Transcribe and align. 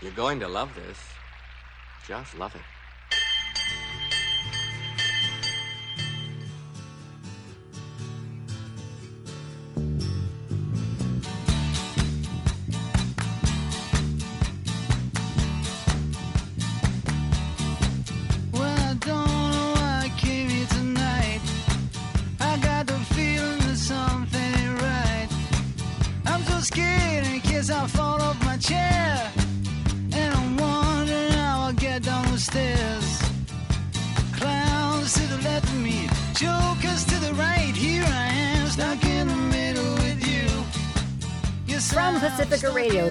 You're 0.00 0.12
going 0.12 0.40
to 0.40 0.48
love 0.48 0.74
this. 0.74 0.98
Just 2.06 2.36
love 2.38 2.54
it. 2.54 2.83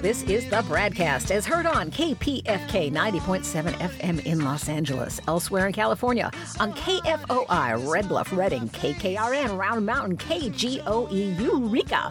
This 0.00 0.22
is 0.24 0.44
the 0.50 0.56
BradCast, 0.62 1.30
as 1.30 1.46
heard 1.46 1.66
on 1.66 1.90
KPFK 1.90 2.92
90.7 2.92 3.72
FM 3.74 4.26
in 4.26 4.44
Los 4.44 4.68
Angeles, 4.68 5.20
elsewhere 5.28 5.66
in 5.66 5.72
California, 5.72 6.30
on 6.58 6.72
KFOI, 6.72 7.90
Red 7.90 8.08
Bluff, 8.08 8.32
Redding, 8.32 8.68
KKRN, 8.70 9.56
Round 9.56 9.86
Mountain, 9.86 10.16
KGOE, 10.16 11.40
Eureka, 11.40 12.10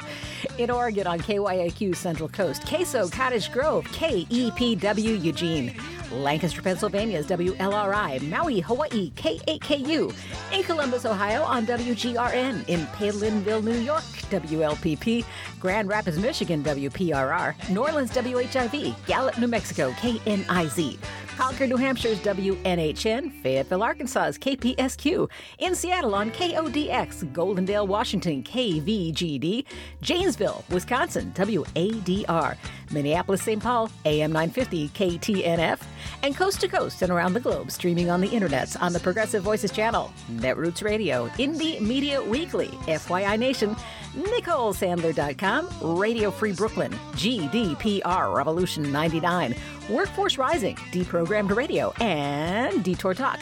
in 0.57 0.71
Oregon 0.71 1.07
on 1.07 1.19
KYAQ 1.19 1.95
Central 1.95 2.29
Coast, 2.29 2.65
Queso, 2.65 3.09
Cottage 3.09 3.51
Grove, 3.51 3.85
KEPW, 3.85 5.21
Eugene. 5.21 5.75
Lancaster, 6.13 6.62
Pennsylvania's 6.62 7.26
WLRI, 7.27 8.22
Maui, 8.30 8.59
Hawaii, 8.59 9.11
KAKU, 9.11 10.14
in 10.53 10.64
Columbus, 10.64 11.05
Ohio 11.05 11.44
on 11.44 11.66
WGRN, 11.66 12.67
in 12.67 12.86
Palenville, 12.88 13.61
New 13.64 13.80
York, 13.80 14.03
WLPP, 14.30 15.25
Grand 15.59 15.88
Rapids, 15.88 16.17
Michigan, 16.17 16.64
WPRR, 16.64 17.70
New 17.70 17.81
Orleans, 17.81 18.11
WHIV, 18.11 18.95
Gallup, 19.05 19.38
New 19.38 19.47
Mexico, 19.47 19.92
KNIZ, 19.92 20.97
Concord, 21.38 21.70
New 21.70 21.78
Hampshire's 21.78 22.20
WNHN, 22.20 23.42
Fayetteville, 23.42 23.81
Arkansas 23.81 24.31
KPSQ, 24.33 25.30
in 25.58 25.73
Seattle 25.73 26.14
on 26.14 26.30
KODX, 26.31 27.31
Goldendale, 27.33 27.88
Washington, 27.88 28.44
KVGD, 28.44 29.66
Janesville, 30.02 30.64
Wisconsin, 30.70 31.31
WADR, 31.33 32.55
Minneapolis, 32.94 33.41
St. 33.44 33.61
Paul, 33.61 33.89
AM 34.05 34.31
950, 34.31 34.89
KTNF, 34.89 35.81
and 36.22 36.36
coast 36.36 36.61
to 36.61 36.67
coast 36.67 37.02
and 37.02 37.11
around 37.11 37.33
the 37.33 37.39
globe, 37.39 37.72
streaming 37.72 38.09
on 38.09 38.22
the 38.22 38.27
internets 38.30 38.80
on 38.81 38.94
the 38.94 38.99
Progressive 38.99 39.44
Voices 39.44 39.72
channel, 39.72 40.13
Netroots 40.31 40.83
Radio, 40.83 41.27
Indie 41.30 41.81
Media 41.81 42.21
Weekly, 42.21 42.67
FYI 42.88 43.38
Nation, 43.38 43.75
NicoleSandler.com, 44.16 45.97
Radio 45.97 46.31
Free 46.31 46.53
Brooklyn, 46.53 46.91
GDPR 47.14 48.33
Revolution 48.33 48.91
99, 48.91 49.55
Workforce 49.89 50.38
Rising, 50.38 50.75
Deprogrammed 50.91 51.55
Radio, 51.55 51.91
and 51.99 52.83
Detour 52.83 53.14
Talk, 53.14 53.39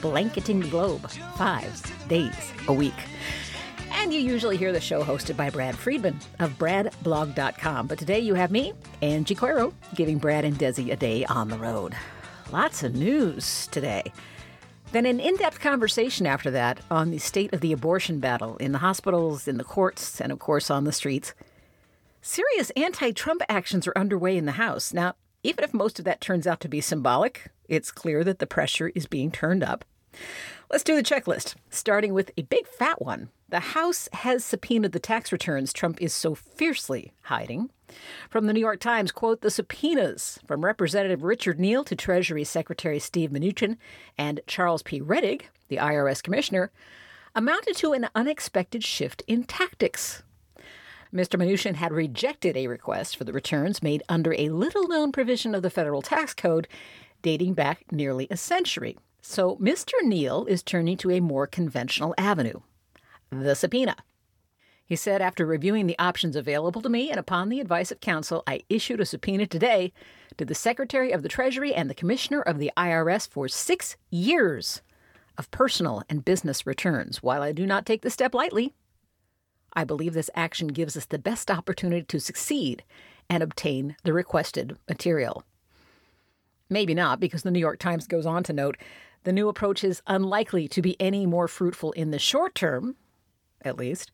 blanketing 0.00 0.60
the 0.60 0.68
globe 0.68 1.08
five 1.36 2.08
days 2.08 2.52
a 2.68 2.72
week. 2.72 2.94
And 3.94 4.12
you 4.12 4.20
usually 4.20 4.56
hear 4.56 4.72
the 4.72 4.80
show 4.80 5.04
hosted 5.04 5.36
by 5.36 5.50
Brad 5.50 5.76
Friedman 5.76 6.18
of 6.40 6.58
BradBlog.com. 6.58 7.86
But 7.86 7.98
today 7.98 8.18
you 8.18 8.34
have 8.34 8.50
me, 8.50 8.72
Angie 9.00 9.34
Coiro, 9.34 9.72
giving 9.94 10.18
Brad 10.18 10.44
and 10.44 10.58
Desi 10.58 10.90
a 10.90 10.96
day 10.96 11.24
on 11.26 11.48
the 11.48 11.58
road. 11.58 11.94
Lots 12.50 12.82
of 12.82 12.94
news 12.94 13.68
today. 13.68 14.12
Then 14.92 15.06
an 15.06 15.20
in 15.20 15.36
depth 15.36 15.60
conversation 15.60 16.26
after 16.26 16.50
that 16.50 16.80
on 16.90 17.10
the 17.10 17.18
state 17.18 17.52
of 17.52 17.60
the 17.60 17.72
abortion 17.72 18.18
battle 18.18 18.56
in 18.56 18.72
the 18.72 18.78
hospitals, 18.78 19.46
in 19.46 19.56
the 19.56 19.64
courts, 19.64 20.20
and 20.20 20.32
of 20.32 20.38
course 20.38 20.70
on 20.70 20.84
the 20.84 20.92
streets. 20.92 21.32
Serious 22.20 22.70
anti 22.70 23.12
Trump 23.12 23.42
actions 23.48 23.86
are 23.86 23.96
underway 23.96 24.36
in 24.36 24.46
the 24.46 24.52
House. 24.52 24.92
Now, 24.92 25.14
even 25.42 25.64
if 25.64 25.72
most 25.72 25.98
of 25.98 26.04
that 26.04 26.20
turns 26.20 26.46
out 26.46 26.60
to 26.60 26.68
be 26.68 26.80
symbolic, 26.80 27.50
it's 27.68 27.90
clear 27.90 28.22
that 28.24 28.38
the 28.38 28.46
pressure 28.46 28.90
is 28.94 29.06
being 29.06 29.30
turned 29.30 29.62
up. 29.62 29.84
Let's 30.70 30.84
do 30.84 30.96
the 30.96 31.02
checklist, 31.02 31.54
starting 31.70 32.14
with 32.14 32.30
a 32.36 32.42
big 32.42 32.66
fat 32.66 33.02
one. 33.02 33.28
The 33.50 33.60
House 33.60 34.08
has 34.12 34.44
subpoenaed 34.44 34.92
the 34.92 34.98
tax 34.98 35.30
returns 35.30 35.72
Trump 35.72 36.00
is 36.00 36.14
so 36.14 36.34
fiercely 36.34 37.12
hiding. 37.24 37.70
From 38.30 38.46
the 38.46 38.54
New 38.54 38.60
York 38.60 38.80
Times, 38.80 39.12
quote, 39.12 39.42
the 39.42 39.50
subpoenas 39.50 40.38
from 40.46 40.64
Representative 40.64 41.22
Richard 41.22 41.60
Neal 41.60 41.84
to 41.84 41.94
Treasury 41.94 42.44
Secretary 42.44 42.98
Steve 42.98 43.30
Mnuchin 43.30 43.76
and 44.16 44.40
Charles 44.46 44.82
P. 44.82 45.00
Rettig, 45.00 45.42
the 45.68 45.76
IRS 45.76 46.22
commissioner, 46.22 46.72
amounted 47.34 47.76
to 47.76 47.92
an 47.92 48.08
unexpected 48.14 48.82
shift 48.82 49.22
in 49.26 49.44
tactics. 49.44 50.22
Mr. 51.12 51.38
Mnuchin 51.38 51.74
had 51.74 51.92
rejected 51.92 52.56
a 52.56 52.68
request 52.68 53.18
for 53.18 53.24
the 53.24 53.32
returns 53.34 53.82
made 53.82 54.02
under 54.08 54.32
a 54.34 54.48
little 54.48 54.88
known 54.88 55.12
provision 55.12 55.54
of 55.54 55.60
the 55.60 55.68
federal 55.68 56.00
tax 56.00 56.32
code 56.32 56.66
dating 57.20 57.52
back 57.52 57.84
nearly 57.92 58.26
a 58.30 58.36
century. 58.36 58.96
So 59.22 59.56
Mr. 59.56 59.92
Neal 60.02 60.44
is 60.46 60.64
turning 60.64 60.96
to 60.98 61.10
a 61.10 61.20
more 61.20 61.46
conventional 61.46 62.14
avenue 62.18 62.60
the 63.30 63.54
subpoena. 63.54 63.96
He 64.84 64.96
said, 64.96 65.22
after 65.22 65.46
reviewing 65.46 65.86
the 65.86 65.98
options 65.98 66.36
available 66.36 66.82
to 66.82 66.88
me 66.90 67.08
and 67.08 67.18
upon 67.18 67.48
the 67.48 67.60
advice 67.60 67.90
of 67.90 68.00
counsel, 68.00 68.42
I 68.46 68.60
issued 68.68 69.00
a 69.00 69.06
subpoena 69.06 69.46
today 69.46 69.92
to 70.36 70.44
the 70.44 70.54
Secretary 70.54 71.12
of 71.12 71.22
the 71.22 71.30
Treasury 71.30 71.72
and 71.72 71.88
the 71.88 71.94
Commissioner 71.94 72.42
of 72.42 72.58
the 72.58 72.70
IRS 72.76 73.26
for 73.26 73.48
six 73.48 73.96
years 74.10 74.82
of 75.38 75.50
personal 75.50 76.02
and 76.10 76.24
business 76.24 76.66
returns. 76.66 77.22
While 77.22 77.42
I 77.42 77.52
do 77.52 77.64
not 77.64 77.86
take 77.86 78.02
the 78.02 78.10
step 78.10 78.34
lightly, 78.34 78.74
I 79.72 79.84
believe 79.84 80.12
this 80.12 80.30
action 80.34 80.68
gives 80.68 80.94
us 80.94 81.06
the 81.06 81.18
best 81.18 81.50
opportunity 81.50 82.02
to 82.02 82.20
succeed 82.20 82.84
and 83.30 83.42
obtain 83.42 83.96
the 84.04 84.12
requested 84.12 84.76
material. 84.88 85.44
Maybe 86.68 86.92
not, 86.92 87.18
because 87.18 87.44
the 87.44 87.50
New 87.50 87.60
York 87.60 87.78
Times 87.78 88.06
goes 88.06 88.26
on 88.26 88.42
to 88.44 88.52
note 88.52 88.76
the 89.24 89.32
new 89.32 89.48
approach 89.48 89.84
is 89.84 90.02
unlikely 90.06 90.68
to 90.68 90.82
be 90.82 91.00
any 91.00 91.26
more 91.26 91.48
fruitful 91.48 91.92
in 91.92 92.10
the 92.10 92.18
short 92.18 92.54
term, 92.54 92.96
at 93.62 93.76
least, 93.76 94.10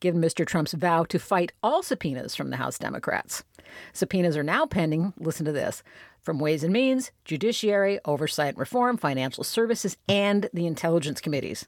given 0.00 0.20
Mr. 0.20 0.46
Trump's 0.46 0.72
vow 0.72 1.04
to 1.04 1.18
fight 1.18 1.52
all 1.62 1.82
subpoenas 1.82 2.34
from 2.34 2.50
the 2.50 2.56
House 2.56 2.78
Democrats. 2.78 3.44
Subpoenas 3.92 4.36
are 4.36 4.42
now 4.42 4.64
pending, 4.64 5.12
listen 5.18 5.44
to 5.44 5.52
this, 5.52 5.82
from 6.22 6.38
Ways 6.38 6.64
and 6.64 6.72
Means, 6.72 7.10
Judiciary, 7.24 7.98
Oversight 8.04 8.50
and 8.50 8.58
Reform, 8.58 8.96
Financial 8.96 9.44
Services, 9.44 9.96
and 10.08 10.48
the 10.52 10.66
Intelligence 10.66 11.20
Committees. 11.20 11.66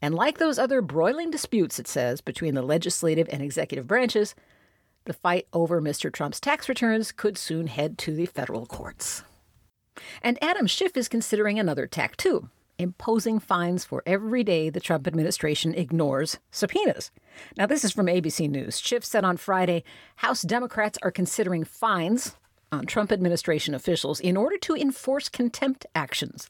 And 0.00 0.14
like 0.14 0.38
those 0.38 0.58
other 0.58 0.80
broiling 0.80 1.30
disputes, 1.30 1.78
it 1.78 1.88
says, 1.88 2.20
between 2.20 2.54
the 2.54 2.62
legislative 2.62 3.28
and 3.30 3.42
executive 3.42 3.86
branches, 3.86 4.34
the 5.04 5.12
fight 5.12 5.46
over 5.52 5.82
Mr. 5.82 6.12
Trump's 6.12 6.40
tax 6.40 6.68
returns 6.68 7.12
could 7.12 7.36
soon 7.36 7.66
head 7.66 7.98
to 7.98 8.14
the 8.14 8.26
federal 8.26 8.66
courts. 8.66 9.22
And 10.22 10.42
Adam 10.42 10.66
Schiff 10.66 10.96
is 10.96 11.08
considering 11.08 11.58
another 11.58 11.86
tack, 11.86 12.16
too 12.16 12.48
imposing 12.78 13.38
fines 13.38 13.84
for 13.84 14.02
every 14.06 14.42
day 14.42 14.70
the 14.70 14.80
Trump 14.80 15.06
administration 15.06 15.74
ignores 15.74 16.38
subpoenas. 16.50 17.10
Now, 17.56 17.66
this 17.66 17.84
is 17.84 17.92
from 17.92 18.06
ABC 18.06 18.48
News. 18.48 18.78
Schiff 18.78 19.04
said 19.04 19.24
on 19.24 19.36
Friday 19.36 19.84
House 20.16 20.42
Democrats 20.42 20.98
are 21.02 21.10
considering 21.10 21.64
fines 21.64 22.36
on 22.72 22.86
Trump 22.86 23.12
administration 23.12 23.74
officials 23.74 24.20
in 24.20 24.36
order 24.36 24.58
to 24.58 24.74
enforce 24.74 25.28
contempt 25.28 25.86
actions. 25.94 26.48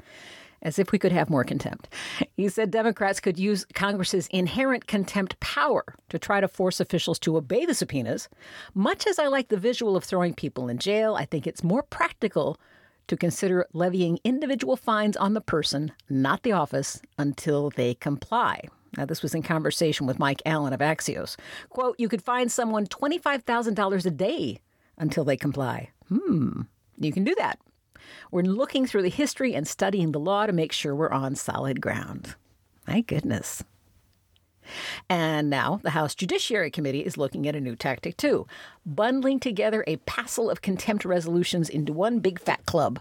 As 0.63 0.79
if 0.79 0.93
we 0.93 0.99
could 0.99 1.13
have 1.13 1.29
more 1.29 1.45
contempt. 1.45 1.91
He 2.39 2.49
said 2.49 2.71
Democrats 2.71 3.21
could 3.21 3.39
use 3.39 3.67
Congress's 3.75 4.29
inherent 4.29 4.87
contempt 4.87 5.39
power 5.41 5.85
to 6.09 6.19
try 6.19 6.41
to 6.41 6.49
force 6.49 6.81
officials 6.81 7.19
to 7.19 7.37
obey 7.37 7.67
the 7.67 7.75
subpoenas. 7.75 8.31
Much 8.73 9.07
as 9.07 9.19
I 9.19 9.27
like 9.27 9.49
the 9.49 9.59
visual 9.59 9.95
of 9.95 10.05
throwing 10.05 10.33
people 10.33 10.69
in 10.69 10.79
jail, 10.79 11.17
I 11.17 11.27
think 11.27 11.47
it's 11.47 11.63
more 11.63 11.83
practical 11.83 12.59
to 13.07 13.17
consider 13.17 13.67
levying 13.73 14.19
individual 14.25 14.77
fines 14.77 15.17
on 15.17 15.35
the 15.35 15.41
person, 15.41 15.93
not 16.09 16.43
the 16.43 16.53
office, 16.53 17.01
until 17.19 17.71
they 17.71 17.95
comply. 17.95 18.63
Now, 18.97 19.05
this 19.05 19.23
was 19.23 19.35
in 19.35 19.43
conversation 19.43 20.07
with 20.07 20.19
Mike 20.19 20.43
Allen 20.47 20.73
of 20.73 20.81
Axios. 20.81 21.37
Quote, 21.69 21.97
you 21.99 22.09
could 22.09 22.23
fine 22.23 22.49
someone 22.49 22.87
$25,000 22.87 24.07
a 24.07 24.11
day 24.11 24.61
until 24.97 25.25
they 25.25 25.37
comply. 25.37 25.91
Hmm, 26.09 26.63
you 26.99 27.13
can 27.13 27.25
do 27.25 27.35
that. 27.39 27.59
We're 28.31 28.43
looking 28.43 28.87
through 28.87 29.03
the 29.03 29.09
history 29.09 29.55
and 29.55 29.67
studying 29.67 30.13
the 30.13 30.21
law 30.21 30.47
to 30.47 30.53
make 30.53 30.73
sure 30.73 30.95
we're 30.95 31.11
on 31.11 31.35
solid 31.35 31.81
ground. 31.81 32.35
My 32.87 33.01
goodness. 33.01 33.65
And 35.09 35.51
now 35.51 35.81
the 35.83 35.91
House 35.91 36.15
Judiciary 36.15 36.71
Committee 36.71 37.05
is 37.05 37.17
looking 37.17 37.47
at 37.47 37.57
a 37.57 37.61
new 37.61 37.77
tactic 37.77 38.17
too, 38.17 38.47
bundling 38.85 39.41
together 39.41 39.85
a 39.87 39.97
passel 39.99 40.51
of 40.51 40.63
contempt 40.63 41.05
resolutions 41.05 41.69
into 41.69 41.93
one 41.93 42.19
big 42.21 42.41
fat 42.41 42.65
club. 42.67 43.01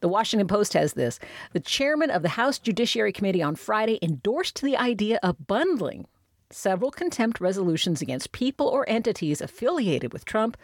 The 0.00 0.08
Washington 0.08 0.46
Post 0.46 0.74
has 0.74 0.92
this. 0.92 1.18
The 1.52 1.60
chairman 1.60 2.10
of 2.10 2.22
the 2.22 2.30
House 2.30 2.58
Judiciary 2.58 3.12
Committee 3.12 3.42
on 3.42 3.56
Friday 3.56 3.98
endorsed 4.02 4.60
the 4.60 4.76
idea 4.76 5.18
of 5.22 5.46
bundling 5.46 6.06
several 6.50 6.90
contempt 6.90 7.40
resolutions 7.40 8.00
against 8.00 8.32
people 8.32 8.68
or 8.68 8.88
entities 8.88 9.40
affiliated 9.40 10.12
with 10.12 10.24
Trump, 10.24 10.56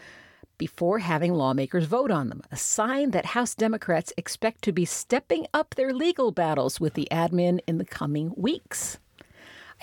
before 0.59 0.99
having 0.99 1.33
lawmakers 1.33 1.87
vote 1.87 2.11
on 2.11 2.29
them, 2.29 2.43
a 2.53 2.57
sign 2.57 3.13
that 3.13 3.27
House 3.27 3.55
Democrats 3.55 4.13
expect 4.17 4.63
to 4.63 4.73
be 4.73 4.85
stepping 4.85 5.47
up 5.55 5.75
their 5.75 5.95
legal 5.95 6.33
battles 6.33 6.79
with 6.79 6.95
the 6.95 7.09
admin 7.11 7.61
in 7.67 7.79
the 7.79 7.85
coming 7.85 8.33
weeks. 8.37 8.99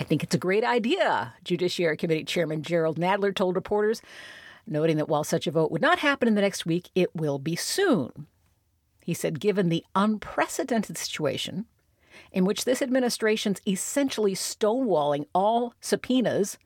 I 0.00 0.04
think 0.04 0.22
it's 0.22 0.34
a 0.34 0.38
great 0.38 0.64
idea, 0.64 1.34
Judiciary 1.44 1.96
Committee 1.96 2.24
Chairman 2.24 2.62
Gerald 2.62 2.98
Nadler 2.98 3.34
told 3.34 3.56
reporters, 3.56 4.00
noting 4.66 4.96
that 4.96 5.08
while 5.08 5.24
such 5.24 5.46
a 5.46 5.50
vote 5.50 5.70
would 5.70 5.82
not 5.82 5.98
happen 5.98 6.28
in 6.28 6.34
the 6.34 6.40
next 6.40 6.66
week, 6.66 6.90
it 6.94 7.14
will 7.14 7.38
be 7.38 7.56
soon. 7.56 8.26
He 9.02 9.14
said, 9.14 9.40
given 9.40 9.68
the 9.68 9.84
unprecedented 9.94 10.98
situation 10.98 11.66
in 12.32 12.44
which 12.44 12.64
this 12.64 12.82
administration's 12.82 13.60
essentially 13.66 14.34
stonewalling 14.34 15.26
all 15.34 15.74
subpoenas 15.80 16.58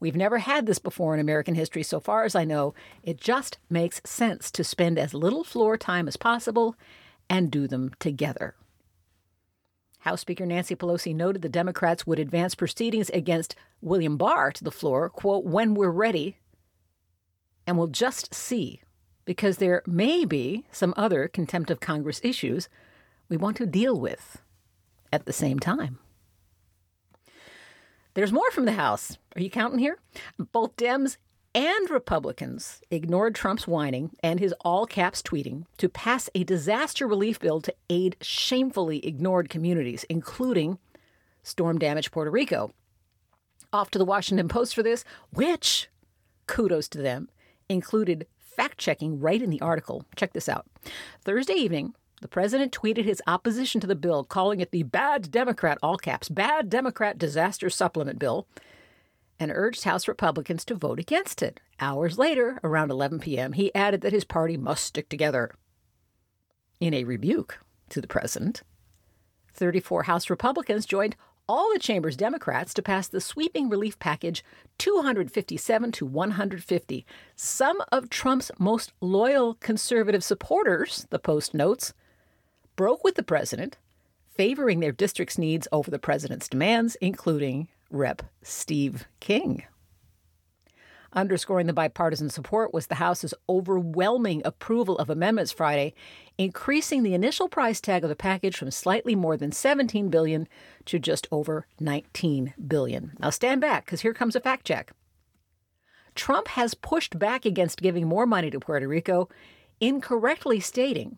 We've 0.00 0.16
never 0.16 0.38
had 0.38 0.66
this 0.66 0.78
before 0.78 1.14
in 1.14 1.20
American 1.20 1.54
history, 1.54 1.82
so 1.82 1.98
far 1.98 2.24
as 2.24 2.34
I 2.34 2.44
know. 2.44 2.74
It 3.02 3.20
just 3.20 3.58
makes 3.68 4.00
sense 4.04 4.50
to 4.52 4.62
spend 4.62 4.98
as 4.98 5.12
little 5.12 5.44
floor 5.44 5.76
time 5.76 6.06
as 6.06 6.16
possible 6.16 6.76
and 7.28 7.50
do 7.50 7.66
them 7.66 7.92
together. 7.98 8.54
House 10.08 10.22
Speaker 10.22 10.46
Nancy 10.46 10.74
Pelosi 10.74 11.14
noted 11.14 11.42
the 11.42 11.50
Democrats 11.50 12.06
would 12.06 12.18
advance 12.18 12.54
proceedings 12.54 13.10
against 13.10 13.54
William 13.82 14.16
Barr 14.16 14.50
to 14.52 14.64
the 14.64 14.70
floor, 14.70 15.10
quote, 15.10 15.44
when 15.44 15.74
we're 15.74 15.90
ready, 15.90 16.38
and 17.66 17.76
we'll 17.76 17.88
just 17.88 18.32
see, 18.32 18.80
because 19.26 19.58
there 19.58 19.82
may 19.86 20.24
be 20.24 20.64
some 20.72 20.94
other 20.96 21.28
contempt 21.28 21.70
of 21.70 21.80
Congress 21.80 22.22
issues 22.24 22.70
we 23.28 23.36
want 23.36 23.58
to 23.58 23.66
deal 23.66 24.00
with 24.00 24.40
at 25.12 25.26
the 25.26 25.32
same 25.34 25.58
time. 25.58 25.98
There's 28.14 28.32
more 28.32 28.50
from 28.50 28.64
the 28.64 28.72
House. 28.72 29.18
Are 29.36 29.42
you 29.42 29.50
counting 29.50 29.78
here? 29.78 29.98
Both 30.38 30.76
Dems 30.76 31.18
and 31.58 31.90
Republicans 31.90 32.80
ignored 32.88 33.34
Trump's 33.34 33.66
whining 33.66 34.12
and 34.22 34.38
his 34.38 34.54
all 34.60 34.86
caps 34.86 35.20
tweeting 35.20 35.64
to 35.78 35.88
pass 35.88 36.30
a 36.32 36.44
disaster 36.44 37.04
relief 37.04 37.40
bill 37.40 37.60
to 37.62 37.74
aid 37.90 38.14
shamefully 38.20 39.04
ignored 39.04 39.50
communities, 39.50 40.04
including 40.08 40.78
storm 41.42 41.76
damaged 41.76 42.12
Puerto 42.12 42.30
Rico. 42.30 42.70
Off 43.72 43.90
to 43.90 43.98
the 43.98 44.04
Washington 44.04 44.46
Post 44.46 44.72
for 44.72 44.84
this, 44.84 45.02
which, 45.32 45.88
kudos 46.46 46.86
to 46.90 46.98
them, 46.98 47.28
included 47.68 48.28
fact 48.38 48.78
checking 48.78 49.18
right 49.18 49.42
in 49.42 49.50
the 49.50 49.60
article. 49.60 50.04
Check 50.14 50.34
this 50.34 50.48
out. 50.48 50.64
Thursday 51.24 51.54
evening, 51.54 51.92
the 52.20 52.28
president 52.28 52.70
tweeted 52.70 53.04
his 53.04 53.20
opposition 53.26 53.80
to 53.80 53.88
the 53.88 53.96
bill, 53.96 54.22
calling 54.22 54.60
it 54.60 54.70
the 54.70 54.84
bad 54.84 55.32
Democrat, 55.32 55.78
all 55.82 55.96
caps, 55.96 56.28
bad 56.28 56.70
Democrat 56.70 57.18
disaster 57.18 57.68
supplement 57.68 58.20
bill, 58.20 58.46
and 59.40 59.50
urged 59.54 59.84
House 59.84 60.08
Republicans 60.08 60.64
to 60.66 60.74
vote 60.74 60.98
against 60.98 61.42
it. 61.42 61.60
Hours 61.80 62.18
later, 62.18 62.58
around 62.64 62.90
11 62.90 63.20
p.m., 63.20 63.52
he 63.52 63.74
added 63.74 64.00
that 64.00 64.12
his 64.12 64.24
party 64.24 64.56
must 64.56 64.84
stick 64.84 65.08
together. 65.08 65.52
In 66.80 66.94
a 66.94 67.04
rebuke 67.04 67.60
to 67.90 68.00
the 68.00 68.06
president, 68.06 68.62
34 69.52 70.04
House 70.04 70.30
Republicans 70.30 70.86
joined 70.86 71.16
all 71.48 71.72
the 71.72 71.78
chamber's 71.78 72.16
Democrats 72.16 72.74
to 72.74 72.82
pass 72.82 73.08
the 73.08 73.20
sweeping 73.20 73.68
relief 73.68 73.98
package 73.98 74.44
257 74.78 75.92
to 75.92 76.06
150. 76.06 77.06
Some 77.34 77.82
of 77.90 78.10
Trump's 78.10 78.50
most 78.58 78.92
loyal 79.00 79.54
conservative 79.54 80.22
supporters, 80.22 81.06
the 81.10 81.18
Post 81.18 81.54
notes, 81.54 81.94
broke 82.76 83.02
with 83.02 83.14
the 83.14 83.22
president, 83.22 83.78
favoring 84.28 84.80
their 84.80 84.92
district's 84.92 85.38
needs 85.38 85.66
over 85.72 85.90
the 85.90 85.98
president's 85.98 86.48
demands, 86.48 86.96
including 87.00 87.68
Rep. 87.90 88.22
Steve 88.42 89.06
King. 89.20 89.64
Underscoring 91.14 91.66
the 91.66 91.72
bipartisan 91.72 92.28
support 92.28 92.74
was 92.74 92.86
the 92.86 92.96
House's 92.96 93.32
overwhelming 93.48 94.42
approval 94.44 94.98
of 94.98 95.08
amendments 95.08 95.52
Friday, 95.52 95.94
increasing 96.36 97.02
the 97.02 97.14
initial 97.14 97.48
price 97.48 97.80
tag 97.80 98.04
of 98.04 98.10
the 98.10 98.16
package 98.16 98.56
from 98.56 98.70
slightly 98.70 99.14
more 99.14 99.36
than 99.36 99.50
17 99.50 100.10
billion 100.10 100.46
to 100.84 100.98
just 100.98 101.26
over 101.32 101.66
19 101.80 102.52
billion. 102.66 103.12
Now 103.18 103.30
stand 103.30 103.62
back 103.62 103.86
because 103.86 104.02
here 104.02 104.12
comes 104.12 104.36
a 104.36 104.40
fact 104.40 104.66
check. 104.66 104.92
Trump 106.14 106.48
has 106.48 106.74
pushed 106.74 107.18
back 107.18 107.46
against 107.46 107.80
giving 107.80 108.06
more 108.06 108.26
money 108.26 108.50
to 108.50 108.60
Puerto 108.60 108.86
Rico, 108.86 109.30
incorrectly 109.80 110.60
stating 110.60 111.16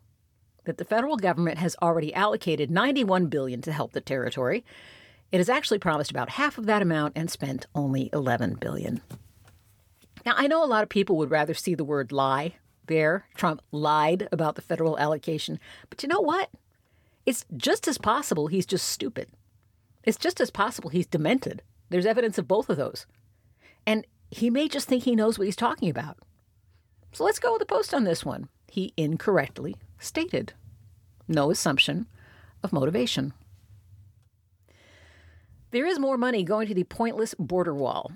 that 0.66 0.78
the 0.78 0.84
federal 0.84 1.16
government 1.16 1.58
has 1.58 1.74
already 1.82 2.14
allocated 2.14 2.70
91 2.70 3.26
billion 3.26 3.60
to 3.62 3.72
help 3.72 3.92
the 3.92 4.00
territory. 4.00 4.64
It 5.32 5.38
has 5.38 5.48
actually 5.48 5.78
promised 5.78 6.10
about 6.10 6.30
half 6.30 6.58
of 6.58 6.66
that 6.66 6.82
amount 6.82 7.12
and 7.16 7.30
spent 7.30 7.66
only 7.74 8.10
11 8.12 8.54
billion. 8.54 9.00
Now, 10.26 10.34
I 10.36 10.48
know 10.48 10.64
a 10.64 10.66
lot 10.66 10.82
of 10.82 10.88
people 10.88 11.16
would 11.16 11.30
rather 11.30 11.54
see 11.54 11.74
the 11.74 11.84
word 11.84 12.12
lie 12.12 12.56
there. 12.86 13.26
Trump 13.34 13.62
lied 13.70 14.28
about 14.32 14.56
the 14.56 14.62
federal 14.62 14.98
allocation. 14.98 15.58
But 15.88 16.02
you 16.02 16.08
know 16.08 16.20
what? 16.20 16.50
It's 17.24 17.44
just 17.56 17.86
as 17.86 17.98
possible 17.98 18.48
he's 18.48 18.66
just 18.66 18.88
stupid. 18.88 19.28
It's 20.02 20.18
just 20.18 20.40
as 20.40 20.50
possible 20.50 20.90
he's 20.90 21.06
demented. 21.06 21.62
There's 21.90 22.06
evidence 22.06 22.38
of 22.38 22.48
both 22.48 22.68
of 22.68 22.76
those. 22.76 23.06
And 23.86 24.06
he 24.30 24.50
may 24.50 24.68
just 24.68 24.88
think 24.88 25.04
he 25.04 25.16
knows 25.16 25.38
what 25.38 25.46
he's 25.46 25.56
talking 25.56 25.88
about. 25.88 26.18
So 27.12 27.24
let's 27.24 27.38
go 27.38 27.52
with 27.52 27.60
the 27.60 27.66
post 27.66 27.94
on 27.94 28.04
this 28.04 28.24
one. 28.24 28.48
He 28.68 28.92
incorrectly 28.96 29.76
stated. 29.98 30.52
No 31.28 31.50
assumption 31.50 32.06
of 32.62 32.72
motivation. 32.72 33.32
There 35.72 35.86
is 35.86 35.98
more 36.00 36.16
money 36.16 36.42
going 36.42 36.66
to 36.68 36.74
the 36.74 36.84
pointless 36.84 37.34
border 37.38 37.74
wall. 37.74 38.12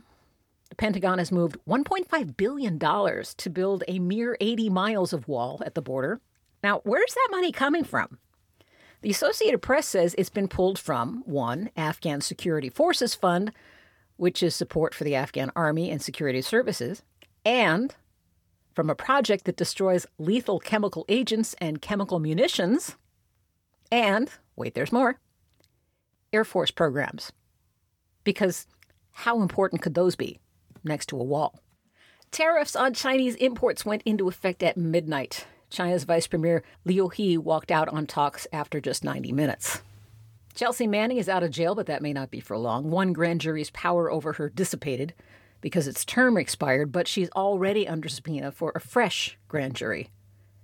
The 0.70 0.76
Pentagon 0.76 1.18
has 1.18 1.30
moved 1.30 1.56
$1.5 1.68 2.36
billion 2.36 2.78
to 2.80 3.50
build 3.50 3.84
a 3.86 4.00
mere 4.00 4.36
80 4.40 4.70
miles 4.70 5.12
of 5.12 5.28
wall 5.28 5.62
at 5.64 5.74
the 5.74 5.82
border. 5.82 6.20
Now, 6.64 6.80
where's 6.84 7.14
that 7.14 7.28
money 7.30 7.52
coming 7.52 7.84
from? 7.84 8.18
The 9.02 9.10
Associated 9.10 9.60
Press 9.62 9.86
says 9.86 10.14
it's 10.16 10.30
been 10.30 10.48
pulled 10.48 10.78
from 10.78 11.22
one, 11.26 11.70
Afghan 11.76 12.22
Security 12.22 12.70
Forces 12.70 13.14
Fund, 13.14 13.52
which 14.16 14.42
is 14.42 14.56
support 14.56 14.94
for 14.94 15.04
the 15.04 15.14
Afghan 15.14 15.52
Army 15.54 15.90
and 15.90 16.02
security 16.02 16.40
services, 16.40 17.02
and 17.44 17.94
from 18.74 18.90
a 18.90 18.94
project 18.94 19.44
that 19.44 19.56
destroys 19.56 20.06
lethal 20.18 20.58
chemical 20.58 21.04
agents 21.08 21.54
and 21.60 21.82
chemical 21.82 22.18
munitions, 22.18 22.96
and, 23.92 24.30
wait, 24.56 24.74
there's 24.74 24.90
more, 24.90 25.20
Air 26.32 26.44
Force 26.44 26.72
programs. 26.72 27.30
Because 28.24 28.66
how 29.12 29.40
important 29.40 29.82
could 29.82 29.94
those 29.94 30.16
be 30.16 30.40
next 30.82 31.06
to 31.06 31.20
a 31.20 31.24
wall? 31.24 31.60
Tariffs 32.30 32.74
on 32.74 32.94
Chinese 32.94 33.36
imports 33.36 33.84
went 33.86 34.02
into 34.04 34.28
effect 34.28 34.62
at 34.62 34.76
midnight. 34.76 35.46
China's 35.70 36.04
Vice 36.04 36.26
Premier 36.26 36.62
Liu 36.84 37.08
He 37.08 37.38
walked 37.38 37.70
out 37.70 37.88
on 37.88 38.06
talks 38.06 38.46
after 38.52 38.80
just 38.80 39.04
90 39.04 39.32
minutes. 39.32 39.82
Chelsea 40.54 40.86
Manning 40.86 41.18
is 41.18 41.28
out 41.28 41.42
of 41.42 41.50
jail, 41.50 41.74
but 41.74 41.86
that 41.86 42.02
may 42.02 42.12
not 42.12 42.30
be 42.30 42.40
for 42.40 42.56
long. 42.56 42.90
One 42.90 43.12
grand 43.12 43.40
jury's 43.40 43.70
power 43.70 44.10
over 44.10 44.34
her 44.34 44.48
dissipated 44.48 45.12
because 45.60 45.88
its 45.88 46.04
term 46.04 46.36
expired, 46.36 46.92
but 46.92 47.08
she's 47.08 47.30
already 47.30 47.88
under 47.88 48.08
subpoena 48.08 48.52
for 48.52 48.70
a 48.74 48.80
fresh 48.80 49.36
grand 49.48 49.74
jury. 49.74 50.10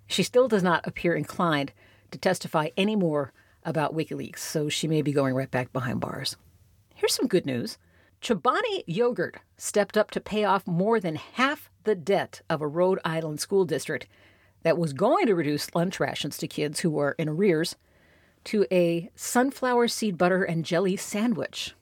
She 0.07 0.23
still 0.23 0.47
does 0.47 0.63
not 0.63 0.87
appear 0.87 1.15
inclined 1.15 1.73
to 2.11 2.19
testify 2.19 2.69
any 2.77 2.97
more 2.97 3.33
about 3.65 3.95
WikiLeaks, 3.95 4.39
so 4.39 4.69
she 4.69 4.87
may 4.87 5.03
be 5.03 5.13
going 5.13 5.35
right 5.35 5.51
back 5.51 5.73
behind 5.73 6.01
bars. 6.01 6.37
Here's 7.01 7.15
some 7.15 7.29
good 7.29 7.47
news. 7.47 7.79
Chobani 8.21 8.85
Yogurt 8.87 9.39
stepped 9.57 9.97
up 9.97 10.11
to 10.11 10.21
pay 10.21 10.45
off 10.45 10.67
more 10.67 11.01
than 11.01 11.15
half 11.15 11.71
the 11.85 11.95
debt 11.95 12.43
of 12.51 12.61
a 12.61 12.69
Rhode 12.69 12.99
Island 13.07 13.41
school 13.41 13.65
district 13.65 14.07
that 14.65 14.77
was 14.77 14.93
going 14.93 15.25
to 15.25 15.35
reduce 15.35 15.75
lunch 15.75 15.99
rations 15.99 16.37
to 16.37 16.47
kids 16.47 16.81
who 16.81 16.91
were 16.91 17.13
in 17.13 17.27
arrears 17.27 17.75
to 18.45 18.67
a 18.71 19.09
sunflower 19.15 19.89
seed 19.89 20.19
butter 20.19 20.45
and 20.45 20.63
jelly 20.63 20.95
sandwich. 20.95 21.75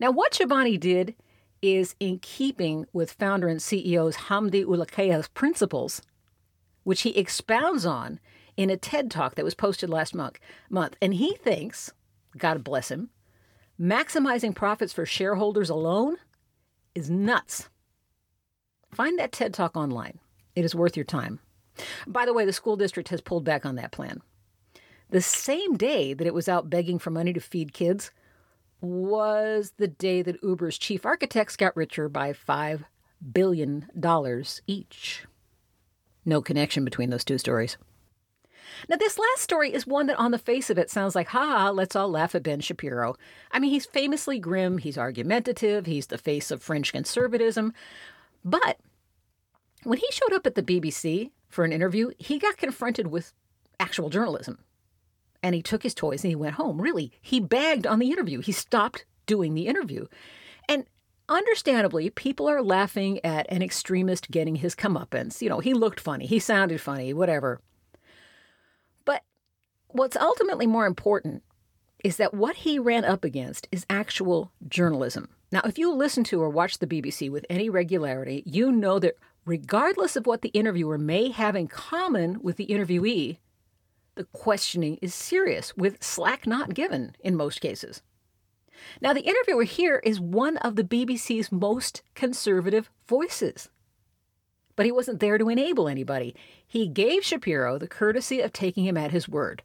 Now, 0.00 0.10
what 0.10 0.32
Chobani 0.32 0.80
did 0.80 1.14
is 1.62 1.94
in 2.00 2.18
keeping 2.18 2.86
with 2.92 3.12
founder 3.12 3.46
and 3.46 3.60
CEO's 3.60 4.16
Hamdi 4.16 4.64
Ulukaya's 4.64 5.28
principles, 5.28 6.02
which 6.82 7.02
he 7.02 7.16
expounds 7.16 7.86
on 7.86 8.18
in 8.56 8.70
a 8.70 8.76
TED 8.76 9.08
talk 9.08 9.36
that 9.36 9.44
was 9.44 9.54
posted 9.54 9.88
last 9.88 10.16
month. 10.16 10.96
And 11.00 11.14
he 11.14 11.36
thinks, 11.36 11.92
God 12.36 12.64
bless 12.64 12.90
him, 12.90 13.10
maximizing 13.80 14.54
profits 14.54 14.92
for 14.92 15.06
shareholders 15.06 15.70
alone 15.70 16.16
is 16.94 17.08
nuts. 17.10 17.68
Find 18.92 19.18
that 19.18 19.32
TED 19.32 19.54
talk 19.54 19.76
online. 19.76 20.18
It 20.54 20.64
is 20.64 20.74
worth 20.74 20.96
your 20.96 21.04
time. 21.04 21.40
By 22.06 22.26
the 22.26 22.34
way, 22.34 22.44
the 22.44 22.52
school 22.52 22.76
district 22.76 23.08
has 23.08 23.20
pulled 23.20 23.44
back 23.44 23.64
on 23.64 23.76
that 23.76 23.92
plan. 23.92 24.20
The 25.10 25.22
same 25.22 25.76
day 25.76 26.12
that 26.12 26.26
it 26.26 26.34
was 26.34 26.48
out 26.48 26.68
begging 26.68 26.98
for 26.98 27.10
money 27.10 27.32
to 27.32 27.40
feed 27.40 27.72
kids, 27.72 28.10
was 28.80 29.72
the 29.76 29.88
day 29.88 30.22
that 30.22 30.42
Uber's 30.42 30.78
chief 30.78 31.04
architects 31.04 31.56
got 31.56 31.76
richer 31.76 32.08
by 32.08 32.32
$5 32.32 32.84
billion 33.32 33.88
each. 34.66 35.26
No 36.24 36.40
connection 36.40 36.84
between 36.84 37.10
those 37.10 37.24
two 37.24 37.38
stories. 37.38 37.76
Now, 38.88 38.96
this 38.96 39.18
last 39.18 39.42
story 39.42 39.72
is 39.72 39.86
one 39.86 40.06
that, 40.06 40.18
on 40.18 40.30
the 40.30 40.38
face 40.38 40.70
of 40.70 40.78
it, 40.78 40.90
sounds 40.90 41.14
like, 41.14 41.28
ha 41.28 41.70
let's 41.70 41.96
all 41.96 42.08
laugh 42.10 42.34
at 42.34 42.42
Ben 42.42 42.60
Shapiro. 42.60 43.16
I 43.50 43.58
mean, 43.58 43.70
he's 43.70 43.86
famously 43.86 44.38
grim, 44.38 44.78
he's 44.78 44.98
argumentative, 44.98 45.86
he's 45.86 46.08
the 46.08 46.18
face 46.18 46.50
of 46.50 46.62
French 46.62 46.92
conservatism. 46.92 47.72
But 48.44 48.78
When 49.82 49.98
he 49.98 50.06
showed 50.10 50.32
up 50.32 50.46
at 50.46 50.54
the 50.54 50.62
BBC 50.62 51.30
for 51.48 51.64
an 51.64 51.72
interview, 51.72 52.10
he 52.18 52.38
got 52.38 52.56
confronted 52.56 53.06
with 53.08 53.32
actual 53.78 54.10
journalism. 54.10 54.58
And 55.42 55.54
he 55.54 55.62
took 55.62 55.82
his 55.82 55.94
toys 55.94 56.22
and 56.22 56.30
he 56.30 56.36
went 56.36 56.56
home. 56.56 56.80
Really, 56.80 57.12
he 57.22 57.40
bagged 57.40 57.86
on 57.86 57.98
the 57.98 58.10
interview. 58.10 58.40
He 58.40 58.52
stopped 58.52 59.06
doing 59.24 59.54
the 59.54 59.66
interview. 59.68 60.06
And 60.68 60.84
understandably, 61.30 62.10
people 62.10 62.46
are 62.46 62.62
laughing 62.62 63.24
at 63.24 63.46
an 63.50 63.62
extremist 63.62 64.30
getting 64.30 64.56
his 64.56 64.74
comeuppance. 64.74 65.40
You 65.40 65.48
know, 65.48 65.60
he 65.60 65.72
looked 65.72 65.98
funny, 66.00 66.26
he 66.26 66.38
sounded 66.38 66.80
funny, 66.80 67.14
whatever. 67.14 67.60
What's 69.92 70.16
ultimately 70.16 70.68
more 70.68 70.86
important 70.86 71.42
is 72.04 72.16
that 72.16 72.32
what 72.32 72.56
he 72.56 72.78
ran 72.78 73.04
up 73.04 73.24
against 73.24 73.66
is 73.72 73.84
actual 73.90 74.52
journalism. 74.68 75.28
Now, 75.50 75.62
if 75.64 75.78
you 75.78 75.92
listen 75.92 76.22
to 76.24 76.40
or 76.40 76.48
watch 76.48 76.78
the 76.78 76.86
BBC 76.86 77.28
with 77.28 77.44
any 77.50 77.68
regularity, 77.68 78.44
you 78.46 78.70
know 78.70 79.00
that 79.00 79.16
regardless 79.44 80.14
of 80.14 80.26
what 80.26 80.42
the 80.42 80.50
interviewer 80.50 80.96
may 80.96 81.30
have 81.30 81.56
in 81.56 81.66
common 81.66 82.40
with 82.40 82.56
the 82.56 82.68
interviewee, 82.68 83.38
the 84.14 84.24
questioning 84.32 84.98
is 85.02 85.12
serious, 85.12 85.76
with 85.76 86.02
slack 86.02 86.46
not 86.46 86.74
given 86.74 87.16
in 87.20 87.36
most 87.36 87.60
cases. 87.60 88.00
Now, 89.00 89.12
the 89.12 89.26
interviewer 89.26 89.64
here 89.64 90.00
is 90.04 90.20
one 90.20 90.56
of 90.58 90.76
the 90.76 90.84
BBC's 90.84 91.50
most 91.50 92.02
conservative 92.14 92.90
voices. 93.08 93.68
But 94.76 94.86
he 94.86 94.92
wasn't 94.92 95.20
there 95.20 95.36
to 95.36 95.48
enable 95.48 95.88
anybody. 95.88 96.34
He 96.64 96.86
gave 96.86 97.24
Shapiro 97.24 97.76
the 97.76 97.88
courtesy 97.88 98.40
of 98.40 98.52
taking 98.52 98.84
him 98.84 98.96
at 98.96 99.10
his 99.10 99.28
word. 99.28 99.62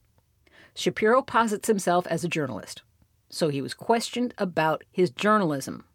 Shapiro 0.76 1.22
posits 1.22 1.68
himself 1.68 2.06
as 2.08 2.24
a 2.24 2.30
journalist, 2.30 2.84
so 3.30 3.48
he 3.48 3.62
was 3.62 3.74
questioned 3.74 4.34
about 4.38 4.84
his 4.92 5.10
journalism. 5.10 5.86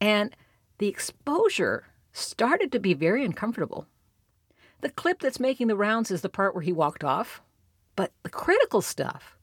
And 0.00 0.34
the 0.78 0.86
exposure 0.86 1.86
started 2.12 2.70
to 2.72 2.78
be 2.78 2.94
very 2.94 3.24
uncomfortable. 3.24 3.86
The 4.80 4.90
clip 4.90 5.20
that's 5.20 5.40
making 5.40 5.66
the 5.66 5.76
rounds 5.76 6.12
is 6.12 6.22
the 6.22 6.28
part 6.28 6.54
where 6.54 6.62
he 6.62 6.72
walked 6.72 7.02
off, 7.02 7.42
but 7.96 8.12
the 8.22 8.30
critical 8.30 8.80
stuff, 8.80 9.36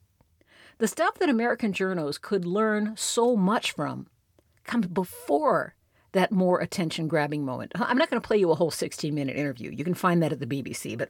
the 0.78 0.88
stuff 0.88 1.20
that 1.20 1.30
American 1.30 1.74
journos 1.74 2.20
could 2.20 2.46
learn 2.46 2.94
so 2.96 3.36
much 3.36 3.74
from, 3.74 4.08
comes 4.64 4.88
before 4.88 5.76
that 6.14 6.32
more 6.32 6.62
attention 6.62 7.10
grabbing 7.10 7.44
moment. 7.44 7.74
I'm 7.76 7.98
not 7.98 8.10
going 8.10 8.22
to 8.22 8.26
play 8.26 8.38
you 8.38 8.50
a 8.50 8.56
whole 8.56 8.72
16 8.72 9.14
minute 9.14 9.36
interview. 9.36 9.72
You 9.72 9.84
can 9.84 9.94
find 9.94 10.24
that 10.24 10.32
at 10.32 10.40
the 10.40 10.48
BBC, 10.48 10.98
but 10.98 11.10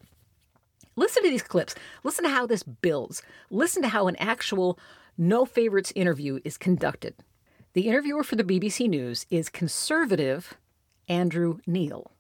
listen 0.96 1.24
to 1.24 1.30
these 1.30 1.44
clips. 1.44 1.76
Listen 2.04 2.24
to 2.26 2.30
how 2.30 2.46
this 2.46 2.64
builds. 2.64 3.22
Listen 3.50 3.82
to 3.82 3.90
how 3.90 4.08
an 4.08 4.16
actual 4.18 4.80
no 5.18 5.46
favorites 5.46 5.94
interview 5.96 6.40
is 6.44 6.58
conducted. 6.58 7.16
The 7.74 7.88
interviewer 7.88 8.24
for 8.24 8.36
the 8.36 8.44
BBC 8.44 8.88
News 8.88 9.26
is 9.30 9.50
conservative 9.50 10.56
Andrew 11.08 11.60
Neil. 11.68 12.12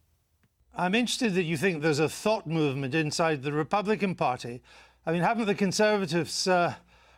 I'm 0.75 0.93
interested 0.93 1.33
that 1.35 1.43
you 1.43 1.55
think 1.55 1.81
there's 1.81 1.99
a 1.99 2.09
thought 2.09 2.45
movement 2.45 2.93
inside 2.93 3.43
the 3.43 3.53
Republican 3.53 4.15
Party. 4.15 4.61
I 5.05 5.11
mean, 5.13 5.21
haven't 5.21 5.45
the 5.45 5.55
Conservatives 5.55 6.47
uh, 6.47 6.73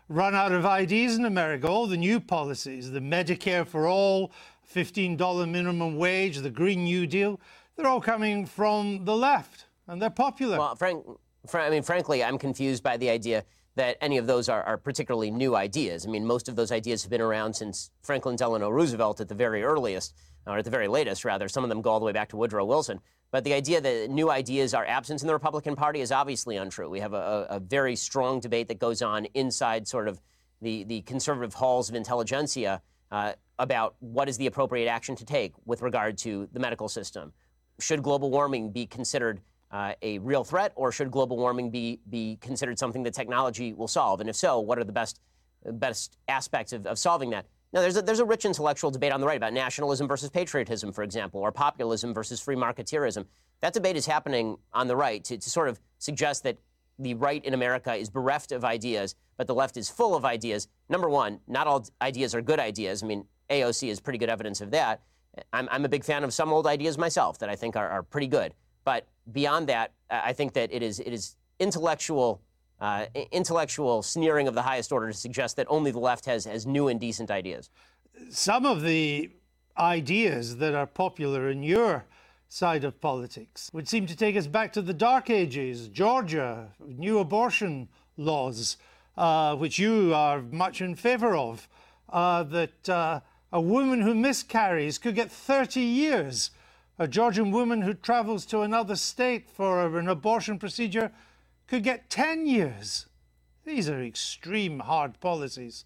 run 0.08 0.36
out 0.36 0.52
of 0.52 0.66
ideas 0.66 1.18
in 1.18 1.26
America? 1.26 1.68
All 1.68 1.88
the 1.88 1.98
new 1.98 2.20
policies, 2.20 2.92
the 2.92 3.00
Medicare 3.00 3.66
for 3.66 3.88
all, 3.88 4.32
$15 4.72 5.50
minimum 5.50 5.98
wage, 5.98 6.38
the 6.38 6.52
Green 6.52 6.84
New 6.84 7.08
Deal, 7.08 7.40
they're 7.76 7.88
all 7.88 8.02
coming 8.02 8.46
from 8.46 9.06
the 9.06 9.16
left 9.16 9.66
and 9.88 10.02
they're 10.02 10.10
popular. 10.10 10.60
Well, 10.60 10.76
Frank, 10.76 11.04
fr- 11.48 11.60
I 11.60 11.70
mean, 11.70 11.84
frankly, 11.84 12.24
I'm 12.24 12.38
confused 12.38 12.84
by 12.84 12.98
the 12.98 13.10
idea 13.10 13.44
that 13.75 13.98
any 14.01 14.18
of 14.18 14.25
those 14.25 14.50
are, 14.50 14.63
are, 14.63 14.77
particularly 14.77 15.30
new 15.30 15.56
ideas. 15.56 16.06
I 16.06 16.10
mean, 16.10 16.25
most 16.25 16.50
of 16.50 16.56
those 16.56 16.72
ideas 16.72 17.04
have 17.04 17.12
been 17.12 17.22
around 17.22 17.54
since 17.54 17.92
Franklin 18.01 18.36
Delano 18.36 18.70
Roosevelt 18.70 19.22
at 19.22 19.30
the 19.30 19.36
very 19.36 19.63
earliest, 19.63 20.16
or 20.48 20.58
at 20.58 20.66
the 20.66 20.72
very 20.72 20.88
latest, 20.88 21.24
rather. 21.24 21.48
Some 21.48 21.63
of 21.63 21.70
them 21.70 21.82
go 21.82 21.92
all 21.92 22.00
the 22.00 22.06
way 22.06 22.12
back 22.12 22.30
to 22.30 22.38
Woodrow 22.38 22.66
Wilson. 22.66 23.00
But 23.30 23.44
the 23.44 23.54
idea 23.54 23.80
that 23.82 24.10
new 24.10 24.32
ideas 24.32 24.74
are 24.74 24.86
absent 24.86 25.22
in 25.22 25.27
the 25.27 25.34
Republican 25.34 25.75
Party 25.75 26.01
is 26.01 26.12
obviously 26.12 26.58
untrue. 26.58 26.89
We 26.89 27.01
have 27.01 27.13
a, 27.13 27.46
a 27.50 27.60
very 27.60 27.96
strong 27.96 28.39
debate 28.39 28.70
that 28.70 28.80
goes 28.80 29.01
on 29.01 29.25
inside 29.34 29.88
sort 29.88 30.08
of 30.08 30.22
the, 30.62 30.84
the 30.86 31.01
conservative 31.01 31.54
halls 31.54 31.89
of 31.89 31.96
intelligentsia 31.96 32.82
uh, 33.12 33.34
about 33.60 33.96
what 34.00 34.30
is 34.30 34.38
the 34.38 34.48
appropriate 34.48 34.88
action 34.88 35.16
to 35.18 35.25
take 35.25 35.54
with 35.66 35.82
regard 35.82 36.18
to 36.20 36.48
the 36.51 36.60
medical 36.60 36.88
system. 36.88 37.34
Should 37.80 38.01
global 38.01 38.32
warming 38.32 38.72
be 38.72 38.86
considered 38.88 39.42
uh, 39.72 39.94
a 40.02 40.20
real 40.20 40.44
threat, 40.44 40.72
or 40.76 40.92
should 40.92 41.12
global 41.12 41.38
warming 41.38 41.70
be, 41.70 42.00
be 42.10 42.38
considered 42.42 42.80
something 42.80 43.04
that 43.04 43.14
technology 43.14 43.74
will 43.74 43.88
solve? 43.88 44.22
And 44.22 44.30
if 44.30 44.36
so, 44.36 44.60
what 44.60 44.78
are 44.80 44.84
the 44.84 44.92
best, 44.92 45.20
best 45.66 46.18
aspects 46.28 46.74
of, 46.74 46.86
of 46.86 46.98
solving 46.98 47.30
that? 47.32 47.46
Now, 47.74 47.82
there's 47.82 47.98
a, 47.98 48.02
there's 48.02 48.20
a 48.20 48.26
rich 48.26 48.46
intellectual 48.46 48.92
debate 48.92 49.12
on 49.12 49.20
the 49.20 49.28
right 49.28 49.36
about 49.36 49.54
nationalism 49.54 50.08
versus 50.08 50.30
patriotism, 50.30 50.94
for 50.94 51.04
example, 51.04 51.42
or 51.42 51.52
populism 51.52 52.14
versus 52.14 52.40
free 52.40 52.56
marketeerism. 52.56 53.26
That 53.60 53.74
debate 53.74 53.98
is 53.98 54.06
happening 54.06 54.58
on 54.74 54.88
the 54.88 54.96
right 54.96 55.24
to, 55.26 55.38
to 55.38 55.50
sort 55.50 55.68
of 55.68 55.80
suggest 55.98 56.44
that 56.44 56.58
the 57.00 57.14
right 57.16 57.44
in 57.44 57.54
America 57.54 57.94
is 57.94 58.10
bereft 58.10 58.52
of 58.52 58.64
ideas, 58.64 59.16
but 59.36 59.48
the 59.48 59.54
left 59.54 59.78
is 59.78 59.90
full 59.90 60.16
of 60.16 60.26
ideas. 60.26 60.68
Number 60.90 61.10
one, 61.10 61.40
not 61.48 61.68
all 61.68 61.86
ideas 62.02 62.34
are 62.34 62.42
good 62.42 62.60
ideas. 62.60 63.04
I 63.04 63.08
mean, 63.08 63.26
AOC 63.50 63.90
is 63.90 64.00
pretty 64.00 64.18
good 64.18 64.30
evidence 64.30 64.62
of 64.62 64.72
that. 64.72 65.02
I'm, 65.54 65.68
I'm 65.70 65.86
a 65.86 65.90
big 65.90 66.04
fan 66.04 66.24
of 66.24 66.34
some 66.34 66.52
old 66.52 66.66
ideas 66.66 66.98
myself 66.98 67.38
that 67.40 67.50
I 67.50 67.56
think 67.56 67.76
are, 67.76 67.88
are 67.88 68.02
pretty 68.02 68.28
good. 68.28 68.54
But 68.84 69.08
beyond 69.31 69.67
that, 69.69 69.93
I 70.10 70.34
think 70.34 70.53
that 70.53 70.72
it 70.72 70.81
is, 70.84 71.00
it 71.00 71.13
is 71.13 71.36
intellectual 71.60 72.41
uh, 72.79 73.05
intellectual 73.31 74.03
sneering 74.03 74.48
of 74.48 74.53
the 74.53 74.62
highest 74.62 74.91
order 74.91 75.07
to 75.07 75.17
suggest 75.17 75.55
that 75.55 75.65
only 75.69 75.91
the 75.91 76.00
left 76.00 76.25
has, 76.25 76.46
has 76.46 76.65
new 76.65 76.88
and 76.88 77.00
decent 77.00 77.31
ideas. 77.31 77.69
Some 78.29 78.65
of 78.65 78.84
the 78.84 79.31
ideas 79.77 80.57
that 80.57 80.74
are 80.74 80.86
popular 80.86 81.50
in 81.50 81.63
your 81.63 82.05
side 82.50 82.84
of 82.84 83.00
politics 83.01 83.69
would 83.74 83.88
seem 83.88 84.05
to 84.05 84.15
take 84.15 84.36
us 84.36 84.48
back 84.48 84.72
to 84.74 84.81
the 84.81 84.93
dark 84.93 85.29
ages, 85.29 85.88
Georgia, 85.88 86.69
new 86.79 87.19
abortion 87.19 87.89
laws, 88.15 88.77
uh, 89.17 89.55
which 89.55 89.79
you 89.79 90.13
are 90.13 90.41
much 90.41 90.81
in 90.81 90.96
favor 90.96 91.36
of, 91.36 91.67
uh, 92.10 92.43
that 92.43 92.89
uh, 92.89 93.19
a 93.51 93.62
woman 93.62 94.01
who 94.01 94.13
miscarries 94.13 94.98
could 94.98 95.15
get 95.15 95.31
30 95.31 95.81
years. 95.81 96.51
A 97.00 97.08
Georgian 97.08 97.51
woman 97.51 97.84
who 97.84 97.94
travels 97.94 98.46
to 98.48 98.62
another 98.62 98.96
state 98.96 99.50
for 99.50 99.98
an 99.98 100.08
abortion 100.08 100.58
procedure 100.58 101.12
could 101.68 101.84
get 101.84 102.10
10 102.10 102.48
years. 102.48 103.06
These 103.66 103.89
are 103.89 104.01
extreme 104.01 104.80
hard 104.80 105.20
policies. 105.20 105.86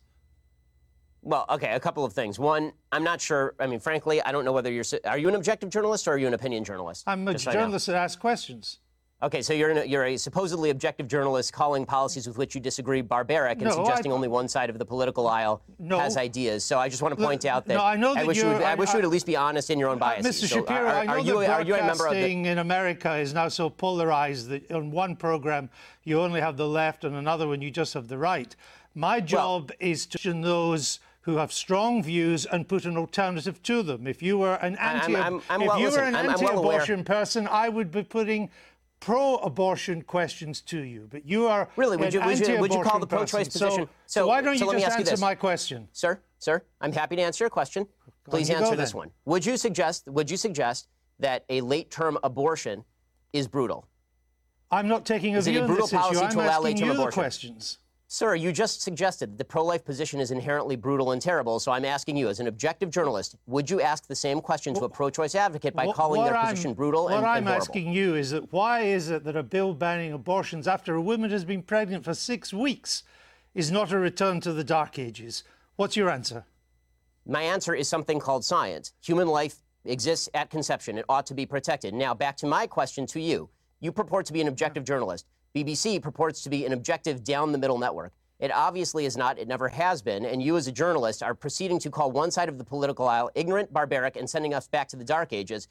Well, 1.23 1.45
okay, 1.49 1.73
a 1.73 1.79
couple 1.79 2.05
of 2.05 2.13
things. 2.13 2.39
One, 2.39 2.71
I'm 2.91 3.03
not 3.03 3.19
sure. 3.21 3.55
I 3.59 3.67
mean, 3.67 3.79
frankly, 3.79 4.21
I 4.21 4.31
don't 4.31 4.45
know 4.45 4.53
whether 4.53 4.71
you're. 4.71 4.85
Are 5.05 5.17
you 5.17 5.27
an 5.27 5.35
objective 5.35 5.69
journalist 5.69 6.07
or 6.07 6.13
are 6.13 6.17
you 6.17 6.27
an 6.27 6.33
opinion 6.33 6.63
journalist? 6.63 7.03
I'm 7.05 7.27
a 7.27 7.33
journalist 7.35 7.87
that 7.87 7.95
asks 7.95 8.19
questions. 8.19 8.79
Okay, 9.23 9.43
so 9.43 9.53
you're, 9.53 9.69
a, 9.69 9.85
you're 9.85 10.05
a 10.05 10.17
supposedly 10.17 10.71
objective 10.71 11.07
journalist 11.07 11.53
calling 11.53 11.85
policies 11.85 12.25
with 12.27 12.39
which 12.39 12.55
you 12.55 12.61
disagree 12.61 13.01
barbaric 13.01 13.59
and 13.59 13.65
No, 13.69 13.75
suggesting 13.75 14.11
I- 14.11 14.15
only 14.15 14.27
one 14.27 14.47
side 14.47 14.71
of 14.71 14.79
the 14.79 14.85
political 14.85 15.27
aisle 15.27 15.61
No. 15.77 15.99
has 15.99 16.17
ideas. 16.17 16.63
So 16.63 16.79
I 16.79 16.89
just 16.89 17.03
want 17.03 17.15
to 17.15 17.23
point 17.23 17.45
out 17.45 17.67
that 17.67 17.75
no, 17.75 17.83
I 17.83 17.95
know 17.97 18.15
that 18.15 18.25
wish 18.25 18.37
you 18.37 18.45
would, 18.45 18.53
you're- 18.53 18.65
I, 18.65 18.73
wish 18.73 18.89
I- 18.89 18.93
you 18.93 18.97
would 18.97 19.05
at 19.05 19.11
least 19.11 19.27
be 19.27 19.35
honest 19.35 19.69
in 19.69 19.77
your 19.77 19.89
own 19.89 19.99
biases. 19.99 20.41
Mr. 20.41 20.47
So 20.49 20.55
uh, 20.55 20.59
Shapiro, 20.61 20.87
are, 20.87 20.95
I 20.95 21.05
know 21.05 21.11
are 21.13 21.19
you, 21.19 21.39
that 21.41 21.49
are 21.51 21.61
you 21.63 21.75
a 21.75 21.77
member 21.77 21.91
of 22.07 22.13
the? 22.13 22.19
broadcasting 22.19 22.45
in 22.45 22.57
America 22.57 23.15
is 23.17 23.31
now 23.33 23.47
so 23.47 23.69
polarized 23.69 24.49
that 24.49 24.71
on 24.71 24.89
one 24.89 25.15
program 25.15 25.69
you 26.03 26.19
only 26.19 26.41
have 26.41 26.57
the 26.57 26.67
left 26.67 27.03
and 27.03 27.15
another 27.15 27.47
one 27.47 27.61
you 27.61 27.69
just 27.69 27.93
have 27.93 28.07
the 28.07 28.17
right. 28.17 28.55
My 28.95 29.19
job 29.19 29.71
is 29.79 30.07
to 30.07 30.17
question 30.17 30.41
those 30.41 30.99
who 31.25 31.37
have 31.37 31.53
strong 31.53 32.01
views 32.01 32.47
and 32.47 32.67
put 32.67 32.85
an 32.85 32.97
alternative 32.97 33.61
to 33.61 33.83
them. 33.83 34.07
If 34.07 34.23
you 34.23 34.39
were 34.39 34.55
an 34.55 34.75
I'm- 34.77 35.01
anti, 35.01 35.13
I'm- 35.21 35.41
I'm 35.51 35.61
if 35.61 35.67
well- 35.67 35.79
you 35.79 35.91
were 35.91 35.99
an 35.99 36.15
I'm- 36.15 36.29
I'm 36.31 36.41
well 36.41 36.49
anti-abortion 36.49 37.03
person, 37.03 37.47
I 37.47 37.69
would 37.69 37.91
be 37.91 38.01
putting 38.01 38.49
pro-abortion 39.01 40.03
questions 40.03 40.61
to 40.61 40.79
you. 40.83 41.07
But 41.11 41.25
you 41.25 41.47
are 41.47 41.67
Really? 41.75 41.97
Would 41.97 42.13
you- 42.13 42.21
would 42.21 42.39
you- 42.39 42.59
would 42.59 42.71
you 42.73 42.83
call 42.83 42.99
the 42.99 43.07
pro-choice 43.07 43.47
person. 43.49 43.67
position- 43.67 43.89
So, 44.05 44.21
so- 44.21 44.27
why 44.27 44.41
don't 44.41 44.57
you 44.57 44.65
let 44.67 44.75
me 44.75 44.81
just 44.81 44.91
ask 44.91 44.99
you 44.99 45.01
answer 45.01 45.11
this. 45.13 45.19
my 45.19 45.35
question? 45.35 45.89
Sir, 45.91 46.21
sir, 46.37 46.63
I'm 46.79 46.93
happy 46.93 47.15
to 47.17 47.21
answer 47.21 47.43
your 47.43 47.49
question. 47.49 47.87
Please 48.29 48.47
you 48.47 48.55
go 48.55 48.61
answer 48.63 48.75
this 48.77 48.93
one. 48.93 49.11
Would 49.25 49.45
you 49.45 49.57
suggest? 49.57 50.07
Would 50.07 50.29
you 50.29 50.37
suggest 50.37 50.87
that 51.19 51.43
a 51.49 51.61
late-term 51.61 52.19
abortion 52.23 52.85
is 53.33 53.47
brutal? 53.47 53.87
I'm 54.69 54.87
not 54.87 55.05
taking 55.05 55.35
a 55.35 55.39
Is 55.39 55.47
it 55.47 55.49
a 55.49 55.53
view 55.53 55.61
on 55.61 55.67
brutal 55.67 55.87
issue. 55.87 55.97
policy 55.97 56.21
I'm 56.21 56.29
to 56.31 56.37
allow 56.37 56.45
asking 56.49 56.63
late-term 56.63 56.87
you 56.87 56.93
the 56.93 56.99
abortion? 57.01 57.19
questions. 57.21 57.79
Sir, 58.13 58.35
you 58.35 58.51
just 58.51 58.81
suggested 58.81 59.31
that 59.31 59.37
the 59.37 59.45
pro 59.45 59.63
life 59.63 59.85
position 59.85 60.19
is 60.19 60.31
inherently 60.31 60.75
brutal 60.75 61.11
and 61.11 61.21
terrible, 61.21 61.61
so 61.61 61.71
I'm 61.71 61.85
asking 61.85 62.17
you, 62.17 62.27
as 62.27 62.41
an 62.41 62.47
objective 62.47 62.89
journalist, 62.91 63.37
would 63.47 63.69
you 63.69 63.79
ask 63.79 64.05
the 64.05 64.17
same 64.17 64.41
question 64.41 64.73
to 64.73 64.83
a 64.83 64.89
pro 64.89 65.09
choice 65.09 65.33
advocate 65.33 65.73
by 65.73 65.85
What- 65.85 65.95
calling 65.95 66.19
what 66.19 66.25
their 66.25 66.35
I'm- 66.35 66.49
position 66.49 66.73
brutal 66.73 67.05
what 67.05 67.13
and, 67.13 67.21
What 67.21 67.29
I'm 67.29 67.47
and 67.47 67.55
asking 67.55 67.93
you 67.93 68.15
is 68.17 68.31
that 68.31 68.51
why 68.51 68.81
is 68.81 69.09
it 69.09 69.23
that 69.23 69.37
a 69.37 69.43
bill 69.43 69.73
banning 69.73 70.11
abortions 70.11 70.67
after 70.67 70.93
a 70.93 71.01
woman 71.01 71.31
has 71.31 71.45
been 71.45 71.63
pregnant 71.63 72.03
for 72.03 72.13
six 72.13 72.51
weeks 72.53 73.03
is 73.55 73.71
not 73.71 73.93
a 73.93 73.97
return 73.97 74.41
to 74.41 74.51
the 74.51 74.65
dark 74.65 74.99
ages? 74.99 75.45
What's 75.77 75.95
your 75.95 76.09
answer? 76.09 76.43
My 77.25 77.43
answer 77.43 77.73
is 77.73 77.87
something 77.87 78.19
called 78.19 78.43
science. 78.43 78.91
Human 79.05 79.29
life 79.29 79.63
exists 79.85 80.27
at 80.33 80.49
conception. 80.49 80.97
It 80.97 81.05
ought 81.07 81.27
to 81.27 81.33
be 81.33 81.45
protected. 81.45 81.93
Now, 81.93 82.13
back 82.13 82.35
to 82.37 82.45
my 82.45 82.67
question 82.67 83.05
to 83.05 83.21
you. 83.21 83.49
You 83.79 83.93
purport 83.93 84.25
to 84.25 84.33
be 84.33 84.41
an 84.41 84.49
objective 84.49 84.83
journalist. 84.83 85.27
BBC 85.55 86.01
purports 86.01 86.43
to 86.43 86.49
be 86.49 86.65
an 86.65 86.73
objective 86.73 87.23
down 87.23 87.51
the 87.51 87.57
middle 87.57 87.77
network. 87.77 88.13
It 88.39 88.51
obviously 88.51 89.05
is 89.05 89.15
not. 89.17 89.37
It 89.37 89.47
never 89.47 89.69
has 89.69 90.01
been. 90.01 90.25
And 90.25 90.41
you, 90.41 90.57
as 90.57 90.67
a 90.67 90.71
journalist, 90.71 91.21
are 91.21 91.35
proceeding 91.35 91.77
to 91.79 91.91
call 91.91 92.11
one 92.11 92.31
side 92.31 92.49
of 92.49 92.57
the 92.57 92.63
political 92.63 93.07
aisle 93.07 93.29
ignorant, 93.35 93.71
barbaric, 93.71 94.15
and 94.15 94.29
sending 94.29 94.53
us 94.53 94.67
back 94.67 94.87
to 94.89 94.95
the 94.95 95.03
dark 95.03 95.31
ages. 95.33 95.67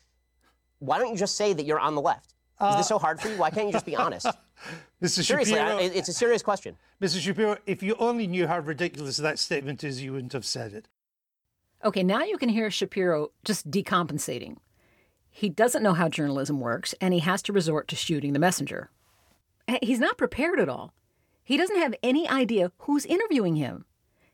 why 0.78 0.99
don't 0.99 1.10
you 1.10 1.16
just 1.18 1.37
say 1.37 1.52
that 1.52 1.66
you're 1.66 1.80
on 1.80 1.94
the 1.94 2.00
left? 2.00 2.34
Is 2.68 2.76
this 2.76 2.88
so 2.88 2.99
hard 2.99 3.20
for 3.20 3.28
you? 3.28 3.37
Why 3.38 3.50
can't 3.50 3.66
you 3.66 3.72
just 3.72 3.87
be 3.87 3.96
uh, 3.96 4.04
honest? 4.04 4.26
Mr. 5.02 5.25
Seriously, 5.25 5.54
Shapiro, 5.54 5.78
it- 5.78 5.96
it's 5.96 6.08
a 6.08 6.12
serious 6.12 6.42
question. 6.42 6.76
Mr. 7.00 7.18
Shapiro, 7.18 7.56
if 7.66 7.82
you 7.82 7.96
only 7.99 8.26
knew 8.26 8.46
how 8.46 8.58
ridiculous 8.58 9.16
that 9.16 9.38
statement 9.38 9.82
is, 9.82 10.02
you 10.02 10.12
wouldn't 10.12 10.34
have 10.34 10.44
said 10.44 10.75
it. 10.75 10.87
Okay, 11.82 12.02
now 12.02 12.22
you 12.22 12.37
can 12.37 12.50
hear 12.50 12.70
Shapiro 12.70 13.30
just 13.44 13.70
decompensating. 13.70 14.56
He 15.30 15.49
doesn't 15.49 15.82
know 15.82 15.94
how 15.94 16.10
journalism 16.10 16.60
works, 16.60 16.94
and 17.00 17.14
he 17.14 17.20
has 17.20 17.40
to 17.42 17.52
resort 17.54 17.88
to 17.88 17.96
shooting 17.96 18.34
the 18.34 18.38
messenger. 18.38 18.90
He's 19.82 20.00
not 20.00 20.18
prepared 20.18 20.60
at 20.60 20.68
all. 20.68 20.92
He 21.44 21.56
doesn't 21.56 21.78
have 21.78 21.94
any 22.02 22.28
idea 22.28 22.72
who's 22.78 23.06
interviewing 23.06 23.56
him 23.56 23.84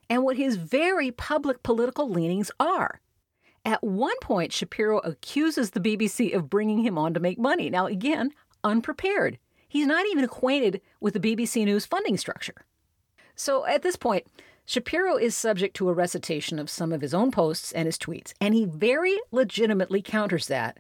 and 0.09 0.23
what 0.23 0.37
his 0.37 0.57
very 0.57 1.11
public 1.11 1.63
political 1.63 2.09
leanings 2.09 2.51
are. 2.61 3.01
At 3.65 3.83
one 3.83 4.17
point, 4.23 4.53
Shapiro 4.53 4.99
accuses 4.99 5.71
the 5.71 5.81
BBC 5.81 6.35
of 6.35 6.49
bringing 6.49 6.79
him 6.79 6.97
on 6.97 7.15
to 7.15 7.21
make 7.21 7.39
money. 7.39 7.69
Now, 7.69 7.87
again, 7.87 8.31
unprepared. 8.63 9.39
He's 9.69 9.87
not 9.87 10.07
even 10.07 10.25
acquainted 10.25 10.81
with 11.01 11.15
the 11.15 11.21
BBC 11.21 11.65
News 11.65 11.87
funding 11.87 12.17
structure. 12.17 12.65
So 13.35 13.67
at 13.67 13.83
this 13.83 13.97
point, 13.97 14.27
Shapiro 14.65 15.17
is 15.17 15.37
subject 15.37 15.77
to 15.77 15.89
a 15.89 15.93
recitation 15.93 16.59
of 16.59 16.71
some 16.71 16.93
of 16.93 17.01
his 17.01 17.15
own 17.15 17.31
posts 17.31 17.73
and 17.73 17.87
his 17.87 17.99
tweets, 17.99 18.33
and 18.41 18.55
he 18.55 18.65
very 18.65 19.19
legitimately 19.31 20.03
counters 20.03 20.47
that 20.47 20.79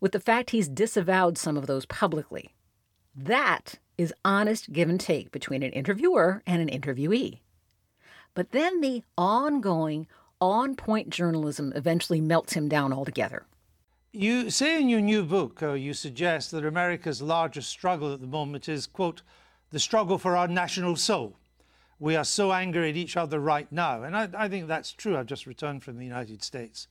with 0.00 0.12
the 0.12 0.20
fact 0.20 0.50
he's 0.50 0.68
disavowed 0.68 1.38
some 1.38 1.56
of 1.56 1.66
those 1.66 1.86
publicly. 1.86 2.54
That 3.14 3.78
is 3.98 4.12
honest 4.24 4.72
give 4.72 4.88
and 4.88 5.00
take 5.00 5.30
between 5.32 5.62
an 5.62 5.72
interviewer 5.72 6.42
and 6.46 6.60
an 6.60 6.80
interviewee. 6.80 7.38
But 8.34 8.52
then 8.52 8.80
the 8.80 9.02
ongoing, 9.16 10.06
on 10.40 10.76
point 10.76 11.08
journalism 11.08 11.72
eventually 11.74 12.20
melts 12.20 12.52
him 12.52 12.68
down 12.68 12.92
altogether. 12.92 13.46
You 14.12 14.50
say 14.50 14.80
in 14.80 14.88
your 14.88 15.00
new 15.00 15.24
book, 15.24 15.62
uh, 15.62 15.72
you 15.72 15.94
suggest 15.94 16.50
that 16.50 16.64
America's 16.64 17.20
largest 17.22 17.70
struggle 17.70 18.12
at 18.12 18.20
the 18.20 18.26
moment 18.26 18.68
is, 18.68 18.86
quote, 18.86 19.22
the 19.70 19.78
struggle 19.78 20.18
for 20.18 20.36
our 20.36 20.48
national 20.48 20.96
soul. 20.96 21.34
We 21.98 22.16
are 22.16 22.24
so 22.24 22.52
angry 22.52 22.90
at 22.90 22.96
each 22.96 23.16
other 23.16 23.40
right 23.40 23.70
now. 23.72 24.02
And 24.02 24.16
I, 24.16 24.28
I 24.36 24.48
think 24.48 24.68
that's 24.68 24.92
true. 24.92 25.16
I've 25.16 25.26
just 25.26 25.46
returned 25.46 25.82
from 25.82 25.96
the 25.96 26.04
United 26.04 26.42
States. 26.42 26.88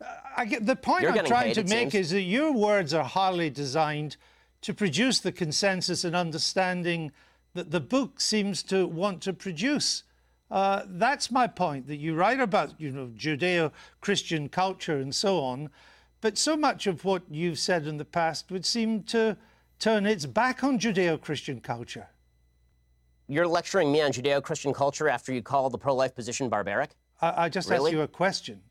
Uh, 0.00 0.04
I 0.36 0.44
get, 0.44 0.66
the 0.66 0.76
point 0.76 1.02
You're 1.02 1.18
I'm 1.18 1.24
trying 1.24 1.54
paid, 1.54 1.54
to 1.54 1.64
make 1.64 1.90
seems. 1.90 2.06
is 2.06 2.10
that 2.10 2.22
your 2.22 2.52
words 2.52 2.94
are 2.94 3.04
highly 3.04 3.50
designed 3.50 4.16
to 4.66 4.74
produce 4.74 5.20
the 5.20 5.30
consensus 5.30 6.02
and 6.02 6.16
understanding 6.16 7.12
that 7.54 7.70
the 7.70 7.78
book 7.78 8.20
seems 8.20 8.64
to 8.64 8.84
want 8.84 9.22
to 9.22 9.32
produce. 9.32 10.02
Uh, 10.50 10.82
that's 10.88 11.30
my 11.30 11.46
point. 11.46 11.86
That 11.86 11.98
you 11.98 12.16
write 12.16 12.40
about, 12.40 12.80
you 12.80 12.90
know, 12.90 13.06
Judeo-Christian 13.16 14.48
culture 14.48 14.96
and 14.96 15.14
so 15.14 15.38
on, 15.38 15.70
but 16.20 16.36
so 16.36 16.56
much 16.56 16.88
of 16.88 17.04
what 17.04 17.22
you've 17.30 17.60
said 17.60 17.86
in 17.86 17.96
the 17.96 18.04
past 18.04 18.50
would 18.50 18.66
seem 18.66 19.04
to 19.04 19.36
turn 19.78 20.04
its 20.04 20.26
back 20.26 20.64
on 20.64 20.80
Judeo-Christian 20.80 21.60
culture. 21.60 22.08
You're 23.28 23.46
lecturing 23.46 23.92
me 23.92 24.02
on 24.02 24.10
Judeo 24.10 24.42
Christian 24.42 24.72
culture 24.72 25.08
after 25.08 25.32
you 25.32 25.42
call 25.42 25.70
the 25.70 25.78
pro 25.78 25.94
life 25.94 26.16
position 26.16 26.48
barbaric? 26.48 26.90
I, 27.20 27.44
I 27.44 27.48
just 27.48 27.70
Really? 27.70 27.90
asked 27.90 27.92
you 27.92 28.02
a 28.02 28.08
question. 28.08 28.62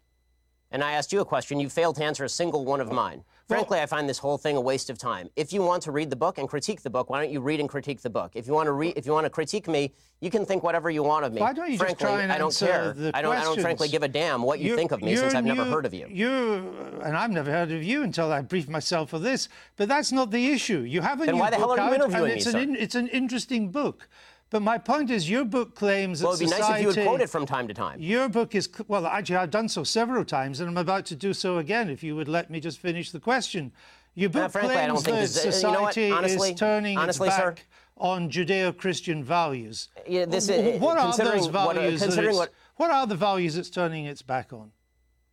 And 0.76 0.84
I 0.84 0.92
asked 0.92 1.14
you 1.14 1.22
a 1.22 1.26
question. 1.26 1.58
You 1.58 1.70
failed 1.70 1.96
to 1.96 2.04
answer 2.04 2.26
a 2.26 2.30
single 2.30 2.66
one 2.66 2.82
of 2.82 2.92
mine. 2.92 3.24
Frankly, 3.48 3.80
I 3.80 3.86
find 3.86 4.10
this 4.10 4.18
whole 4.18 4.38
thing 4.38 4.58
a 4.58 4.62
waste 4.62 4.90
of 4.90 4.98
time. 4.98 5.30
If 5.38 5.54
you 5.54 5.62
want 5.62 5.82
to 5.84 5.92
read 5.94 6.10
the 6.10 6.18
book 6.18 6.38
and 6.38 6.50
critique 6.50 6.82
the 6.82 6.90
book, 6.90 7.10
why 7.10 7.22
don't 7.24 7.32
you 7.32 7.40
read 7.40 7.62
and 7.62 7.70
critique 7.70 8.02
the 8.02 8.10
book? 8.10 8.32
If 8.34 8.46
you 8.46 8.52
want 8.52 8.68
to 8.68 8.74
read, 8.74 8.98
if 8.98 9.06
you 9.06 9.14
want 9.14 9.24
to 9.24 9.30
critique 9.30 9.70
me, 9.70 9.94
you 10.20 10.30
can 10.30 10.46
think 10.46 10.64
whatever 10.64 10.90
you 10.90 11.02
want 11.02 11.24
of 11.24 11.32
me. 11.32 11.40
Why 11.40 11.54
don't 11.54 11.68
you 11.72 11.78
just 11.78 11.82
frankly, 11.86 12.06
try 12.08 12.24
and 12.24 12.30
I 12.34 12.38
don't 12.38 12.54
care. 12.54 12.92
the 12.92 13.12
I 13.16 13.22
don't. 13.22 13.38
I 13.38 13.44
don't 13.44 13.62
frankly 13.62 13.88
give 13.88 14.04
a 14.04 14.10
damn 14.10 14.44
what 14.44 14.60
you 14.60 14.66
You're- 14.66 14.78
think 14.78 14.92
of 14.92 15.02
me 15.02 15.16
since 15.16 15.34
I've 15.34 15.46
never 15.46 15.64
heard 15.64 15.86
of 15.86 15.94
you. 15.94 16.08
You 16.10 16.76
and 17.04 17.16
I've 17.16 17.32
never 17.32 17.52
heard 17.52 17.72
of 17.72 17.82
you 17.82 18.04
until 18.04 18.34
I 18.34 18.42
briefed 18.42 18.68
myself 18.68 19.12
for 19.12 19.20
this. 19.20 19.48
But 19.78 19.88
that's 19.88 20.12
not 20.12 20.30
the 20.30 20.52
issue. 20.52 20.80
You 20.80 21.00
have 21.00 21.22
a 21.22 21.26
Then 21.26 21.36
new 21.36 21.40
why 21.42 21.52
the 21.52 21.56
hell 21.56 21.72
are 21.72 21.78
you 21.88 21.96
interviewing 21.96 22.24
and 22.24 22.34
me, 22.34 22.38
it's 22.42 22.52
sir? 22.52 22.58
in, 22.60 22.76
it's 22.76 22.96
an 22.96 23.08
interesting 23.08 23.70
book. 23.70 24.10
But 24.56 24.62
my 24.62 24.78
point 24.78 25.10
is, 25.12 25.30
your 25.30 25.44
book 25.44 25.76
claims 25.76 26.24
Well, 26.24 26.32
that 26.32 26.38
it'd 26.42 26.48
be 26.48 26.50
nice 26.50 26.60
society. 26.62 26.86
if 26.88 26.96
you 26.96 27.02
would 27.02 27.08
quote 27.10 27.20
it 27.20 27.30
from 27.30 27.46
time 27.46 27.68
to 27.68 27.74
time. 27.74 28.00
Your 28.00 28.30
book 28.30 28.56
is 28.56 28.70
well, 28.88 29.06
actually, 29.06 29.36
I've 29.36 29.52
done 29.52 29.68
so 29.68 29.84
several 29.84 30.24
times, 30.24 30.62
and 30.62 30.70
I'm 30.70 30.78
about 30.78 31.06
to 31.08 31.16
do 31.18 31.34
so 31.34 31.58
again. 31.58 31.90
If 31.90 32.04
you 32.04 32.16
would 32.16 32.30
let 32.30 32.50
me 32.50 32.62
just 32.62 32.80
finish 32.80 33.12
the 33.12 33.20
question, 33.20 33.74
your 34.14 34.30
book 34.30 34.44
Uh, 34.44 34.48
frankly, 34.48 34.76
claims 34.76 35.04
that 35.04 35.12
uh, 35.12 35.16
you 35.18 35.22
know 35.24 35.52
society 35.52 36.10
Honestly- 36.10 36.52
is 36.52 36.58
turning 36.58 36.98
honestly, 36.98 37.28
its 37.28 37.36
sir- 37.36 37.52
back 37.52 37.66
on 37.98 38.30
Judeo-Christian 38.30 39.26
values. 39.26 39.90
Yeah, 40.08 40.24
this- 40.24 40.50
uh, 40.50 40.78
what 40.80 40.98
are 40.98 41.08
those 41.18 41.50
what- 41.52 41.76
uh, 41.78 41.82
values? 41.82 42.38
what- 42.38 42.54
what 42.78 42.92
are 42.92 43.06
the 43.06 43.16
values 43.16 43.58
it's 43.58 43.70
turning 43.70 44.06
its 44.06 44.22
back 44.22 44.54
on? 44.54 44.72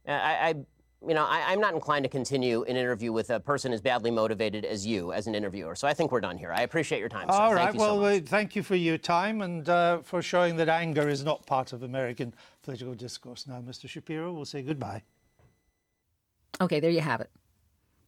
I, 0.05 0.14
I 0.49 0.55
you 1.07 1.15
know, 1.15 1.25
I, 1.25 1.45
I'm 1.49 1.61
not 1.61 1.75
inclined 1.75 2.05
to 2.05 2.09
continue 2.09 2.62
an 2.65 2.77
interview 2.77 3.12
with 3.12 3.31
a 3.31 3.41
person 3.41 3.73
as 3.73 3.81
badly 3.81 4.11
motivated 4.11 4.65
as 4.65 4.87
you 4.87 5.12
as 5.12 5.27
an 5.27 5.35
interviewer. 5.35 5.75
So 5.75 5.88
I 5.88 5.95
think 5.95 6.12
we're 6.12 6.21
done 6.21 6.38
here. 6.38 6.53
I 6.53 6.62
appreciate 6.62 7.01
your 7.01 7.09
time. 7.09 7.29
sir. 7.29 7.35
All 7.35 7.49
Thank 7.55 7.59
right. 7.59 7.75
you 7.75 7.81
so 7.81 7.97
Well, 8.01 8.12
much. 8.15 8.23
uh, 8.23 8.27
thank 8.27 8.55
you 8.57 8.62
for 8.62 8.77
your 8.77 8.99
time 8.99 9.43
and 9.43 9.69
uh, 9.69 9.99
for 10.03 10.23
showing 10.23 10.57
that 10.57 10.69
anger 10.69 11.09
is 11.09 11.25
not 11.25 11.45
part 11.47 11.73
of 11.73 11.83
American 11.83 12.35
political 12.62 12.95
discourse. 12.95 13.47
Now, 13.47 13.61
Mr. 13.61 13.88
Shapiro, 13.88 14.33
we'll 14.33 14.45
say 14.45 14.62
goodbye. 14.62 15.03
Okay, 16.61 16.81
there 16.81 16.91
you 16.91 17.01
have 17.01 17.21
it. 17.21 17.31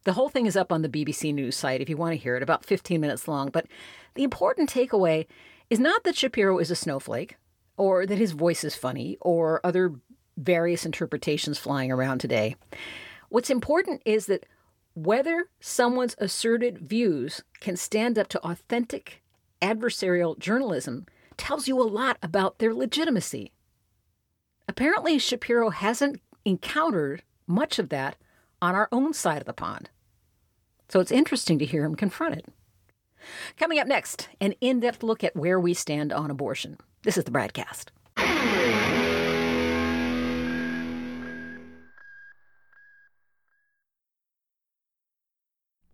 The 0.03 0.13
whole 0.13 0.29
thing 0.29 0.45
is 0.45 0.55
up 0.55 0.71
on 0.71 0.81
the 0.83 0.89
BBC 0.89 1.33
News 1.33 1.55
site 1.55 1.81
if 1.81 1.89
you 1.89 1.97
want 1.97 2.13
to 2.13 2.17
hear 2.17 2.35
it, 2.35 2.43
about 2.43 2.63
15 2.65 3.01
minutes 3.01 3.27
long. 3.27 3.49
But 3.49 3.65
the 4.13 4.23
important 4.23 4.69
takeaway 4.69 5.25
is 5.69 5.79
not 5.79 6.03
that 6.03 6.15
Shapiro 6.15 6.59
is 6.59 6.69
a 6.69 6.75
snowflake, 6.75 7.37
or 7.75 8.05
that 8.05 8.17
his 8.19 8.31
voice 8.33 8.63
is 8.63 8.75
funny, 8.75 9.17
or 9.19 9.59
other 9.65 9.95
various 10.37 10.85
interpretations 10.85 11.57
flying 11.57 11.91
around 11.91 12.19
today. 12.19 12.55
What's 13.29 13.49
important 13.49 14.01
is 14.05 14.27
that 14.27 14.45
whether 14.93 15.49
someone's 15.59 16.15
asserted 16.19 16.79
views 16.79 17.43
can 17.59 17.75
stand 17.75 18.17
up 18.17 18.27
to 18.29 18.41
authentic 18.41 19.21
adversarial 19.61 20.37
journalism 20.37 21.05
tells 21.37 21.67
you 21.67 21.79
a 21.81 21.83
lot 21.83 22.17
about 22.23 22.59
their 22.59 22.73
legitimacy. 22.73 23.51
Apparently, 24.67 25.19
Shapiro 25.19 25.69
hasn't 25.69 26.21
encountered 26.45 27.23
much 27.47 27.77
of 27.77 27.89
that 27.89 28.15
on 28.61 28.73
our 28.73 28.87
own 28.91 29.13
side 29.13 29.41
of 29.41 29.45
the 29.45 29.53
pond. 29.53 29.89
So 30.89 30.99
it's 30.99 31.11
interesting 31.11 31.59
to 31.59 31.65
hear 31.65 31.83
him 31.83 31.95
confront 31.95 32.35
it. 32.35 32.45
Coming 33.57 33.79
up 33.79 33.87
next, 33.87 34.29
an 34.39 34.53
in 34.61 34.79
depth 34.79 35.03
look 35.03 35.23
at 35.23 35.35
where 35.35 35.59
we 35.59 35.73
stand 35.73 36.13
on 36.13 36.29
abortion. 36.29 36.77
This 37.03 37.17
is 37.17 37.23
the 37.23 37.31
BradCast. 37.31 38.94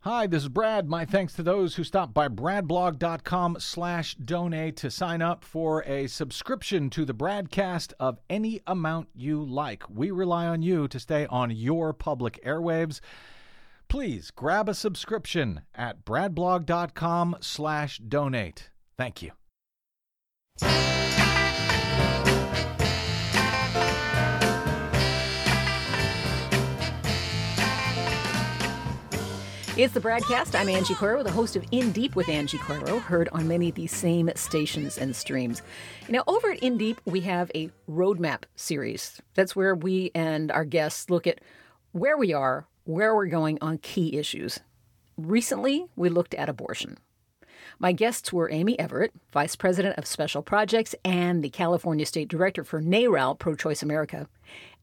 Hi, 0.04 0.26
this 0.26 0.42
is 0.42 0.50
Brad. 0.50 0.90
My 0.90 1.06
thanks 1.06 1.34
to 1.34 1.44
those 1.44 1.76
who 1.76 1.84
stopped 1.84 2.12
by 2.12 2.28
bradblog.com 2.28 3.58
slash 3.60 4.16
donate 4.16 4.76
to 4.78 4.90
sign 4.90 5.22
up 5.22 5.44
for 5.44 5.84
a 5.84 6.08
subscription 6.08 6.90
to 6.90 7.06
the 7.06 7.14
BradCast 7.14 7.94
of 8.00 8.18
any 8.28 8.62
amount 8.66 9.10
you 9.14 9.44
like. 9.44 9.88
We 9.92 10.10
rely 10.10 10.48
on 10.48 10.64
you 10.64 10.88
to 10.88 11.00
stay 11.00 11.28
on 11.28 11.52
your 11.52 11.94
public 11.94 12.44
airwaves. 12.44 13.00
Please 13.90 14.32
grab 14.32 14.68
a 14.68 14.74
subscription 14.74 15.62
at 15.76 16.04
bradblog.com 16.04 17.36
slash 17.40 18.00
donate. 18.00 18.72
Thank 18.98 19.22
you. 19.22 19.34
It's 29.82 29.96
the 29.96 30.00
BradCast. 30.00 30.54
I'm 30.54 30.70
Angie 30.70 30.94
Coiro, 30.94 31.24
the 31.24 31.32
host 31.32 31.56
of 31.56 31.66
In 31.72 31.92
Deep 31.92 32.16
with 32.16 32.30
Angie 32.30 32.60
Coiro, 32.60 33.02
heard 33.02 33.28
on 33.30 33.48
many 33.48 33.70
of 33.70 33.74
these 33.74 33.92
same 33.92 34.30
stations 34.36 34.96
and 34.96 35.16
streams. 35.16 35.64
Now, 36.08 36.24
over 36.28 36.52
at 36.52 36.60
In 36.60 36.78
Deep, 36.78 37.02
we 37.06 37.22
have 37.22 37.50
a 37.56 37.72
roadmap 37.90 38.44
series. 38.56 39.20
That's 39.34 39.56
where 39.56 39.74
we 39.74 40.12
and 40.14 40.52
our 40.52 40.66
guests 40.66 41.10
look 41.10 41.26
at 41.26 41.42
where 41.94 42.16
we 42.16 42.32
are, 42.32 42.68
where 42.84 43.16
we're 43.16 43.26
going 43.26 43.58
on 43.60 43.80
key 43.80 44.18
issues. 44.18 44.60
Recently, 45.18 45.88
we 45.96 46.10
looked 46.10 46.36
at 46.36 46.48
abortion. 46.48 47.00
My 47.80 47.92
guests 47.92 48.32
were 48.32 48.52
Amy 48.52 48.78
Everitt, 48.78 49.10
Vice 49.34 49.56
President 49.56 49.98
of 49.98 50.06
Special 50.06 50.44
Projects 50.44 50.94
and 51.04 51.44
the 51.44 51.50
California 51.50 52.06
State 52.06 52.28
Director 52.28 52.64
for 52.64 52.84
NARAL, 52.84 53.40
Pro 53.40 53.56
Choice 53.56 53.82
America, 53.82 54.28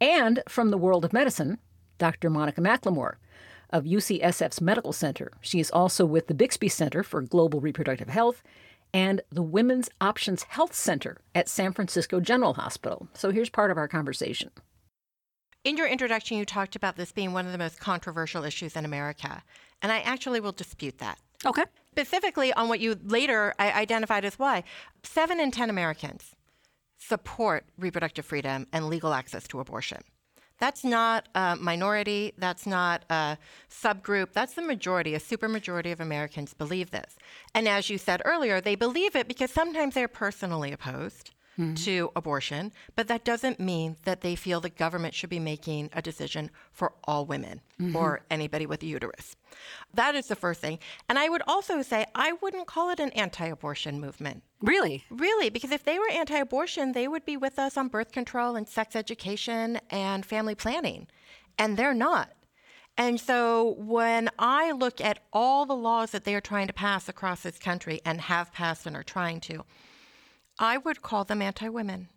and 0.01 0.43
from 0.49 0.73
the 0.73 0.79
world 0.79 1.05
of 1.05 1.13
medicine, 1.13 1.59
Dr. 1.99 2.31
Monica 2.31 2.61
McLemore 2.61 3.15
of 3.71 3.85
UCSF's 3.85 4.61
Medical 4.61 4.93
Center. 4.93 5.33
She 5.41 5.61
is 5.61 5.71
also 5.71 6.05
with 6.05 6.27
the 6.27 6.35
Bixby 6.35 6.69
Center 6.69 7.03
for 7.03 7.21
Global 7.21 7.61
Reproductive 7.61 8.09
Health 8.09 8.43
and 8.95 9.21
the 9.31 9.43
Women's 9.43 9.91
Options 10.01 10.45
Health 10.45 10.75
Center 10.75 11.19
at 11.35 11.49
San 11.49 11.73
Francisco 11.73 12.21
General 12.21 12.55
Hospital. 12.55 13.09
So 13.15 13.31
here's 13.31 13.51
part 13.51 13.71
of 13.71 13.77
our 13.77 13.89
conversation. 13.89 14.51
In 15.65 15.77
your 15.77 15.89
introduction, 15.89 16.39
you 16.39 16.45
talked 16.45 16.77
about 16.77 16.97
this 16.97 17.13
being 17.13 17.33
one 17.33 17.45
of 17.45 17.53
the 17.53 17.59
most 17.59 17.81
controversial 17.81 18.45
issues 18.45 18.77
in 18.77 18.85
America, 18.85 19.43
and 19.83 19.93
I 19.93 20.01
actually 20.01 20.41
will 20.41 20.53
dispute 20.53 20.99
that. 20.99 21.19
Okay. 21.45 21.65
Specifically 21.91 22.53
on 22.53 22.69
what 22.69 22.81
you 22.81 22.97
later 23.05 23.55
I 23.59 23.73
identified 23.73 24.25
as 24.25 24.39
why. 24.39 24.65
Seven 25.03 25.41
in 25.41 25.51
10 25.51 25.69
Americans 25.69 26.35
support 26.97 27.65
reproductive 27.79 28.25
freedom 28.25 28.67
and 28.73 28.89
legal 28.89 29.13
access 29.13 29.47
to 29.49 29.61
abortion. 29.61 30.03
That's 30.59 30.85
not 30.85 31.29
a 31.35 31.57
minority. 31.57 32.33
That's 32.37 32.67
not 32.67 33.05
a 33.11 33.39
subgroup. 33.71 34.33
That's 34.33 34.55
the 34.55 34.63
majority. 34.63 35.15
A 35.15 35.21
supermajority 35.21 35.93
of 35.93 36.01
Americans 36.01 36.55
believe 36.55 36.91
this. 36.91 37.17
And 37.55 37.69
as 37.69 37.89
you 37.91 37.99
said 37.99 38.23
earlier, 38.25 38.61
they 38.61 38.75
believe 38.75 39.15
it 39.15 39.29
because 39.29 39.51
sometimes 39.51 39.95
they're 39.95 40.09
personally 40.09 40.73
opposed 40.73 41.31
Mm-hmm. 41.59 41.75
to 41.75 42.13
abortion, 42.15 42.71
but 42.95 43.09
that 43.09 43.25
doesn't 43.25 43.59
mean 43.59 43.97
that 44.05 44.21
they 44.21 44.37
feel 44.37 44.61
the 44.61 44.71
government 44.71 45.13
should 45.13 45.29
be 45.29 45.41
making 45.41 45.91
a 45.93 46.01
decision 46.01 46.53
for 46.71 46.93
all 47.03 47.27
women 47.27 47.63
mm-hmm. 47.81 47.97
or 47.97 48.21
anybody 48.31 48.65
with 48.65 48.81
a 48.85 48.87
uterus. 48.87 49.35
That 49.93 50.15
is 50.15 50.29
the 50.29 50.37
first 50.37 50.61
thing. 50.61 50.79
And 51.09 51.19
I 51.19 51.29
would 51.29 51.43
also 51.49 51.83
say 51.83 52.07
I 52.15 52.31
wouldn't 52.41 52.69
call 52.69 52.91
it 52.91 53.01
an 53.01 53.11
anti 53.11 53.47
abortion 53.47 54.01
movement. 54.01 54.45
Really? 54.61 55.03
Really, 55.11 55.51
because 55.51 55.73
if 55.73 55.83
they 55.83 55.99
were 55.99 56.09
anti 56.11 56.39
abortion, 56.39 56.93
they 56.93 57.09
would 57.09 57.25
be 57.25 57.37
with 57.37 57.59
us 57.59 57.77
on 57.77 57.89
birth 57.89 58.13
control 58.13 58.55
and 58.55 58.69
sex 58.69 58.95
education 58.95 59.81
and 59.91 60.25
family 60.25 60.55
planning. 60.55 61.09
And 61.59 61.77
they're 61.77 61.93
not. 61.93 62.31
And 62.97 63.21
so 63.21 63.75
when 63.79 64.29
I 64.39 64.73
look 64.73 65.01
at 65.01 65.21
all 65.33 65.67
the 65.67 65.75
laws 65.75 66.11
that 66.11 66.25
they 66.25 66.35
are 66.35 66.41
trying 66.41 66.67
to 66.67 66.73
pass 66.73 67.09
across 67.09 67.43
this 67.43 67.59
country 67.59 68.01
and 68.05 68.21
have 68.21 68.53
passed 68.53 68.87
and 68.87 68.97
are 68.97 69.05
trying 69.05 69.41
to, 69.43 69.65
I 70.59 70.79
would 70.79 71.03
call 71.03 71.25
them 71.25 71.43
anti 71.43 71.69
women 71.69 72.09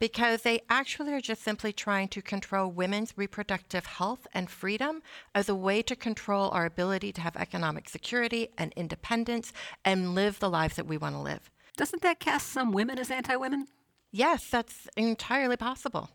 because 0.00 0.42
they 0.42 0.60
actually 0.70 1.12
are 1.12 1.20
just 1.20 1.42
simply 1.42 1.72
trying 1.72 2.08
to 2.08 2.22
control 2.22 2.70
women's 2.70 3.12
reproductive 3.16 3.84
health 3.84 4.26
and 4.32 4.48
freedom 4.48 5.02
as 5.34 5.48
a 5.48 5.54
way 5.54 5.82
to 5.82 5.96
control 5.96 6.50
our 6.50 6.64
ability 6.64 7.12
to 7.12 7.20
have 7.20 7.36
economic 7.36 7.88
security 7.88 8.48
and 8.56 8.72
independence 8.76 9.52
and 9.84 10.14
live 10.14 10.38
the 10.38 10.50
lives 10.50 10.76
that 10.76 10.86
we 10.86 10.96
want 10.96 11.14
to 11.14 11.20
live. 11.20 11.50
Doesn't 11.76 12.02
that 12.02 12.20
cast 12.20 12.48
some 12.48 12.72
women 12.72 12.98
as 12.98 13.10
anti 13.10 13.36
women? 13.36 13.66
Yes, 14.10 14.48
that's 14.48 14.88
entirely 14.96 15.56
possible. 15.56 16.10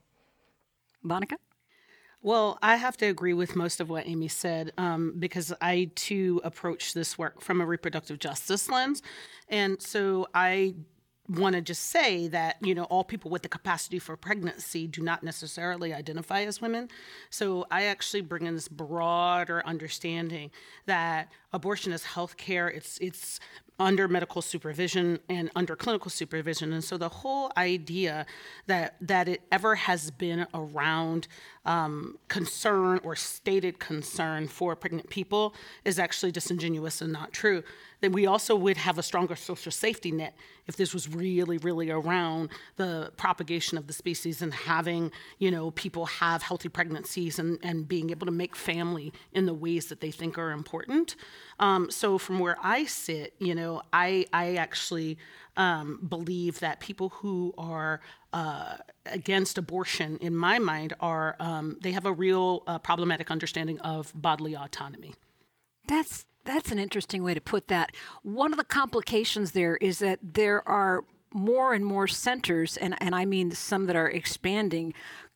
Monica? 1.01 1.37
Well, 2.21 2.57
I 2.61 2.77
have 2.77 2.95
to 2.97 3.05
agree 3.05 3.33
with 3.33 3.55
most 3.55 3.81
of 3.81 3.89
what 3.89 4.07
Amy 4.07 4.29
said 4.29 4.71
um, 4.77 5.13
because 5.19 5.53
I 5.61 5.91
too 5.93 6.39
approach 6.45 6.93
this 6.93 7.17
work 7.17 7.41
from 7.41 7.59
a 7.59 7.65
reproductive 7.65 8.17
justice 8.17 8.69
lens. 8.69 9.01
And 9.49 9.81
so 9.81 10.27
I 10.33 10.75
want 11.29 11.55
to 11.55 11.61
just 11.61 11.83
say 11.83 12.27
that 12.27 12.57
you 12.61 12.75
know 12.75 12.83
all 12.85 13.03
people 13.03 13.31
with 13.31 13.43
the 13.43 13.49
capacity 13.49 13.97
for 13.97 14.17
pregnancy 14.17 14.87
do 14.87 15.01
not 15.01 15.23
necessarily 15.23 15.93
identify 15.93 16.41
as 16.41 16.61
women. 16.61 16.89
So 17.29 17.65
i 17.71 17.83
actually 17.83 18.21
bring 18.21 18.45
in 18.45 18.55
this 18.55 18.67
broader 18.67 19.63
understanding 19.65 20.51
that 20.85 21.31
abortion 21.53 21.93
is 21.93 22.03
health 22.03 22.35
care 22.35 22.67
it's 22.67 22.97
it's 22.97 23.39
under 23.79 24.07
medical 24.07 24.41
supervision 24.41 25.19
and 25.29 25.49
under 25.55 25.75
clinical 25.75 26.11
supervision. 26.11 26.73
And 26.73 26.83
so 26.83 26.97
the 26.97 27.09
whole 27.09 27.51
idea 27.57 28.25
that 28.67 28.95
that 29.01 29.27
it 29.27 29.41
ever 29.51 29.75
has 29.75 30.11
been 30.11 30.45
around 30.53 31.27
um, 31.65 32.17
concern 32.27 32.99
or 33.03 33.15
stated 33.15 33.79
concern 33.79 34.47
for 34.47 34.75
pregnant 34.75 35.09
people 35.09 35.55
is 35.85 35.97
actually 35.97 36.31
disingenuous 36.31 37.01
and 37.01 37.11
not 37.11 37.31
true 37.33 37.63
then 38.03 38.11
we 38.11 38.27
also 38.27 38.53
would 38.53 38.75
have 38.75 38.97
a 38.97 39.03
stronger 39.03 39.33
social 39.33 39.71
safety 39.71 40.11
net 40.11 40.35
if 40.67 40.75
this 40.75 40.93
was 40.93 41.07
really, 41.07 41.57
really 41.59 41.89
around 41.89 42.49
the 42.75 43.13
propagation 43.15 43.77
of 43.77 43.87
the 43.87 43.93
species 43.93 44.41
and 44.41 44.53
having, 44.53 45.09
you 45.39 45.49
know, 45.49 45.71
people 45.71 46.05
have 46.05 46.43
healthy 46.43 46.67
pregnancies 46.67 47.39
and, 47.39 47.59
and 47.63 47.87
being 47.87 48.09
able 48.09 48.25
to 48.25 48.31
make 48.31 48.57
family 48.57 49.13
in 49.31 49.45
the 49.45 49.53
ways 49.53 49.85
that 49.85 50.01
they 50.01 50.11
think 50.11 50.37
are 50.37 50.51
important. 50.51 51.15
Um, 51.59 51.89
so 51.89 52.17
from 52.17 52.39
where 52.39 52.57
I 52.61 52.83
sit, 52.83 53.35
you 53.39 53.55
know, 53.55 53.81
I, 53.93 54.25
I 54.33 54.55
actually 54.55 55.17
um, 55.55 56.05
believe 56.05 56.59
that 56.59 56.81
people 56.81 57.07
who 57.07 57.53
are 57.57 58.01
uh, 58.33 58.77
against 59.05 59.57
abortion, 59.57 60.17
in 60.17 60.35
my 60.35 60.59
mind, 60.59 60.91
are 60.99 61.37
um, 61.39 61.77
they 61.81 61.93
have 61.93 62.05
a 62.05 62.11
real 62.11 62.63
uh, 62.67 62.79
problematic 62.79 63.31
understanding 63.31 63.79
of 63.79 64.11
bodily 64.13 64.57
autonomy. 64.57 65.13
That's 65.87 66.25
that's 66.45 66.71
an 66.71 66.79
interesting 66.79 67.23
way 67.23 67.33
to 67.33 67.41
put 67.41 67.67
that. 67.67 67.95
One 68.21 68.51
of 68.51 68.57
the 68.57 68.63
complications 68.63 69.51
there 69.51 69.77
is 69.77 69.99
that 69.99 70.19
there 70.21 70.67
are 70.67 71.03
more 71.33 71.73
and 71.73 71.85
more 71.85 72.07
centers, 72.07 72.77
and, 72.77 72.95
and 73.01 73.15
I 73.15 73.25
mean 73.25 73.51
some 73.51 73.85
that 73.87 73.95
are 73.95 74.09
expanding, 74.09 74.93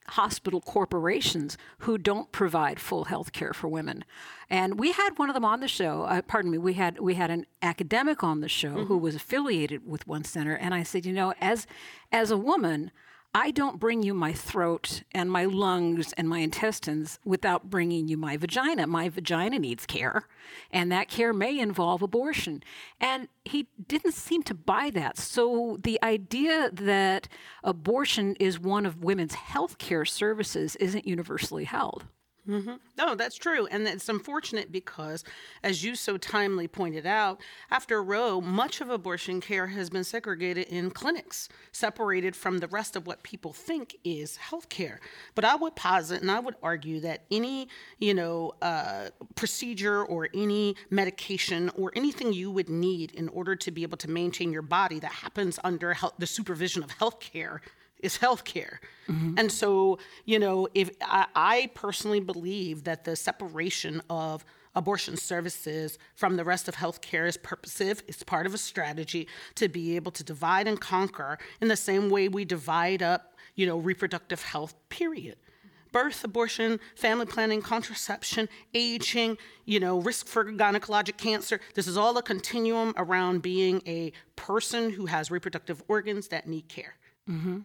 hospital 0.10 0.62
corporations 0.62 1.58
who 1.80 1.98
don't 1.98 2.32
provide 2.32 2.80
full 2.80 3.06
health 3.06 3.34
care 3.34 3.54
for 3.54 3.67
women. 3.67 4.06
And 4.50 4.80
we 4.80 4.93
had 4.93 5.17
one 5.17 5.30
of 5.30 5.34
them 5.34 5.43
on 5.43 5.60
the 5.60 5.67
show. 5.67 6.04
Uh, 6.04 6.22
pardon 6.22 6.52
me. 6.52 6.58
We 6.58 6.74
had 6.74 7.00
we 7.00 7.15
had 7.15 7.30
an 7.30 7.46
academic 7.62 8.24
on 8.24 8.39
the 8.39 8.48
show 8.48 8.86
who 8.86 8.98
was 8.98 9.15
affiliated 9.15 9.86
with 9.86 10.08
one 10.08 10.24
center, 10.24 10.56
and 10.56 10.74
I 10.74 10.84
said, 10.84 11.06
you 11.06 11.13
know, 11.13 11.34
as 11.41 11.67
as 12.12 12.32
a 12.32 12.38
woman. 12.38 12.91
I 13.34 13.52
don't 13.52 13.80
bring 13.80 14.02
you 14.02 14.13
my 14.13 14.34
throat 14.34 15.04
and 15.12 15.32
my 15.32 15.46
lungs 15.46 16.12
and 16.13 16.28
my 16.28 16.40
intestines 16.40 17.20
without 17.24 17.70
bringing 17.70 18.08
you 18.08 18.18
my 18.18 18.36
vagina. 18.36 18.88
My 18.88 19.10
vagina 19.10 19.60
needs 19.60 19.86
care, 19.86 20.28
and 20.72 20.92
that 20.92 21.08
care 21.08 21.34
may 21.34 21.60
involve 21.60 22.02
abortion. 22.02 22.63
And 23.00 23.28
he 23.46 23.68
didn't 23.88 24.13
seem 24.13 24.42
to 24.44 24.56
buy 24.56 24.90
that. 24.92 25.18
So 25.18 25.78
the 25.82 26.00
idea 26.02 26.72
that 26.72 27.28
abortion 27.63 28.36
is 28.40 28.60
one 28.60 28.86
of 28.86 29.04
women's 29.04 29.36
health 29.36 29.78
care 29.78 30.06
services 30.06 30.76
isn't 30.78 31.08
universally 31.08 31.66
held. 31.66 32.06
No, 32.98 33.16
that's 33.16 33.36
true. 33.38 33.68
And 33.68 33.88
it's 33.88 34.10
unfortunate 34.10 34.72
because, 34.72 35.24
as 35.64 35.84
you 35.84 35.96
so 35.96 36.18
timely 36.18 36.68
pointed 36.68 37.06
out, 37.06 37.42
after 37.70 38.02
Roe, 38.02 38.42
much 38.42 38.82
of 38.82 38.90
abortion 38.90 39.42
care 39.42 39.68
has 39.68 39.90
been 39.90 40.04
segregated 40.04 40.68
in 40.68 40.90
clinics, 40.92 41.50
separated 41.72 42.36
from 42.36 42.60
the 42.60 42.68
rest 42.68 42.96
of 42.96 43.06
what 43.06 43.24
people 43.24 43.54
think 43.54 43.98
is 44.04 44.38
health 44.38 44.70
care. 44.70 45.00
But 45.36 45.46
I 45.46 45.56
would 45.56 45.76
posit 45.76 46.22
and 46.22 46.32
I 46.32 46.40
would 46.40 46.56
argue 46.64 47.00
that 47.02 47.24
any, 47.30 47.68
you 48.00 48.14
know, 48.14 48.54
uh, 48.62 49.10
procedure 49.36 50.04
or 50.04 50.30
any 50.34 50.76
medication 50.90 51.70
or 51.78 51.92
anything 51.96 52.34
you 52.34 52.50
would 52.52 52.70
need 52.70 53.12
in 53.12 53.30
order 53.30 53.56
to 53.56 53.72
be 53.72 53.84
able 53.84 53.98
to 53.98 54.10
maintain 54.10 54.52
your 54.52 54.62
body 54.62 55.00
that 55.00 55.12
happens 55.12 55.60
under 55.64 55.94
health, 55.94 56.14
the 56.18 56.28
supervision 56.28 56.84
of 56.84 56.92
health 56.92 57.20
care 57.20 57.62
is 58.00 58.18
healthcare. 58.18 58.78
Mm-hmm. 59.08 59.36
And 59.38 59.52
so, 59.52 60.00
you 60.26 60.40
know, 60.40 60.68
if 60.74 60.92
I, 61.02 61.26
I 61.36 61.72
personally 61.74 62.20
believe 62.20 62.84
that 62.84 63.04
the 63.06 63.16
separation 63.16 64.02
of 64.10 64.46
abortion 64.76 65.18
services 65.18 65.98
from 66.14 66.36
the 66.36 66.44
rest 66.44 66.68
of 66.68 66.76
healthcare 66.76 67.28
is 67.28 67.36
purposive, 67.38 68.04
it's 68.08 68.22
part 68.24 68.46
of 68.46 68.54
a 68.54 68.58
strategy 68.58 69.28
to 69.56 69.68
be 69.68 69.96
able 69.96 70.12
to 70.12 70.24
divide 70.24 70.68
and 70.68 70.80
conquer 70.80 71.38
in 71.62 71.68
the 71.68 71.76
same 71.76 72.10
way 72.10 72.28
we 72.28 72.46
divide 72.46 73.02
up, 73.02 73.34
you 73.56 73.66
know, 73.66 73.78
reproductive 73.78 74.44
health, 74.44 74.76
period. 74.90 75.38
Birth, 75.94 76.24
abortion, 76.24 76.80
family 76.96 77.26
planning, 77.26 77.62
contraception, 77.62 78.50
aging, 78.74 79.38
you 79.66 79.80
know, 79.80 80.00
risk 80.00 80.28
for 80.28 80.46
gynecologic 80.46 81.18
cancer. 81.18 81.60
This 81.74 81.88
is 81.88 81.98
all 81.98 82.16
a 82.18 82.22
continuum 82.22 82.94
around 82.98 83.42
being 83.42 83.82
a 83.88 84.12
person 84.36 84.92
who 84.92 85.08
has 85.08 85.32
reproductive 85.32 85.82
organs 85.88 86.28
that 86.28 86.46
need 86.46 86.68
care. 86.68 86.98
Mm-hmm. 87.28 87.60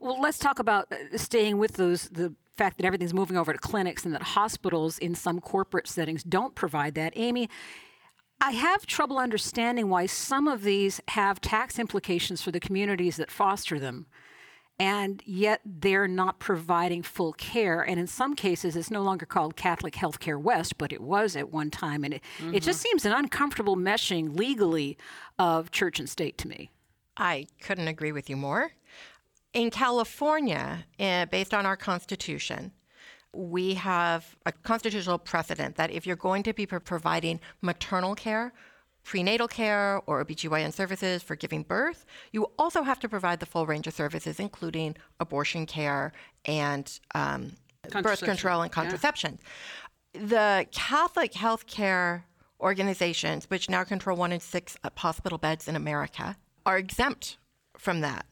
Well, 0.00 0.20
let's 0.20 0.38
talk 0.38 0.58
about 0.58 0.90
uh, 0.92 1.16
staying 1.16 1.58
with 1.58 1.74
those 1.74 2.08
the 2.08 2.34
fact 2.56 2.76
that 2.78 2.86
everything's 2.86 3.14
moving 3.14 3.36
over 3.36 3.52
to 3.52 3.58
clinics 3.58 4.04
and 4.04 4.14
that 4.14 4.22
hospitals 4.22 4.98
in 4.98 5.14
some 5.14 5.40
corporate 5.40 5.88
settings 5.88 6.22
don't 6.22 6.54
provide 6.54 6.94
that. 6.94 7.12
Amy, 7.16 7.48
I 8.40 8.52
have 8.52 8.86
trouble 8.86 9.18
understanding 9.18 9.88
why 9.88 10.06
some 10.06 10.46
of 10.46 10.62
these 10.62 11.00
have 11.08 11.40
tax 11.40 11.78
implications 11.78 12.42
for 12.42 12.50
the 12.50 12.60
communities 12.60 13.16
that 13.16 13.30
foster 13.30 13.78
them. 13.78 14.06
And 14.78 15.22
yet 15.24 15.60
they're 15.64 16.08
not 16.08 16.40
providing 16.40 17.04
full 17.04 17.32
care. 17.32 17.80
And 17.80 18.00
in 18.00 18.08
some 18.08 18.34
cases, 18.34 18.74
it's 18.74 18.90
no 18.90 19.02
longer 19.02 19.24
called 19.24 19.54
Catholic 19.54 19.94
Healthcare 19.94 20.40
West, 20.40 20.78
but 20.78 20.92
it 20.92 21.00
was 21.00 21.36
at 21.36 21.52
one 21.52 21.70
time. 21.70 22.02
And 22.02 22.14
it, 22.14 22.22
it 22.52 22.60
just 22.64 22.80
seems 22.80 23.04
an 23.04 23.12
uncomfortable 23.12 23.76
meshing 23.76 24.36
legally 24.36 24.98
of 25.38 25.70
church 25.70 26.00
and 26.00 26.10
state 26.10 26.36
to 26.38 26.48
me. 26.48 26.70
I 27.16 27.46
couldn't 27.60 27.86
agree 27.86 28.10
with 28.10 28.28
you 28.28 28.36
more. 28.36 28.72
In 29.54 29.70
California, 29.70 30.84
uh, 30.98 31.26
based 31.26 31.54
on 31.54 31.64
our 31.64 31.76
Constitution, 31.76 32.72
we 33.32 33.74
have 33.74 34.36
a 34.46 34.52
constitutional 34.52 35.16
precedent 35.16 35.76
that 35.76 35.92
if 35.92 36.06
you're 36.06 36.16
going 36.16 36.42
to 36.42 36.52
be 36.52 36.66
providing 36.66 37.40
maternal 37.62 38.16
care, 38.16 38.52
prenatal 39.04 39.46
care, 39.46 40.00
or 40.06 40.24
OBGYN 40.24 40.72
services 40.72 41.22
for 41.22 41.36
giving 41.36 41.62
birth, 41.62 42.04
you 42.32 42.50
also 42.58 42.82
have 42.82 42.98
to 42.98 43.08
provide 43.08 43.38
the 43.38 43.46
full 43.46 43.64
range 43.64 43.86
of 43.86 43.94
services, 43.94 44.40
including 44.40 44.96
abortion 45.20 45.66
care 45.66 46.12
and 46.46 46.98
um, 47.14 47.52
birth 48.02 48.22
control 48.22 48.62
and 48.62 48.70
yeah. 48.70 48.82
contraception. 48.82 49.38
The 50.14 50.66
Catholic 50.72 51.32
healthcare 51.32 52.24
organizations, 52.60 53.48
which 53.50 53.70
now 53.70 53.84
control 53.84 54.16
one 54.16 54.32
in 54.32 54.40
six 54.40 54.76
hospital 54.96 55.38
beds 55.38 55.68
in 55.68 55.76
America, 55.76 56.36
are 56.66 56.78
exempt 56.78 57.36
from 57.78 58.00
that. 58.00 58.26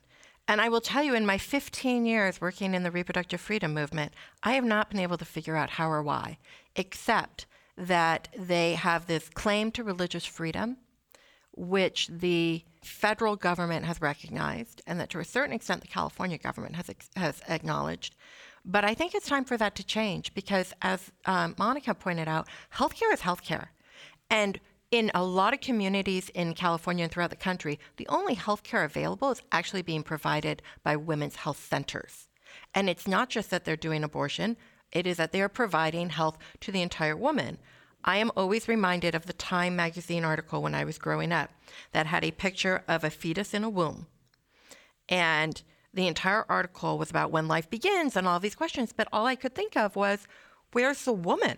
And 0.52 0.60
I 0.60 0.68
will 0.68 0.82
tell 0.82 1.02
you, 1.02 1.14
in 1.14 1.24
my 1.24 1.38
15 1.38 2.04
years 2.04 2.38
working 2.38 2.74
in 2.74 2.82
the 2.82 2.90
reproductive 2.90 3.40
freedom 3.40 3.72
movement, 3.72 4.12
I 4.42 4.52
have 4.52 4.66
not 4.66 4.90
been 4.90 5.00
able 5.00 5.16
to 5.16 5.24
figure 5.24 5.56
out 5.56 5.70
how 5.70 5.90
or 5.90 6.02
why, 6.02 6.36
except 6.76 7.46
that 7.78 8.28
they 8.36 8.74
have 8.74 9.06
this 9.06 9.30
claim 9.30 9.70
to 9.70 9.82
religious 9.82 10.26
freedom, 10.26 10.76
which 11.52 12.06
the 12.08 12.66
federal 12.84 13.34
government 13.34 13.86
has 13.86 14.02
recognized, 14.02 14.82
and 14.86 15.00
that 15.00 15.08
to 15.08 15.20
a 15.20 15.24
certain 15.24 15.54
extent 15.54 15.80
the 15.80 15.86
California 15.86 16.36
government 16.36 16.76
has, 16.76 16.90
has 17.16 17.40
acknowledged. 17.48 18.14
But 18.62 18.84
I 18.84 18.92
think 18.92 19.14
it's 19.14 19.26
time 19.26 19.46
for 19.46 19.56
that 19.56 19.74
to 19.76 19.84
change 19.84 20.34
because, 20.34 20.74
as 20.82 21.12
um, 21.24 21.54
Monica 21.56 21.94
pointed 21.94 22.28
out, 22.28 22.46
healthcare 22.74 23.14
is 23.14 23.20
healthcare. 23.20 23.68
And 24.28 24.60
in 24.92 25.10
a 25.14 25.24
lot 25.24 25.54
of 25.54 25.60
communities 25.60 26.28
in 26.34 26.54
California 26.54 27.04
and 27.04 27.10
throughout 27.10 27.30
the 27.30 27.36
country, 27.36 27.80
the 27.96 28.06
only 28.08 28.36
healthcare 28.36 28.84
available 28.84 29.30
is 29.30 29.42
actually 29.50 29.80
being 29.80 30.02
provided 30.02 30.62
by 30.84 30.94
women's 30.94 31.36
health 31.36 31.66
centers. 31.68 32.28
And 32.74 32.90
it's 32.90 33.08
not 33.08 33.30
just 33.30 33.50
that 33.50 33.64
they're 33.64 33.74
doing 33.74 34.04
abortion, 34.04 34.58
it 34.92 35.06
is 35.06 35.16
that 35.16 35.32
they 35.32 35.40
are 35.40 35.48
providing 35.48 36.10
health 36.10 36.36
to 36.60 36.70
the 36.70 36.82
entire 36.82 37.16
woman. 37.16 37.56
I 38.04 38.18
am 38.18 38.30
always 38.36 38.68
reminded 38.68 39.14
of 39.14 39.24
the 39.24 39.32
Time 39.32 39.74
magazine 39.74 40.24
article 40.24 40.62
when 40.62 40.74
I 40.74 40.84
was 40.84 40.98
growing 40.98 41.32
up 41.32 41.50
that 41.92 42.06
had 42.06 42.22
a 42.22 42.30
picture 42.30 42.84
of 42.86 43.02
a 43.02 43.10
fetus 43.10 43.54
in 43.54 43.64
a 43.64 43.70
womb. 43.70 44.06
And 45.08 45.62
the 45.94 46.06
entire 46.06 46.44
article 46.50 46.98
was 46.98 47.08
about 47.08 47.30
when 47.30 47.48
life 47.48 47.70
begins 47.70 48.14
and 48.14 48.28
all 48.28 48.40
these 48.40 48.54
questions, 48.54 48.92
but 48.92 49.08
all 49.10 49.24
I 49.24 49.36
could 49.36 49.54
think 49.54 49.74
of 49.74 49.96
was 49.96 50.26
where's 50.72 51.04
the 51.04 51.12
woman? 51.14 51.56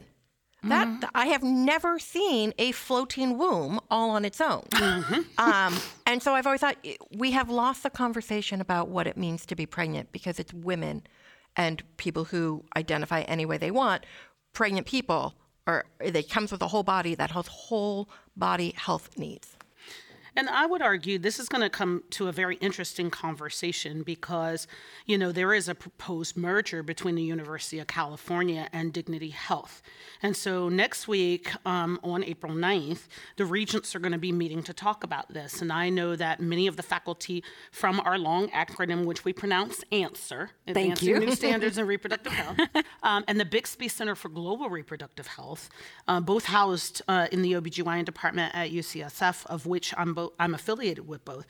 That 0.69 0.89
Mm-hmm. 0.89 1.05
I 1.15 1.27
have 1.27 1.43
never 1.43 1.99
seen 1.99 2.55
a 2.59 2.73
floating 2.73 3.37
womb 3.39 3.81
all 3.91 4.11
on 4.11 4.25
its 4.25 4.41
own, 4.41 4.63
Mm-hmm. 4.71 5.21
um, 5.39 5.77
and 6.07 6.23
so 6.23 6.35
I've 6.35 6.47
always 6.47 6.61
thought 6.61 6.77
eh, 6.85 6.95
we 7.17 7.33
have 7.33 7.51
lost 7.51 7.83
the 7.83 7.91
conversation 7.91 8.61
about 8.61 8.89
what 8.89 9.07
it 9.07 9.17
means 9.17 9.45
to 9.47 9.55
be 9.55 9.67
pregnant 9.67 10.13
because 10.13 10.39
it's 10.39 10.53
women 10.55 11.03
and 11.57 11.83
people 11.99 12.25
who 12.25 12.65
identify 12.77 13.21
any 13.23 13.45
way 13.47 13.59
they 13.59 13.71
want. 13.71 14.05
Pregnant 14.53 14.87
people, 14.87 15.35
or 15.67 15.85
they 15.99 16.23
comes 16.23 16.51
with 16.53 16.63
a 16.63 16.69
whole 16.69 16.83
body 16.83 17.15
that 17.15 17.31
has 17.33 17.47
whole 17.47 18.09
body 18.37 18.73
health 18.77 19.11
needs. 19.19 19.54
And 20.37 20.49
I 20.49 20.67
would 20.67 20.83
argue 20.83 21.19
this 21.19 21.39
is 21.39 21.49
going 21.49 21.63
to 21.63 21.71
come 21.71 22.03
to 22.11 22.29
a 22.29 22.33
very 22.33 22.57
interesting 22.57 23.11
conversation 23.11 24.03
because, 24.03 24.67
you 25.07 25.17
know, 25.17 25.33
there 25.33 25.55
is 25.55 25.69
a 25.69 25.75
proposed 25.75 26.37
merger 26.37 26.83
between 26.83 27.15
the 27.15 27.23
University 27.23 27.79
of 27.79 27.87
California 27.87 28.69
and 28.73 28.93
Dignity 28.93 29.31
Health. 29.31 29.83
And 30.23 30.37
so 30.37 30.69
next 30.69 31.07
week, 31.07 31.53
um, 31.67 32.01
on 32.03 32.25
April 32.25 32.53
9th, 32.53 33.07
the 33.37 33.45
regents 33.45 33.95
are 33.95 33.99
going 33.99 34.13
to 34.13 34.19
be 34.19 34.33
meeting 34.33 34.63
to 34.65 34.73
talk 34.73 35.05
about 35.05 35.33
this. 35.33 35.61
And 35.61 35.73
I 35.73 35.91
know 35.91 36.17
that 36.17 36.41
many 36.41 36.67
of 36.67 36.77
the 36.77 36.83
faculty 36.83 37.45
from 37.71 38.01
our 38.01 38.19
long 38.19 38.49
acronym, 38.49 39.05
which 39.05 39.25
we 39.25 39.33
pronounce 39.33 39.85
ANSWER, 39.93 40.51
Thank 40.73 41.03
you. 41.03 41.19
New 41.19 41.35
Standards 41.35 41.79
in 41.79 41.87
Reproductive 41.95 42.33
Health, 42.33 42.59
um, 43.03 43.25
and 43.29 43.39
the 43.39 43.45
Bixby 43.45 43.89
Center 43.89 44.15
for 44.15 44.29
Global 44.29 44.71
Reproductive 44.71 45.27
Health, 45.27 45.69
uh, 46.09 46.21
both 46.21 46.47
housed 46.47 47.03
uh, 47.07 47.29
in 47.31 47.43
the 47.43 47.53
OBGYN 47.53 48.05
department 48.05 48.55
at 48.55 48.71
UCSF, 48.71 49.47
of 49.47 49.67
which 49.67 49.93
I'm, 49.97 50.17
bo- 50.25 50.33
I'm 50.39 50.55
affiliated 50.55 51.07
with 51.09 51.25
both. 51.25 51.47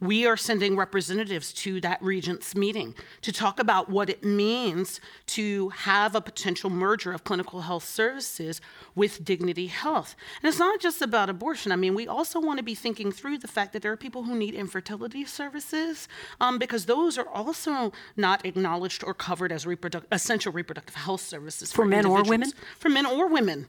We 0.00 0.26
are 0.26 0.36
sending 0.36 0.76
representatives 0.76 1.52
to 1.52 1.80
that 1.82 2.02
regents 2.02 2.56
meeting 2.56 2.96
to 3.20 3.30
talk 3.30 3.60
about 3.60 3.88
what 3.88 4.10
it 4.10 4.24
means 4.24 5.00
to 5.26 5.68
have 5.68 6.16
a 6.16 6.20
potential 6.20 6.70
merger 6.70 7.12
of 7.12 7.22
clinical 7.22 7.60
health 7.60 7.84
services 7.84 8.60
with 8.96 9.24
Dignity 9.24 9.68
Health. 9.68 10.16
And 10.42 10.48
it's 10.48 10.58
not 10.58 10.80
just 10.80 11.02
about 11.02 11.30
abortion. 11.30 11.70
I 11.70 11.76
mean, 11.76 11.94
we 11.94 12.08
also 12.08 12.40
want 12.40 12.58
to 12.58 12.64
be 12.64 12.74
thinking 12.74 13.12
through 13.12 13.38
the 13.38 13.46
fact 13.46 13.72
that 13.74 13.82
there 13.82 13.92
are 13.92 13.96
people 13.96 14.24
who 14.24 14.34
need 14.34 14.54
infertility 14.56 15.24
services 15.24 16.08
um, 16.40 16.58
because 16.58 16.86
those 16.86 17.16
are 17.16 17.28
also 17.28 17.92
not 18.16 18.44
acknowledged 18.44 19.04
or 19.04 19.14
covered 19.14 19.52
as 19.52 19.66
reproduc- 19.66 20.06
essential 20.10 20.52
reproductive 20.52 20.96
health 20.96 21.20
services 21.20 21.70
For 21.72 21.84
men 21.84 22.06
or 22.06 22.24
women? 22.24 22.50
For 22.76 22.88
men 22.88 23.06
or 23.06 23.28
women. 23.28 23.68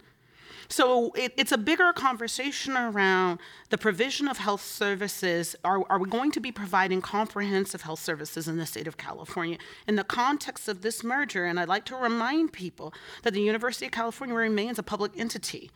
So 0.69 1.11
it, 1.11 1.33
it's 1.37 1.51
a 1.51 1.57
bigger 1.57 1.93
conversation 1.93 2.75
around 2.75 3.39
the 3.69 3.77
provision 3.77 4.27
of 4.27 4.37
health 4.37 4.63
services. 4.63 5.55
Are, 5.63 5.83
are 5.89 5.99
we 5.99 6.09
going 6.09 6.31
to 6.31 6.39
be 6.39 6.51
providing 6.51 7.01
comprehensive 7.01 7.81
health 7.81 7.99
services 7.99 8.47
in 8.47 8.57
the 8.57 8.65
state 8.65 8.87
of 8.87 8.97
California 8.97 9.57
in 9.87 9.95
the 9.95 10.03
context 10.03 10.67
of 10.67 10.81
this 10.81 11.03
merger? 11.03 11.45
And 11.45 11.59
I'd 11.59 11.69
like 11.69 11.85
to 11.85 11.95
remind 11.95 12.53
people 12.53 12.93
that 13.23 13.33
the 13.33 13.41
University 13.41 13.85
of 13.85 13.91
California 13.91 14.35
remains 14.35 14.79
a 14.79 14.83
public 14.83 15.11
entity. 15.17 15.71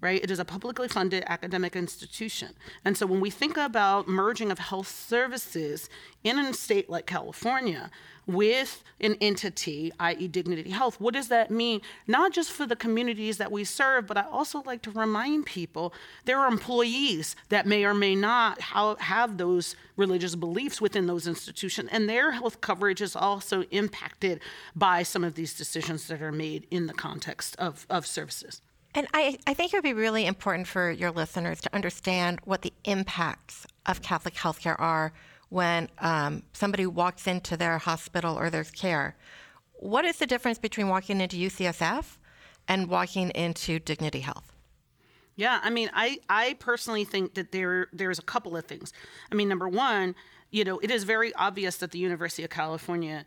Right? 0.00 0.22
It 0.22 0.30
is 0.30 0.38
a 0.38 0.44
publicly 0.44 0.86
funded 0.86 1.24
academic 1.26 1.74
institution. 1.74 2.50
And 2.84 2.96
so 2.96 3.04
when 3.04 3.20
we 3.20 3.30
think 3.30 3.56
about 3.56 4.06
merging 4.06 4.52
of 4.52 4.60
health 4.60 4.86
services 4.86 5.90
in 6.22 6.38
a 6.38 6.54
state 6.54 6.88
like 6.88 7.04
California, 7.04 7.90
with 8.28 8.84
an 9.00 9.16
entity, 9.22 9.90
i.e., 9.98 10.28
Dignity 10.28 10.70
Health. 10.70 11.00
What 11.00 11.14
does 11.14 11.28
that 11.28 11.50
mean? 11.50 11.80
Not 12.06 12.32
just 12.32 12.52
for 12.52 12.66
the 12.66 12.76
communities 12.76 13.38
that 13.38 13.50
we 13.50 13.64
serve, 13.64 14.06
but 14.06 14.18
I 14.18 14.24
also 14.30 14.62
like 14.66 14.82
to 14.82 14.90
remind 14.90 15.46
people 15.46 15.94
there 16.26 16.38
are 16.38 16.46
employees 16.46 17.34
that 17.48 17.66
may 17.66 17.84
or 17.84 17.94
may 17.94 18.14
not 18.14 18.60
have 18.60 19.38
those 19.38 19.74
religious 19.96 20.34
beliefs 20.34 20.80
within 20.80 21.06
those 21.06 21.26
institutions, 21.26 21.88
and 21.90 22.08
their 22.08 22.32
health 22.32 22.60
coverage 22.60 23.00
is 23.00 23.16
also 23.16 23.62
impacted 23.70 24.40
by 24.76 25.02
some 25.02 25.24
of 25.24 25.34
these 25.34 25.54
decisions 25.54 26.06
that 26.08 26.20
are 26.20 26.30
made 26.30 26.66
in 26.70 26.86
the 26.86 26.94
context 26.94 27.56
of, 27.56 27.86
of 27.88 28.06
services. 28.06 28.60
And 28.98 29.06
I, 29.14 29.38
I 29.46 29.54
think 29.54 29.72
it 29.72 29.76
would 29.76 29.84
be 29.84 29.92
really 29.92 30.26
important 30.26 30.66
for 30.66 30.90
your 30.90 31.12
listeners 31.12 31.60
to 31.60 31.72
understand 31.72 32.40
what 32.42 32.62
the 32.62 32.72
impacts 32.84 33.64
of 33.86 34.02
Catholic 34.02 34.34
healthcare 34.34 34.74
are 34.76 35.12
when 35.50 35.88
um, 35.98 36.42
somebody 36.52 36.84
walks 36.84 37.28
into 37.28 37.56
their 37.56 37.78
hospital 37.78 38.36
or 38.36 38.50
their 38.50 38.64
care. 38.64 39.14
What 39.74 40.04
is 40.04 40.16
the 40.16 40.26
difference 40.26 40.58
between 40.58 40.88
walking 40.88 41.20
into 41.20 41.36
UCSF 41.36 42.16
and 42.66 42.88
walking 42.88 43.30
into 43.30 43.78
Dignity 43.78 44.18
Health? 44.18 44.52
Yeah, 45.36 45.60
I 45.62 45.70
mean, 45.70 45.90
I, 45.94 46.18
I 46.28 46.54
personally 46.54 47.04
think 47.04 47.34
that 47.34 47.52
there 47.52 47.86
there's 47.92 48.18
a 48.18 48.22
couple 48.22 48.56
of 48.56 48.64
things. 48.64 48.92
I 49.30 49.36
mean, 49.36 49.48
number 49.48 49.68
one, 49.68 50.16
you 50.50 50.64
know, 50.64 50.80
it 50.80 50.90
is 50.90 51.04
very 51.04 51.32
obvious 51.34 51.76
that 51.76 51.92
the 51.92 52.00
University 52.00 52.42
of 52.42 52.50
California 52.50 53.24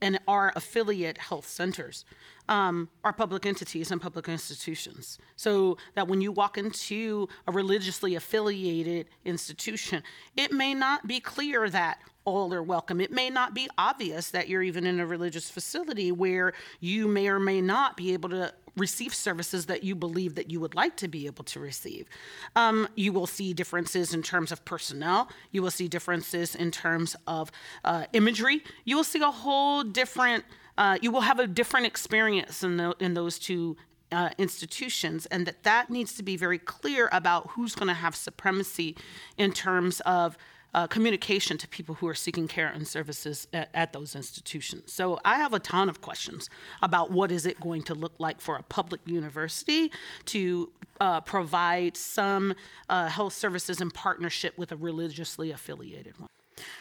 and 0.00 0.20
our 0.28 0.52
affiliate 0.54 1.18
health 1.18 1.48
centers 1.48 2.04
um, 2.48 2.88
are 3.04 3.12
public 3.12 3.46
entities 3.46 3.90
and 3.90 4.00
public 4.00 4.28
institutions. 4.28 5.18
So 5.36 5.78
that 5.94 6.08
when 6.08 6.20
you 6.20 6.32
walk 6.32 6.58
into 6.58 7.28
a 7.46 7.52
religiously 7.52 8.14
affiliated 8.14 9.08
institution, 9.24 10.02
it 10.36 10.52
may 10.52 10.74
not 10.74 11.06
be 11.06 11.20
clear 11.20 11.68
that 11.70 11.98
all 12.24 12.52
are 12.52 12.62
welcome. 12.62 13.00
It 13.00 13.10
may 13.10 13.30
not 13.30 13.54
be 13.54 13.68
obvious 13.78 14.30
that 14.32 14.48
you're 14.48 14.62
even 14.62 14.86
in 14.86 15.00
a 15.00 15.06
religious 15.06 15.50
facility 15.50 16.12
where 16.12 16.52
you 16.80 17.08
may 17.08 17.28
or 17.28 17.38
may 17.38 17.62
not 17.62 17.96
be 17.96 18.12
able 18.12 18.28
to 18.30 18.52
receive 18.76 19.14
services 19.14 19.66
that 19.66 19.82
you 19.82 19.94
believe 19.94 20.34
that 20.36 20.50
you 20.50 20.60
would 20.60 20.74
like 20.74 20.96
to 20.98 21.08
be 21.08 21.26
able 21.26 21.44
to 21.44 21.60
receive. 21.60 22.06
Um, 22.54 22.88
you 22.94 23.12
will 23.12 23.26
see 23.26 23.52
differences 23.52 24.14
in 24.14 24.22
terms 24.22 24.52
of 24.52 24.64
personnel. 24.64 25.30
You 25.52 25.62
will 25.62 25.70
see 25.70 25.88
differences 25.88 26.54
in 26.54 26.70
terms 26.70 27.16
of 27.26 27.50
uh, 27.84 28.04
imagery. 28.12 28.62
You 28.84 28.96
will 28.96 29.04
see 29.04 29.20
a 29.20 29.30
whole 29.30 29.82
different. 29.82 30.44
Uh, 30.78 30.96
you 31.02 31.10
will 31.10 31.22
have 31.22 31.40
a 31.40 31.46
different 31.46 31.84
experience 31.84 32.62
in, 32.62 32.76
the, 32.76 32.94
in 33.00 33.12
those 33.14 33.38
two 33.38 33.76
uh, 34.12 34.30
institutions, 34.38 35.26
and 35.26 35.44
that 35.44 35.64
that 35.64 35.90
needs 35.90 36.14
to 36.14 36.22
be 36.22 36.36
very 36.36 36.58
clear 36.58 37.08
about 37.12 37.48
who's 37.50 37.74
going 37.74 37.88
to 37.88 37.94
have 37.94 38.14
supremacy 38.14 38.96
in 39.36 39.52
terms 39.52 40.00
of 40.06 40.38
uh, 40.74 40.86
communication 40.86 41.58
to 41.58 41.66
people 41.68 41.96
who 41.96 42.06
are 42.06 42.14
seeking 42.14 42.46
care 42.46 42.68
and 42.68 42.86
services 42.86 43.48
at, 43.52 43.68
at, 43.74 43.92
those 43.92 44.14
institutions. 44.14 44.92
So 44.92 45.18
I 45.24 45.36
have 45.36 45.52
a 45.52 45.58
ton 45.58 45.88
of 45.88 46.00
questions 46.00 46.48
about 46.80 47.10
what 47.10 47.32
is 47.32 47.44
it 47.44 47.58
going 47.58 47.82
to 47.84 47.94
look 47.94 48.12
like 48.18 48.40
for 48.40 48.56
a 48.56 48.62
public 48.62 49.00
university 49.04 49.90
to 50.26 50.70
uh, 51.00 51.20
provide 51.22 51.96
some 51.96 52.54
uh, 52.88 53.08
health 53.08 53.32
services 53.32 53.80
in 53.80 53.90
partnership 53.90 54.56
with 54.56 54.70
a 54.70 54.76
religiously 54.76 55.50
affiliated 55.50 56.18
one. 56.20 56.28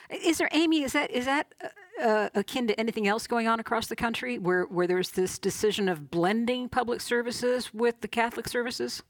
Is 0.09 0.37
there, 0.37 0.49
Amy? 0.51 0.83
Is 0.83 0.93
that 0.93 1.11
is 1.11 1.25
that 1.25 1.53
uh, 2.01 2.29
akin 2.35 2.67
to 2.67 2.79
anything 2.79 3.07
else 3.07 3.27
going 3.27 3.47
on 3.47 3.59
across 3.59 3.87
the 3.87 3.95
country, 3.95 4.37
where 4.37 4.63
where 4.63 4.87
there's 4.87 5.11
this 5.11 5.37
decision 5.37 5.89
of 5.89 6.09
blending 6.11 6.69
public 6.69 7.01
services 7.01 7.73
with 7.73 8.01
the 8.01 8.07
Catholic 8.07 8.47
services? 8.47 9.03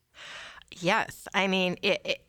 Yes, 0.79 1.27
I 1.33 1.47
mean 1.47 1.77
it, 1.81 2.01
it 2.03 2.21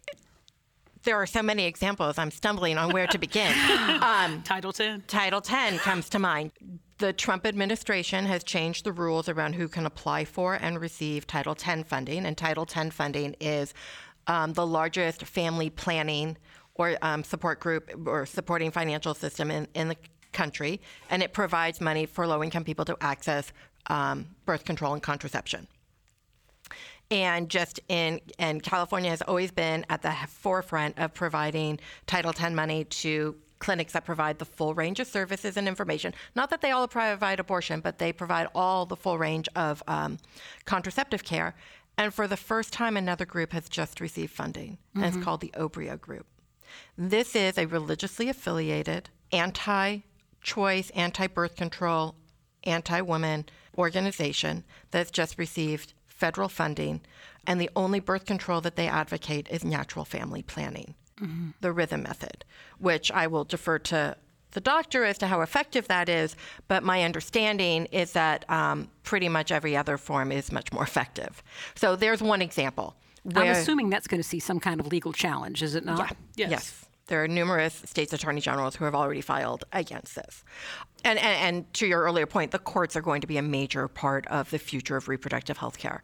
there 1.05 1.17
are 1.17 1.27
so 1.27 1.43
many 1.43 1.65
examples. 1.65 2.19
I'm 2.19 2.31
stumbling 2.31 2.77
on 2.77 2.93
where 2.93 3.07
to 3.07 3.19
begin. 3.19 3.55
Um, 3.99 4.43
Title 4.43 4.73
10. 4.73 5.05
Title 5.07 5.41
10 5.41 5.79
comes 5.79 6.09
to 6.11 6.19
mind. 6.19 6.53
The 6.99 7.13
Trump 7.13 7.47
administration 7.47 8.27
has 8.27 8.45
changed 8.45 8.85
the 8.85 8.93
rules 8.93 9.29
around 9.29 9.55
who 9.55 9.69
can 9.69 9.87
apply 9.87 10.25
for 10.25 10.55
and 10.55 10.81
receive 10.81 11.27
Title 11.27 11.55
10 11.55 11.85
funding, 11.85 12.27
and 12.27 12.37
Title 12.37 12.67
10 12.67 12.91
funding 12.91 13.35
is 13.41 13.75
um, 14.27 14.53
the 14.53 14.67
largest 14.67 15.25
family 15.25 15.71
planning 15.71 16.37
or 16.79 16.97
um, 17.03 17.23
support 17.23 17.61
group 17.61 17.91
or 18.07 18.25
supporting 18.25 18.71
financial 18.71 19.15
system 19.15 19.51
in, 19.51 19.69
in 19.75 19.89
the 19.89 19.97
country, 20.33 20.81
and 21.11 21.23
it 21.23 21.33
provides 21.33 21.81
money 21.81 22.07
for 22.07 22.27
low 22.27 22.43
income 22.43 22.65
people 22.65 22.85
to 22.87 22.97
access 23.01 23.53
um, 23.89 24.27
birth 24.47 24.65
control 24.65 24.95
and 24.95 25.03
contraception 25.03 25.67
and 27.11 27.49
just 27.49 27.81
in 27.89 28.21
and 28.39 28.63
California 28.63 29.11
has 29.11 29.23
always 29.23 29.51
been 29.51 29.85
at 29.89 30.03
the 30.03 30.13
forefront 30.29 30.99
of 30.99 31.15
providing 31.15 31.79
Title 32.07 32.31
X 32.31 32.53
money 32.53 32.85
to 32.85 33.35
clinics 33.59 33.93
that 33.93 34.05
provide 34.05 34.39
the 34.39 34.45
full 34.45 34.75
range 34.75 35.01
of 35.01 35.07
services 35.07 35.57
and 35.57 35.67
information. 35.67 36.15
Not 36.37 36.51
that 36.51 36.61
they 36.61 36.71
all 36.71 36.87
provide 36.87 37.41
abortion, 37.41 37.81
but 37.81 37.99
they 37.99 38.13
provide 38.13 38.49
all 38.55 38.87
the 38.87 38.97
full 38.97 39.19
range 39.19 39.49
of 39.57 39.83
um, 39.89 40.19
contraceptive 40.65 41.25
care. 41.25 41.55
And 41.97 42.15
for 42.15 42.29
the 42.29 42.37
first 42.37 42.73
time, 42.73 42.97
another 42.97 43.27
group 43.27 43.53
has 43.53 43.69
just 43.69 44.01
received 44.01 44.33
funding, 44.33 44.73
mm-hmm. 44.73 45.03
and 45.03 45.17
it's 45.17 45.25
called 45.25 45.41
the 45.41 45.53
Obria 45.57 46.01
Group. 46.01 46.27
This 46.97 47.35
is 47.37 47.59
a 47.59 47.67
religiously 47.67 48.29
affiliated, 48.29 49.11
anti 49.33 50.01
choice, 50.43 50.91
anti 50.91 51.27
birth 51.27 51.57
control, 51.57 52.15
anti 52.65 53.01
woman 53.01 53.47
organization 53.77 54.65
that's 54.91 55.11
just 55.11 55.39
received 55.39 55.93
federal 56.07 56.49
funding, 56.49 57.01
and 57.47 57.61
the 57.61 57.71
only 57.77 58.01
birth 58.01 58.27
control 58.27 58.61
that 58.61 58.77
they 58.77 58.89
advocate 58.89 59.49
is 59.51 59.65
natural 59.65 60.05
family 60.05 60.43
planning, 60.43 60.95
the 61.61 61.73
rhythm 61.73 62.03
method, 62.03 62.45
which 62.79 63.11
I 63.13 63.27
will 63.27 63.45
defer 63.45 63.79
to 63.79 64.17
the 64.53 64.61
doctor 64.61 65.05
as 65.05 65.19
to 65.19 65.27
how 65.27 65.41
effective 65.43 65.89
that 65.89 66.09
is, 66.09 66.35
but 66.69 66.83
my 66.83 67.05
understanding 67.05 67.85
is 67.87 68.13
that 68.13 68.49
um, 68.51 68.89
pretty 69.03 69.29
much 69.29 69.53
every 69.53 69.77
other 69.77 69.99
form 69.99 70.33
is 70.33 70.51
much 70.51 70.73
more 70.73 70.83
effective. 70.83 71.43
So 71.75 71.97
there's 71.97 72.23
one 72.23 72.43
example. 72.43 72.97
I'm 73.35 73.49
assuming 73.49 73.91
that's 73.91 74.07
going 74.07 74.23
to 74.23 74.29
see 74.29 74.41
some 74.41 74.61
kind 74.61 74.81
of 74.81 74.87
legal 74.87 75.13
challenge, 75.13 75.63
is 75.63 75.75
it 75.75 75.85
not? 75.85 76.17
Yes. 76.37 76.85
There 77.09 77.25
are 77.25 77.29
numerous 77.29 77.83
states' 77.87 78.13
attorney 78.13 78.43
generals 78.43 78.77
who 78.77 78.85
have 78.85 78.95
already 78.95 79.23
filed 79.23 79.65
against 79.73 80.15
this. 80.15 80.45
And, 81.05 81.19
and, 81.19 81.57
and 81.57 81.75
to 81.75 81.87
your 81.87 82.03
earlier 82.03 82.27
point, 82.27 82.51
the 82.51 82.59
courts 82.59 82.97
are 82.97 83.01
going 83.01 83.23
to 83.23 83.27
be 83.27 83.39
a 83.39 83.43
major 83.43 83.89
part 83.89 84.27
of 84.27 84.51
the 84.51 84.59
future 84.59 84.97
of 84.97 85.09
reproductive 85.09 85.57
health 85.57 85.79
care 85.79 86.03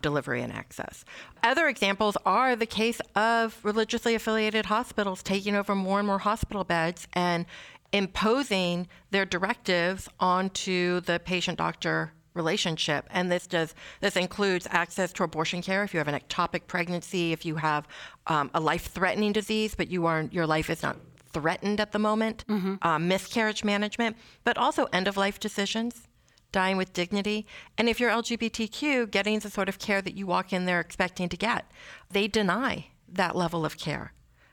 delivery 0.00 0.40
and 0.40 0.50
access. 0.52 1.04
Other 1.42 1.68
examples 1.68 2.16
are 2.24 2.56
the 2.56 2.66
case 2.66 3.00
of 3.14 3.58
religiously 3.64 4.14
affiliated 4.14 4.66
hospitals 4.66 5.22
taking 5.22 5.54
over 5.54 5.74
more 5.74 5.98
and 5.98 6.06
more 6.06 6.18
hospital 6.18 6.64
beds 6.64 7.06
and 7.12 7.44
imposing 7.92 8.88
their 9.10 9.26
directives 9.26 10.08
onto 10.20 11.00
the 11.00 11.20
patient 11.20 11.58
doctor 11.58 12.12
relationship. 12.36 13.06
And 13.10 13.30
this 13.30 13.46
does 13.46 13.74
this 14.00 14.16
includes 14.16 14.66
access 14.70 15.12
to 15.14 15.24
abortion 15.24 15.62
care 15.62 15.82
if 15.82 15.92
you 15.92 15.98
have 15.98 16.08
an 16.08 16.18
ectopic 16.18 16.66
pregnancy 16.66 17.32
if 17.32 17.44
you 17.44 17.56
have 17.56 17.88
um, 18.26 18.50
a 18.54 18.60
life-threatening 18.60 19.32
disease 19.32 19.74
but 19.74 19.88
you 19.88 20.06
are 20.06 20.22
your 20.30 20.46
life 20.46 20.70
is 20.70 20.82
not 20.82 20.96
threatened 21.32 21.80
at 21.80 21.92
the 21.92 21.98
moment. 21.98 22.44
Um, 22.82 23.08
miscarriage 23.08 23.64
management 23.64 24.16
but 24.44 24.56
also 24.56 24.86
end-of-life 24.92 25.40
decisions 25.40 26.06
dying 26.52 26.76
with 26.76 26.92
dignity. 26.92 27.46
And 27.76 27.88
if 27.88 27.98
you're 28.00 28.10
lgbtq 28.10 29.10
getting 29.10 29.38
the 29.40 29.50
sort 29.50 29.68
of 29.68 29.78
care 29.78 30.02
that 30.02 30.14
you 30.14 30.26
walk 30.26 30.52
in 30.52 30.64
there 30.66 30.80
expecting 30.80 31.28
to 31.28 31.36
get. 31.36 31.70
They 32.10 32.28
deny 32.28 32.86
that 33.08 33.36
level 33.36 33.64
of 33.64 33.78
care. 33.78 34.12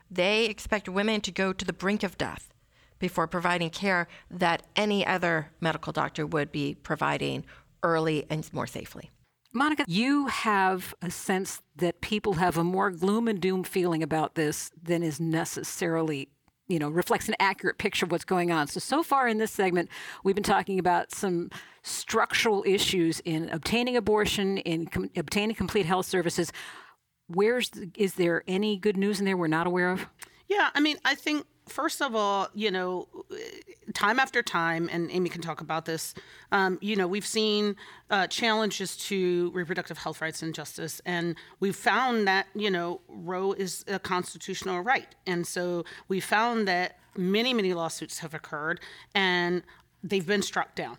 They 0.09 0.45
expect 0.45 0.87
women 0.89 1.21
to 1.21 1.31
go 1.31 1.53
to 1.53 1.65
the 1.65 1.73
brink 1.73 2.03
of 2.03 2.17
death 2.17 2.53
before 2.99 3.27
providing 3.27 3.69
care 3.69 4.07
that 4.31 4.63
any 4.75 5.05
other 5.05 5.49
medical 5.59 5.91
doctor 5.91 6.25
would 6.25 6.51
be 6.51 6.75
providing 6.75 7.43
early 7.83 8.25
and 8.29 8.51
more 8.53 8.67
safely. 8.67 9.11
Monica, 9.53 9.85
you 9.87 10.27
have 10.27 10.95
a 11.01 11.11
sense 11.11 11.61
that 11.75 12.01
people 12.01 12.33
have 12.33 12.57
a 12.57 12.63
more 12.63 12.89
gloom 12.89 13.27
and 13.27 13.39
doom 13.39 13.63
feeling 13.63 14.01
about 14.01 14.33
this 14.33 14.71
than 14.81 15.03
is 15.03 15.19
necessarily, 15.19 16.29
you 16.67 16.79
know, 16.79 16.89
reflects 16.89 17.27
an 17.27 17.35
accurate 17.39 17.77
picture 17.77 18.05
of 18.05 18.11
what's 18.11 18.25
going 18.25 18.51
on. 18.51 18.67
So, 18.67 18.79
so 18.79 19.03
far 19.03 19.27
in 19.27 19.37
this 19.37 19.51
segment, 19.51 19.89
we've 20.23 20.33
been 20.33 20.43
talking 20.43 20.79
about 20.79 21.11
some 21.11 21.51
structural 21.83 22.63
issues 22.65 23.19
in 23.25 23.47
obtaining 23.49 23.95
abortion, 23.95 24.57
in 24.57 24.87
com- 24.87 25.11
obtaining 25.15 25.55
complete 25.55 25.85
health 25.85 26.07
services. 26.07 26.51
Where's 27.27 27.69
the, 27.69 27.91
is 27.95 28.15
there 28.15 28.43
any 28.47 28.77
good 28.77 28.97
news 28.97 29.19
in 29.19 29.25
there 29.25 29.37
we're 29.37 29.47
not 29.47 29.67
aware 29.67 29.91
of? 29.91 30.07
Yeah, 30.47 30.71
I 30.73 30.79
mean, 30.79 30.97
I 31.05 31.13
think 31.13 31.45
first 31.67 32.01
of 32.01 32.15
all, 32.15 32.47
you 32.53 32.71
know, 32.71 33.07
time 33.93 34.19
after 34.19 34.41
time, 34.41 34.89
and 34.91 35.11
Amy 35.11 35.29
can 35.29 35.41
talk 35.41 35.61
about 35.61 35.85
this. 35.85 36.13
Um, 36.51 36.77
you 36.81 36.95
know, 36.95 37.07
we've 37.07 37.25
seen 37.25 37.75
uh, 38.09 38.27
challenges 38.27 38.95
to 38.97 39.51
reproductive 39.53 39.97
health 39.97 40.21
rights 40.21 40.41
and 40.41 40.53
justice, 40.53 41.01
and 41.05 41.35
we've 41.59 41.75
found 41.75 42.27
that 42.27 42.47
you 42.55 42.69
know 42.69 43.01
Roe 43.07 43.53
is 43.53 43.83
a 43.87 43.99
constitutional 43.99 44.81
right, 44.81 45.15
and 45.25 45.45
so 45.47 45.85
we 46.07 46.19
found 46.19 46.67
that 46.67 46.97
many, 47.15 47.53
many 47.53 47.73
lawsuits 47.73 48.19
have 48.19 48.33
occurred, 48.33 48.79
and 49.13 49.63
they've 50.03 50.25
been 50.25 50.41
struck 50.41 50.75
down 50.75 50.97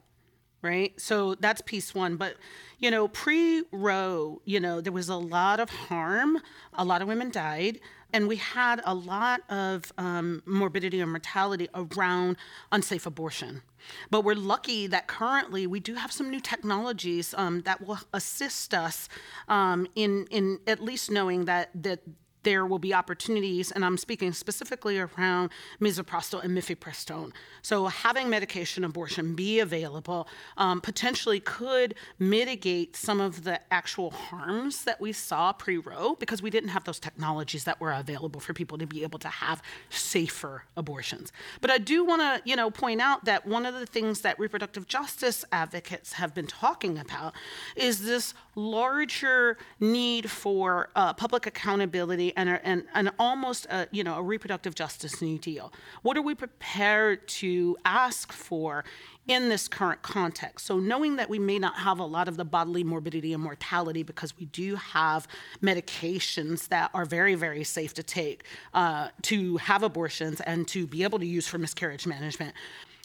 right? 0.65 0.99
So 1.01 1.35
that's 1.37 1.61
piece 1.61 1.95
one. 1.95 2.17
But, 2.17 2.37
you 2.79 2.91
know, 2.91 3.09
pre 3.09 3.63
Roe, 3.71 4.41
you 4.45 4.59
know, 4.59 4.81
there 4.81 4.93
was 4.93 5.09
a 5.09 5.17
lot 5.17 5.61
of 5.61 5.71
harm, 5.71 6.39
a 6.73 6.85
lot 6.85 7.03
of 7.03 7.09
women 7.09 7.31
died. 7.31 7.81
And 8.13 8.29
we 8.29 8.37
had 8.37 8.81
a 8.85 8.95
lot 8.95 9.41
of 9.51 9.93
um, 9.99 10.41
morbidity 10.47 11.01
and 11.01 11.11
mortality 11.11 11.69
around 11.75 12.37
unsafe 12.71 13.07
abortion. 13.07 13.63
But 14.09 14.23
we're 14.23 14.37
lucky 14.37 14.87
that 14.87 15.09
currently 15.09 15.67
we 15.67 15.81
do 15.81 15.95
have 15.95 16.13
some 16.13 16.31
new 16.31 16.41
technologies 16.41 17.35
um, 17.37 17.63
that 17.63 17.85
will 17.85 17.99
assist 18.13 18.73
us 18.73 19.09
um, 19.49 19.89
in 19.97 20.27
in 20.31 20.61
at 20.69 20.81
least 20.81 21.11
knowing 21.11 21.47
that 21.47 21.71
that 21.75 22.01
there 22.45 22.67
will 22.67 22.79
be 22.79 22.95
opportunities, 22.95 23.71
and 23.71 23.85
I'm 23.85 23.97
speaking 23.97 24.33
specifically 24.33 24.99
around 24.99 25.51
misoprostol 25.81 26.45
and 26.45 26.57
mifepristone. 26.57 27.33
So, 27.63 27.87
having 27.87 28.31
medication 28.31 28.85
abortion 28.85 29.35
be 29.35 29.61
available 29.61 30.29
um, 30.57 30.81
potentially 30.81 31.41
could 31.41 31.95
mitigate 32.19 32.97
some 32.97 33.21
of 33.21 33.45
the 33.45 33.61
actual 33.73 34.11
harms 34.11 34.85
that 34.85 35.01
we 35.01 35.13
saw 35.13 35.53
pre 35.53 35.79
Roe 35.79 36.17
because 36.21 36.43
we 36.43 36.51
didn't 36.51 36.71
have 36.71 36.85
those 36.85 37.01
technologies 37.01 37.65
that 37.65 37.81
were 37.81 37.93
available 37.93 38.41
for 38.41 38.53
people 38.53 38.79
to 38.79 38.87
be 38.87 39.03
able 39.03 39.19
to 39.19 39.29
have 39.29 39.63
safer 39.91 40.65
abortions. 40.77 41.33
But 41.61 41.71
I 41.71 41.79
do 41.79 42.05
want 42.05 42.23
to, 42.23 42.49
you 42.49 42.57
know, 42.57 42.71
point 42.71 43.01
out 43.01 43.25
that 43.25 43.47
one 43.47 43.67
of 43.67 43.75
the 43.75 43.87
things 43.87 44.21
that 44.21 44.39
reproductive 44.39 44.87
justice 44.87 45.45
advocates 45.51 46.15
have 46.15 46.35
been 46.35 46.47
talking 46.47 46.99
about 46.99 47.35
is 47.77 48.05
this 48.05 48.35
larger 48.55 49.57
need 49.81 50.31
for 50.31 50.91
uh, 50.95 51.13
public 51.15 51.47
accountability 51.47 52.34
and, 52.37 52.49
and, 52.63 52.85
and 52.95 53.11
almost 53.19 53.67
a, 53.67 53.89
you 53.91 54.05
know 54.05 54.17
a 54.17 54.23
reproductive 54.23 54.75
justice 54.75 55.21
new 55.21 55.39
deal. 55.39 55.73
What 56.03 56.17
are 56.17 56.23
we 56.23 56.35
prepared 56.35 57.27
to 57.29 57.77
ask 57.85 58.33
for 58.33 58.85
in 59.27 59.49
this 59.49 59.69
current 59.69 60.03
context? 60.03 60.67
So 60.67 60.79
knowing 60.79 61.17
that 61.17 61.29
we 61.29 61.39
may 61.39 61.59
not 61.59 61.77
have 61.77 61.99
a 61.99 62.05
lot 62.05 62.29
of 62.29 62.37
the 62.37 62.45
bodily 62.45 62.85
morbidity 62.85 63.33
and 63.33 63.43
mortality 63.43 64.03
because 64.03 64.37
we 64.37 64.47
do 64.47 64.77
have 64.77 65.27
medications 65.63 66.69
that 66.69 66.91
are 66.95 67.05
very 67.05 67.35
very 67.35 67.65
safe 67.65 67.95
to 67.95 68.03
take 68.03 68.45
uh, 68.75 69.09
to 69.23 69.57
have 69.59 69.83
abortions 69.83 70.41
and 70.43 70.67
to 70.69 70.87
be 70.87 71.03
able 71.03 71.19
to 71.19 71.27
use 71.27 71.47
for 71.47 71.59
miscarriage 71.59 72.07
management. 72.07 72.55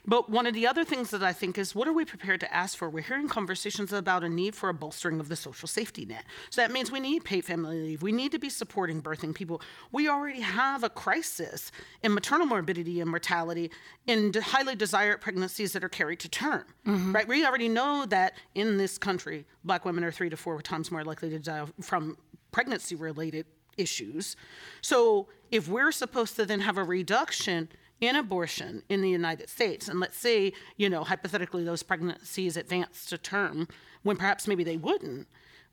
But 0.06 0.30
one 0.30 0.48
of 0.48 0.54
the 0.54 0.66
other 0.66 0.84
things 0.84 1.12
that 1.12 1.22
I 1.22 1.34
think 1.34 1.58
is 1.58 1.76
what 1.76 1.88
are 1.88 1.94
we 1.94 2.06
prepared 2.06 2.40
to 2.40 2.54
ask 2.54 2.78
for? 2.78 2.90
We're 2.90 3.04
hearing 3.04 3.28
conversations 3.28 3.92
about 3.92 4.24
a 4.24 4.30
need 4.30 4.56
for 4.56 4.70
a 4.70 4.74
bolstering 4.74 5.20
of 5.20 5.28
the 5.28 5.36
social 5.36 5.68
safety 5.68 6.06
net. 6.06 6.24
So 6.50 6.62
that 6.62 6.72
means 6.72 6.92
we 6.92 7.00
need 7.00 7.26
paid 7.26 7.46
family 7.46 7.82
leave. 7.82 8.02
We 8.02 8.12
need 8.12 8.32
to 8.32 8.40
be 8.40 8.50
supporting 8.50 9.02
birthing 9.02 9.36
people. 9.36 9.62
We 9.92 10.08
already 10.08 10.40
have 10.40 10.84
a 10.84 10.90
crisis 10.90 11.72
in 12.02 12.14
maternal 12.14 12.48
morbidity 12.48 13.02
and 13.02 13.10
mortality 13.10 13.72
in 14.08 14.34
highly 14.34 14.76
desired 14.76 15.22
pregnancies 15.22 15.74
that 15.74 15.84
are 15.84 15.90
carried 15.90 16.20
to 16.22 16.30
term. 16.30 16.66
Mm-hmm. 16.88 17.14
Right? 17.14 17.28
We 17.28 17.46
already 17.46 17.70
know 17.70 18.06
that 18.08 18.34
in 18.56 18.78
this 18.78 18.98
country, 18.98 19.46
black 19.64 19.84
women 19.86 20.04
are 20.04 20.12
three 20.12 20.30
to 20.30 20.38
four 20.38 20.62
times 20.62 20.92
more 20.92 21.04
likely 21.04 21.30
to 21.32 21.40
die 21.40 21.66
from 21.82 22.18
pregnancy 22.52 22.96
related 22.96 23.46
issues. 23.78 24.36
So 24.82 25.28
if 25.52 25.68
we're 25.68 25.92
supposed 25.92 26.36
to 26.36 26.46
then 26.46 26.62
have 26.62 26.78
a 26.78 26.84
reduction 26.84 27.70
in 28.02 28.16
abortion 28.16 28.84
in 28.90 29.02
the 29.02 29.10
United 29.10 29.50
States, 29.50 29.88
and 29.88 30.00
let's 30.00 30.18
say, 30.18 30.54
you 30.78 30.90
know, 30.90 31.04
hypothetically 31.04 31.64
those 31.64 31.84
pregnancies 31.84 32.56
advance 32.58 33.06
to 33.06 33.18
term 33.18 33.68
when 34.04 34.16
perhaps 34.16 34.48
maybe 34.48 34.64
they 34.64 34.78
wouldn't, 34.78 35.28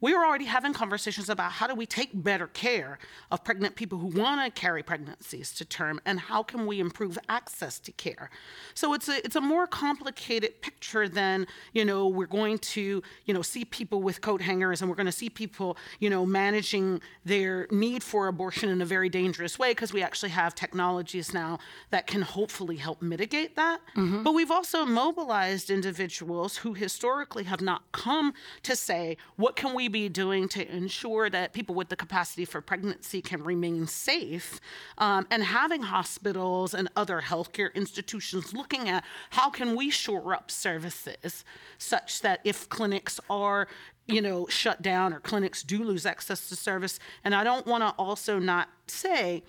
we 0.06 0.14
are 0.14 0.24
already 0.24 0.44
having 0.44 0.72
conversations 0.72 1.28
about 1.28 1.50
how 1.50 1.66
do 1.66 1.74
we 1.74 1.84
take 1.84 2.10
better 2.14 2.46
care 2.46 2.96
of 3.32 3.42
pregnant 3.42 3.74
people 3.74 3.98
who 3.98 4.06
want 4.06 4.40
to 4.40 4.60
carry 4.60 4.80
pregnancies 4.80 5.50
to 5.50 5.64
term 5.64 6.00
and 6.06 6.20
how 6.20 6.44
can 6.44 6.64
we 6.64 6.78
improve 6.78 7.18
access 7.28 7.80
to 7.80 7.90
care. 7.90 8.30
So 8.74 8.94
it's 8.94 9.08
a 9.08 9.16
it's 9.24 9.34
a 9.34 9.40
more 9.40 9.66
complicated 9.66 10.62
picture 10.62 11.08
than 11.08 11.48
you 11.72 11.84
know 11.84 12.06
we're 12.06 12.26
going 12.26 12.58
to 12.76 13.02
you 13.24 13.34
know 13.34 13.42
see 13.42 13.64
people 13.64 14.00
with 14.00 14.20
coat 14.20 14.40
hangers 14.40 14.80
and 14.80 14.88
we're 14.88 14.94
going 14.94 15.06
to 15.14 15.18
see 15.24 15.28
people 15.28 15.76
you 15.98 16.08
know 16.08 16.24
managing 16.24 17.00
their 17.24 17.66
need 17.72 18.04
for 18.04 18.28
abortion 18.28 18.68
in 18.68 18.80
a 18.80 18.86
very 18.86 19.08
dangerous 19.08 19.58
way 19.58 19.72
because 19.72 19.92
we 19.92 20.04
actually 20.04 20.30
have 20.30 20.54
technologies 20.54 21.34
now 21.34 21.58
that 21.90 22.06
can 22.06 22.22
hopefully 22.22 22.76
help 22.76 23.02
mitigate 23.02 23.56
that. 23.56 23.80
Mm-hmm. 23.96 24.22
But 24.22 24.34
we've 24.34 24.52
also 24.52 24.84
mobilized 24.84 25.68
individuals 25.68 26.58
who 26.58 26.74
historically 26.74 27.42
have 27.42 27.60
not 27.60 27.90
come 27.90 28.34
to 28.62 28.76
say 28.76 29.16
what 29.34 29.56
can 29.56 29.74
we 29.74 29.88
be 29.96 30.10
doing 30.10 30.46
to 30.46 30.70
ensure 30.70 31.30
that 31.30 31.54
people 31.54 31.74
with 31.74 31.88
the 31.88 31.96
capacity 31.96 32.44
for 32.44 32.60
pregnancy 32.60 33.22
can 33.22 33.42
remain 33.42 33.86
safe 33.86 34.60
um, 34.98 35.26
and 35.30 35.42
having 35.42 35.80
hospitals 35.80 36.74
and 36.74 36.86
other 36.94 37.22
healthcare 37.22 37.72
institutions 37.74 38.52
looking 38.52 38.90
at 38.90 39.02
how 39.30 39.48
can 39.48 39.74
we 39.74 39.88
shore 39.88 40.34
up 40.34 40.50
services 40.50 41.46
such 41.78 42.20
that 42.20 42.40
if 42.44 42.68
clinics 42.68 43.18
are 43.30 43.68
you 44.06 44.20
know 44.20 44.46
shut 44.50 44.82
down 44.82 45.14
or 45.14 45.20
clinics 45.20 45.62
do 45.62 45.82
lose 45.82 46.04
access 46.04 46.46
to 46.50 46.54
service. 46.54 46.98
And 47.24 47.34
i 47.34 47.42
don't 47.42 47.66
want 47.66 47.82
to 47.82 47.88
also 47.98 48.38
not 48.38 48.68
say 48.86 49.42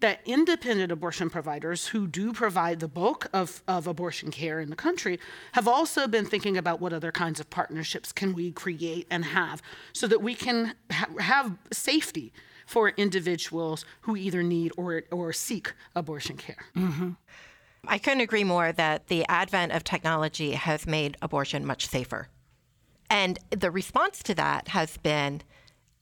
that 0.00 0.20
independent 0.26 0.92
abortion 0.92 1.30
providers 1.30 1.88
who 1.88 2.06
do 2.06 2.32
provide 2.32 2.80
the 2.80 2.88
bulk 2.88 3.28
of, 3.32 3.62
of 3.66 3.86
abortion 3.86 4.30
care 4.30 4.60
in 4.60 4.68
the 4.68 4.76
country 4.76 5.18
have 5.52 5.66
also 5.66 6.06
been 6.06 6.26
thinking 6.26 6.56
about 6.56 6.80
what 6.80 6.92
other 6.92 7.10
kinds 7.10 7.40
of 7.40 7.48
partnerships 7.48 8.12
can 8.12 8.34
we 8.34 8.52
create 8.52 9.06
and 9.10 9.24
have 9.24 9.62
so 9.92 10.06
that 10.06 10.22
we 10.22 10.34
can 10.34 10.74
ha- 10.90 11.08
have 11.18 11.56
safety 11.72 12.32
for 12.66 12.90
individuals 12.90 13.84
who 14.02 14.16
either 14.16 14.42
need 14.42 14.72
or, 14.76 15.04
or 15.10 15.32
seek 15.32 15.72
abortion 15.94 16.36
care. 16.36 16.66
I 17.88 17.98
couldn't 17.98 18.20
agree 18.20 18.44
more 18.44 18.72
that 18.72 19.06
the 19.06 19.24
advent 19.28 19.72
of 19.72 19.84
technology 19.84 20.52
has 20.52 20.86
made 20.86 21.16
abortion 21.22 21.64
much 21.64 21.86
safer. 21.86 22.28
And 23.08 23.38
the 23.50 23.70
response 23.70 24.22
to 24.24 24.34
that 24.34 24.68
has 24.68 24.96
been 24.96 25.42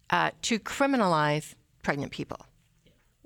uh, 0.09 0.31
to 0.43 0.59
criminalize 0.59 1.55
pregnant 1.83 2.13
people. 2.13 2.47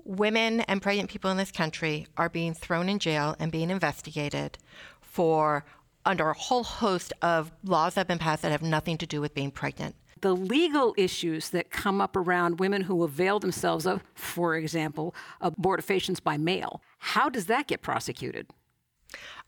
Women 0.09 0.61
and 0.61 0.81
pregnant 0.81 1.07
people 1.07 1.29
in 1.29 1.37
this 1.37 1.51
country 1.51 2.07
are 2.17 2.29
being 2.29 2.55
thrown 2.55 2.89
in 2.89 2.97
jail 2.97 3.35
and 3.37 3.51
being 3.51 3.69
investigated 3.69 4.57
for 5.01 5.63
under 6.03 6.31
a 6.31 6.33
whole 6.33 6.63
host 6.63 7.13
of 7.21 7.51
laws 7.63 7.93
that 7.93 7.99
have 7.99 8.07
been 8.07 8.17
passed 8.17 8.41
that 8.41 8.51
have 8.51 8.63
nothing 8.63 8.97
to 8.97 9.05
do 9.05 9.21
with 9.21 9.35
being 9.35 9.51
pregnant. 9.51 9.93
The 10.21 10.35
legal 10.35 10.95
issues 10.97 11.51
that 11.51 11.69
come 11.69 12.01
up 12.01 12.15
around 12.15 12.59
women 12.59 12.81
who 12.81 13.03
avail 13.03 13.37
themselves 13.37 13.85
of, 13.85 14.01
for 14.15 14.55
example, 14.55 15.13
abortifacients 15.43 16.23
by 16.23 16.37
mail, 16.37 16.81
how 16.97 17.29
does 17.29 17.45
that 17.45 17.67
get 17.67 17.83
prosecuted? 17.83 18.47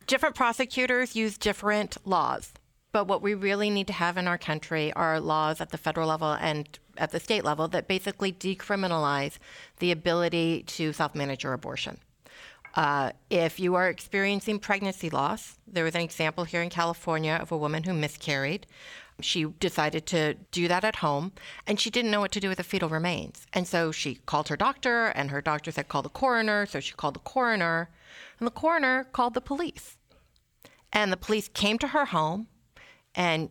Different 0.06 0.36
prosecutors 0.36 1.16
use 1.16 1.40
different 1.40 1.98
laws. 2.06 2.54
But 2.92 3.08
what 3.08 3.24
we 3.24 3.34
really 3.34 3.72
need 3.72 3.88
to 3.88 3.94
have 3.94 4.16
in 4.16 4.28
our 4.28 4.38
country 4.38 4.94
are 4.94 5.20
laws 5.20 5.60
at 5.60 5.70
the 5.70 5.80
federal 5.80 6.10
level 6.10 6.34
and 6.34 6.78
at 6.98 7.12
the 7.12 7.20
state 7.20 7.44
level 7.44 7.68
that 7.70 7.88
basically 7.88 8.32
decriminalize 8.32 9.38
the 9.80 9.92
ability 9.92 10.64
to 10.64 10.94
self 10.94 11.16
manage 11.16 11.44
your 11.44 11.54
abortion. 11.54 11.98
Uh, 12.74 13.12
if 13.30 13.60
you 13.60 13.76
are 13.76 13.90
experiencing 13.90 14.60
pregnancy 14.60 15.10
loss, 15.10 15.58
there 15.68 15.84
was 15.84 15.96
an 15.96 16.02
example 16.02 16.46
here 16.46 16.62
in 16.62 16.70
California 16.70 17.38
of 17.42 17.52
a 17.52 17.58
woman 17.58 17.84
who 17.84 17.94
miscarried. 17.94 18.66
She 19.20 19.44
decided 19.44 20.06
to 20.08 20.36
do 20.52 20.68
that 20.68 20.84
at 20.84 20.98
home 20.98 21.34
and 21.68 21.80
she 21.80 21.90
didn't 21.90 22.12
know 22.12 22.22
what 22.22 22.32
to 22.32 22.40
do 22.40 22.50
with 22.50 22.58
the 22.58 22.64
fetal 22.64 22.90
remains. 22.90 23.46
And 23.54 23.68
so 23.68 23.92
she 23.92 24.16
called 24.26 24.48
her 24.48 24.58
doctor, 24.58 25.08
and 25.08 25.30
her 25.30 25.42
doctor 25.42 25.72
said, 25.72 25.90
call 25.90 26.02
the 26.02 26.10
coroner. 26.10 26.66
So 26.66 26.80
she 26.80 26.94
called 26.94 27.16
the 27.16 27.20
coroner, 27.20 27.90
and 28.40 28.48
the 28.48 28.52
coroner 28.52 29.04
called 29.04 29.34
the 29.34 29.42
police. 29.42 29.98
And 30.94 31.12
the 31.12 31.18
police 31.18 31.48
came 31.48 31.78
to 31.80 31.90
her 31.90 32.06
home 32.06 32.48
and 33.14 33.50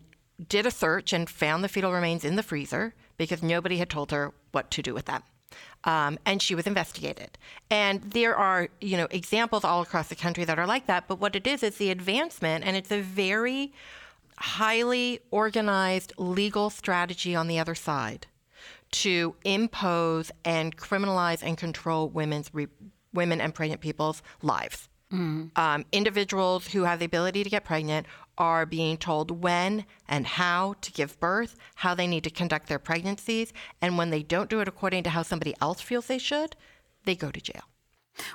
did 0.48 0.66
a 0.66 0.70
search 0.70 1.12
and 1.12 1.28
found 1.28 1.62
the 1.62 1.68
fetal 1.68 1.92
remains 1.92 2.24
in 2.24 2.36
the 2.36 2.42
freezer 2.42 2.94
because 3.20 3.42
nobody 3.42 3.76
had 3.76 3.90
told 3.90 4.10
her 4.12 4.32
what 4.52 4.70
to 4.70 4.80
do 4.80 4.94
with 4.94 5.04
them. 5.04 5.22
Um, 5.84 6.18
and 6.24 6.40
she 6.40 6.54
was 6.54 6.66
investigated. 6.66 7.36
And 7.70 8.00
there 8.00 8.34
are, 8.34 8.68
you 8.80 8.96
know, 8.96 9.08
examples 9.10 9.62
all 9.62 9.82
across 9.82 10.08
the 10.08 10.14
country 10.14 10.44
that 10.46 10.58
are 10.58 10.66
like 10.66 10.86
that. 10.86 11.06
But 11.06 11.20
what 11.20 11.36
it 11.36 11.46
is 11.46 11.62
is 11.62 11.76
the 11.76 11.90
advancement, 11.90 12.64
and 12.64 12.76
it's 12.78 12.90
a 12.90 13.02
very 13.02 13.74
highly 14.38 15.20
organized 15.30 16.14
legal 16.16 16.70
strategy 16.70 17.34
on 17.34 17.46
the 17.46 17.58
other 17.58 17.74
side 17.74 18.26
to 18.92 19.34
impose 19.44 20.32
and 20.42 20.76
criminalize 20.78 21.42
and 21.42 21.58
control 21.58 22.08
women's 22.08 22.48
re- 22.54 22.68
women 23.12 23.38
and 23.40 23.54
pregnant 23.54 23.82
people's 23.82 24.22
lives. 24.40 24.88
Mm. 25.12 25.56
Um, 25.58 25.84
individuals 25.92 26.68
who 26.68 26.84
have 26.84 27.00
the 27.00 27.04
ability 27.04 27.44
to 27.44 27.50
get 27.50 27.64
pregnant 27.64 28.06
are 28.40 28.64
being 28.66 28.96
told 28.96 29.42
when 29.42 29.84
and 30.08 30.26
how 30.26 30.74
to 30.80 30.90
give 30.90 31.20
birth, 31.20 31.54
how 31.76 31.94
they 31.94 32.06
need 32.06 32.24
to 32.24 32.30
conduct 32.30 32.68
their 32.68 32.78
pregnancies, 32.78 33.52
and 33.80 33.98
when 33.98 34.10
they 34.10 34.22
don't 34.22 34.50
do 34.50 34.60
it 34.60 34.66
according 34.66 35.04
to 35.04 35.10
how 35.10 35.22
somebody 35.22 35.54
else 35.60 35.80
feels 35.80 36.06
they 36.06 36.18
should, 36.18 36.56
they 37.04 37.14
go 37.14 37.30
to 37.30 37.40
jail. 37.40 37.62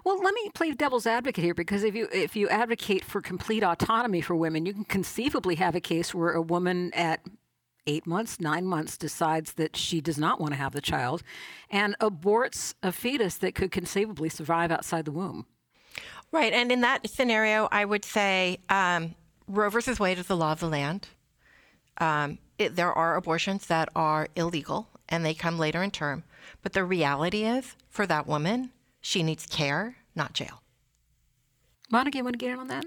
Well, 0.04 0.22
let 0.22 0.34
me 0.34 0.50
play 0.54 0.72
devil's 0.72 1.06
advocate 1.06 1.44
here 1.44 1.54
because 1.54 1.84
if 1.84 1.96
you 1.96 2.08
if 2.12 2.36
you 2.36 2.48
advocate 2.48 3.04
for 3.04 3.22
complete 3.22 3.64
autonomy 3.64 4.22
for 4.22 4.36
women, 4.36 4.66
you 4.66 4.74
can 4.74 4.86
conceivably 4.86 5.56
have 5.56 5.76
a 5.76 5.82
case 5.82 6.14
where 6.14 6.32
a 6.32 6.42
woman 6.42 6.94
at 6.94 7.22
eight 7.88 8.08
months, 8.08 8.40
nine 8.40 8.66
months 8.66 8.98
decides 8.98 9.54
that 9.54 9.76
she 9.76 10.02
does 10.02 10.18
not 10.18 10.40
want 10.40 10.54
to 10.54 10.58
have 10.58 10.74
the 10.74 10.82
child 10.82 11.22
and 11.70 11.96
aborts 12.00 12.74
a 12.82 12.92
fetus 12.92 13.36
that 13.38 13.54
could 13.54 13.72
conceivably 13.72 14.30
survive 14.30 14.72
outside 14.72 15.06
the 15.06 15.12
womb. 15.12 15.46
Right. 16.32 16.52
And 16.52 16.72
in 16.72 16.82
that 16.82 17.10
scenario, 17.10 17.68
I 17.72 17.86
would 17.86 18.04
say 18.04 18.58
um, 18.70 19.14
Roe 19.48 19.70
versus 19.70 20.00
Wade 20.00 20.20
is 20.20 20.28
the 20.28 20.38
law 20.38 20.52
of 20.52 20.60
the 20.60 20.68
land. 20.68 21.08
Um, 21.98 22.40
it, 22.58 22.76
there 22.76 22.92
are 22.92 23.16
abortions 23.16 23.68
that 23.68 23.90
are 23.96 24.28
illegal 24.36 24.90
and 25.08 25.26
they 25.26 25.34
come 25.34 25.58
later 25.58 25.84
in 25.84 25.92
term. 25.92 26.24
But 26.62 26.74
the 26.74 26.84
reality 26.84 27.44
is, 27.44 27.76
for 27.90 28.06
that 28.08 28.28
woman, 28.28 28.72
she 29.02 29.24
needs 29.24 29.46
care, 29.46 29.98
not 30.16 30.34
jail. 30.34 30.62
Monica, 31.92 32.18
you 32.18 32.24
want 32.24 32.34
to 32.34 32.38
get 32.38 32.52
in 32.52 32.60
on 32.60 32.68
that? 32.70 32.86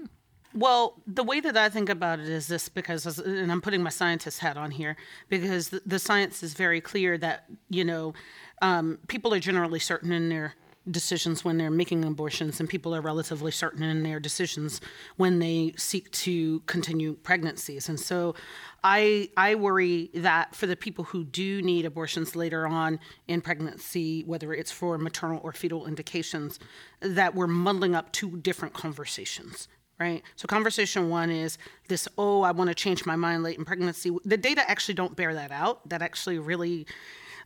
Well, 0.53 1.01
the 1.05 1.23
way 1.23 1.39
that 1.39 1.55
I 1.55 1.69
think 1.69 1.89
about 1.89 2.19
it 2.19 2.27
is 2.27 2.47
this 2.47 2.69
because, 2.69 3.05
and 3.19 3.51
I'm 3.51 3.61
putting 3.61 3.83
my 3.83 3.91
scientist 3.91 4.39
hat 4.39 4.57
on 4.57 4.71
here, 4.71 4.97
because 5.29 5.69
the, 5.69 5.81
the 5.85 5.99
science 5.99 6.41
is 6.41 6.53
very 6.55 6.81
clear 6.81 7.17
that, 7.19 7.45
you 7.69 7.85
know, 7.85 8.13
um, 8.61 8.97
people 9.07 9.33
are 9.33 9.39
generally 9.39 9.79
certain 9.79 10.11
in 10.11 10.29
their 10.29 10.55
decisions 10.91 11.43
when 11.43 11.57
they're 11.57 11.71
making 11.71 12.03
abortions, 12.05 12.59
and 12.59 12.69
people 12.69 12.95
are 12.95 13.01
relatively 13.01 13.51
certain 13.51 13.83
in 13.83 14.03
their 14.03 14.19
decisions 14.19 14.81
when 15.17 15.39
they 15.39 15.73
seek 15.77 16.11
to 16.11 16.59
continue 16.61 17.13
pregnancies. 17.13 17.89
And 17.89 17.99
so 17.99 18.35
I 18.83 19.29
I 19.37 19.55
worry 19.55 20.09
that 20.13 20.55
for 20.55 20.67
the 20.67 20.75
people 20.75 21.05
who 21.05 21.23
do 21.23 21.61
need 21.61 21.85
abortions 21.85 22.35
later 22.35 22.67
on 22.67 22.99
in 23.27 23.41
pregnancy, 23.41 24.23
whether 24.23 24.53
it's 24.53 24.71
for 24.71 24.97
maternal 24.97 25.39
or 25.43 25.53
fetal 25.53 25.85
indications, 25.85 26.59
that 27.01 27.35
we're 27.35 27.47
muddling 27.47 27.95
up 27.95 28.11
two 28.11 28.37
different 28.37 28.73
conversations. 28.73 29.67
Right. 29.99 30.23
So 30.37 30.47
conversation 30.47 31.09
one 31.09 31.29
is 31.29 31.57
this, 31.89 32.07
oh, 32.17 32.41
I 32.41 32.51
want 32.51 32.69
to 32.69 32.73
change 32.73 33.05
my 33.05 33.17
mind 33.17 33.43
late 33.43 33.57
in 33.57 33.65
pregnancy. 33.65 34.15
The 34.23 34.37
data 34.37 34.63
actually 34.69 34.93
don't 34.93 35.13
bear 35.13 35.33
that 35.33 35.51
out. 35.51 35.87
That 35.89 36.01
actually 36.01 36.39
really 36.39 36.87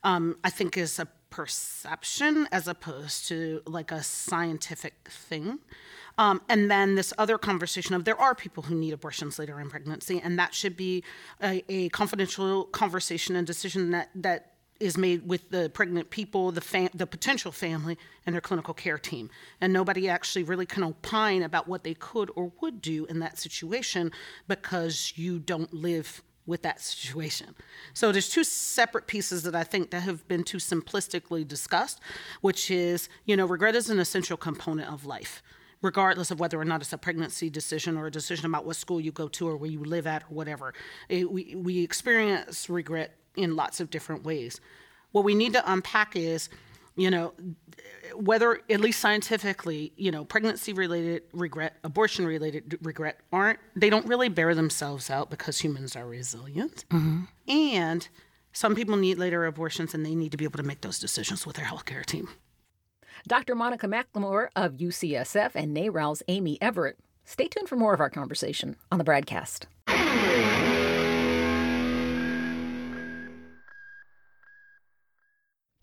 um, 0.03 0.37
I 0.43 0.49
think 0.49 0.77
is 0.77 0.99
a 0.99 1.07
perception 1.33 2.47
as 2.51 2.67
opposed 2.67 3.27
to 3.27 3.59
like 3.65 3.91
a 3.91 4.03
scientific 4.03 4.93
thing. 5.09 5.57
Um, 6.19 6.41
and 6.47 6.69
then 6.69 6.93
this 6.93 7.11
other 7.17 7.39
conversation 7.39 7.95
of 7.95 8.05
there 8.05 8.21
are 8.21 8.35
people 8.35 8.61
who 8.61 8.75
need 8.75 8.93
abortions 8.93 9.39
later 9.39 9.59
in 9.59 9.67
pregnancy, 9.67 10.21
and 10.23 10.37
that 10.37 10.53
should 10.53 10.77
be 10.77 11.03
a, 11.41 11.63
a 11.67 11.89
confidential 11.89 12.65
conversation 12.65 13.35
and 13.35 13.47
decision 13.47 13.89
that 13.89 14.11
that 14.13 14.51
is 14.79 14.95
made 14.95 15.27
with 15.27 15.49
the 15.49 15.71
pregnant 15.73 16.11
people, 16.11 16.51
the 16.51 16.61
fam- 16.61 16.89
the 16.93 17.07
potential 17.07 17.51
family, 17.51 17.97
and 18.27 18.35
their 18.35 18.41
clinical 18.41 18.75
care 18.75 18.99
team. 18.99 19.31
And 19.59 19.73
nobody 19.73 20.07
actually 20.07 20.43
really 20.43 20.67
can 20.67 20.83
opine 20.83 21.41
about 21.41 21.67
what 21.67 21.83
they 21.83 21.95
could 21.95 22.29
or 22.35 22.51
would 22.61 22.79
do 22.79 23.05
in 23.05 23.17
that 23.19 23.39
situation 23.39 24.11
because 24.47 25.13
you 25.15 25.39
don't 25.39 25.73
live 25.73 26.21
with 26.45 26.61
that 26.63 26.81
situation. 26.81 27.55
So 27.93 28.11
there's 28.11 28.29
two 28.29 28.43
separate 28.43 29.07
pieces 29.07 29.43
that 29.43 29.55
I 29.55 29.63
think 29.63 29.91
that 29.91 30.01
have 30.01 30.27
been 30.27 30.43
too 30.43 30.57
simplistically 30.57 31.47
discussed, 31.47 31.99
which 32.41 32.69
is, 32.69 33.07
you 33.25 33.37
know, 33.37 33.45
regret 33.45 33.75
is 33.75 33.89
an 33.89 33.99
essential 33.99 34.37
component 34.37 34.91
of 34.91 35.05
life 35.05 35.41
regardless 35.83 36.31
of 36.31 36.39
whether 36.39 36.59
or 36.59 36.65
not 36.65 36.81
it's 36.81 36.93
a 36.93 36.97
pregnancy 36.97 37.49
decision 37.49 37.97
or 37.97 38.07
a 38.07 38.11
decision 38.11 38.45
about 38.45 38.65
what 38.65 38.75
school 38.75 38.99
you 39.01 39.11
go 39.11 39.27
to 39.27 39.47
or 39.47 39.57
where 39.57 39.69
you 39.69 39.83
live 39.83 40.07
at 40.07 40.23
or 40.23 40.33
whatever. 40.33 40.73
It, 41.09 41.29
we, 41.29 41.55
we 41.55 41.83
experience 41.83 42.69
regret 42.69 43.15
in 43.35 43.55
lots 43.55 43.79
of 43.79 43.89
different 43.89 44.23
ways. 44.23 44.61
What 45.11 45.25
we 45.25 45.35
need 45.35 45.53
to 45.53 45.71
unpack 45.71 46.15
is, 46.15 46.49
you 46.95 47.09
know, 47.09 47.33
whether 48.15 48.59
at 48.69 48.79
least 48.79 48.99
scientifically, 48.99 49.93
you 49.97 50.11
know, 50.11 50.25
pregnancy 50.25 50.73
related 50.73 51.23
regret, 51.33 51.77
abortion 51.83 52.25
related 52.25 52.77
regret 52.81 53.19
aren't 53.31 53.59
they 53.75 53.89
don't 53.89 54.05
really 54.05 54.29
bear 54.29 54.53
themselves 54.53 55.09
out 55.09 55.29
because 55.29 55.59
humans 55.59 55.95
are 55.95 56.07
resilient. 56.07 56.85
Mm-hmm. 56.89 57.23
And 57.47 58.07
some 58.51 58.75
people 58.75 58.95
need 58.95 59.17
later 59.17 59.45
abortions 59.45 59.93
and 59.93 60.05
they 60.05 60.15
need 60.15 60.31
to 60.31 60.37
be 60.37 60.45
able 60.45 60.57
to 60.57 60.63
make 60.63 60.81
those 60.81 60.99
decisions 60.99 61.45
with 61.45 61.55
their 61.55 61.65
healthcare 61.65 62.05
team. 62.05 62.29
Dr. 63.27 63.55
Monica 63.55 63.87
McLemore 63.87 64.49
of 64.55 64.73
UCSF 64.73 65.51
and 65.55 65.75
NARAL's 65.75 66.23
Amy 66.27 66.57
Everitt. 66.61 66.95
Stay 67.25 67.47
tuned 67.47 67.69
for 67.69 67.77
more 67.77 67.93
of 67.93 68.01
our 68.01 68.09
conversation 68.09 68.75
on 68.91 68.97
the 68.97 69.05
BradCast. 69.05 69.65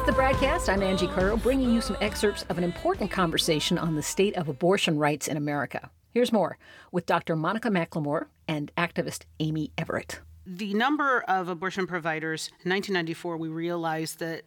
It's 0.00 0.06
the 0.06 0.16
BradCast. 0.16 0.72
I'm 0.72 0.82
Angie 0.82 1.08
Coiro, 1.08 1.40
bringing 1.42 1.74
you 1.74 1.82
some 1.82 1.98
excerpts 2.00 2.46
of 2.48 2.56
an 2.56 2.64
important 2.64 3.10
conversation 3.10 3.76
on 3.76 3.96
the 3.96 4.02
state 4.02 4.34
of 4.34 4.48
abortion 4.48 4.96
rights 4.96 5.28
in 5.28 5.36
America. 5.36 5.90
Here's 6.10 6.32
more 6.32 6.56
with 6.90 7.04
Dr. 7.04 7.36
Monica 7.36 7.68
McLemore 7.68 8.28
and 8.48 8.72
activist 8.78 9.24
Amy 9.40 9.72
Everitt. 9.76 10.20
The 10.56 10.74
number 10.74 11.20
of 11.28 11.48
abortion 11.48 11.86
providers 11.86 12.48
in 12.64 12.70
1994, 12.70 13.36
we 13.36 13.48
realized 13.48 14.18
that 14.18 14.42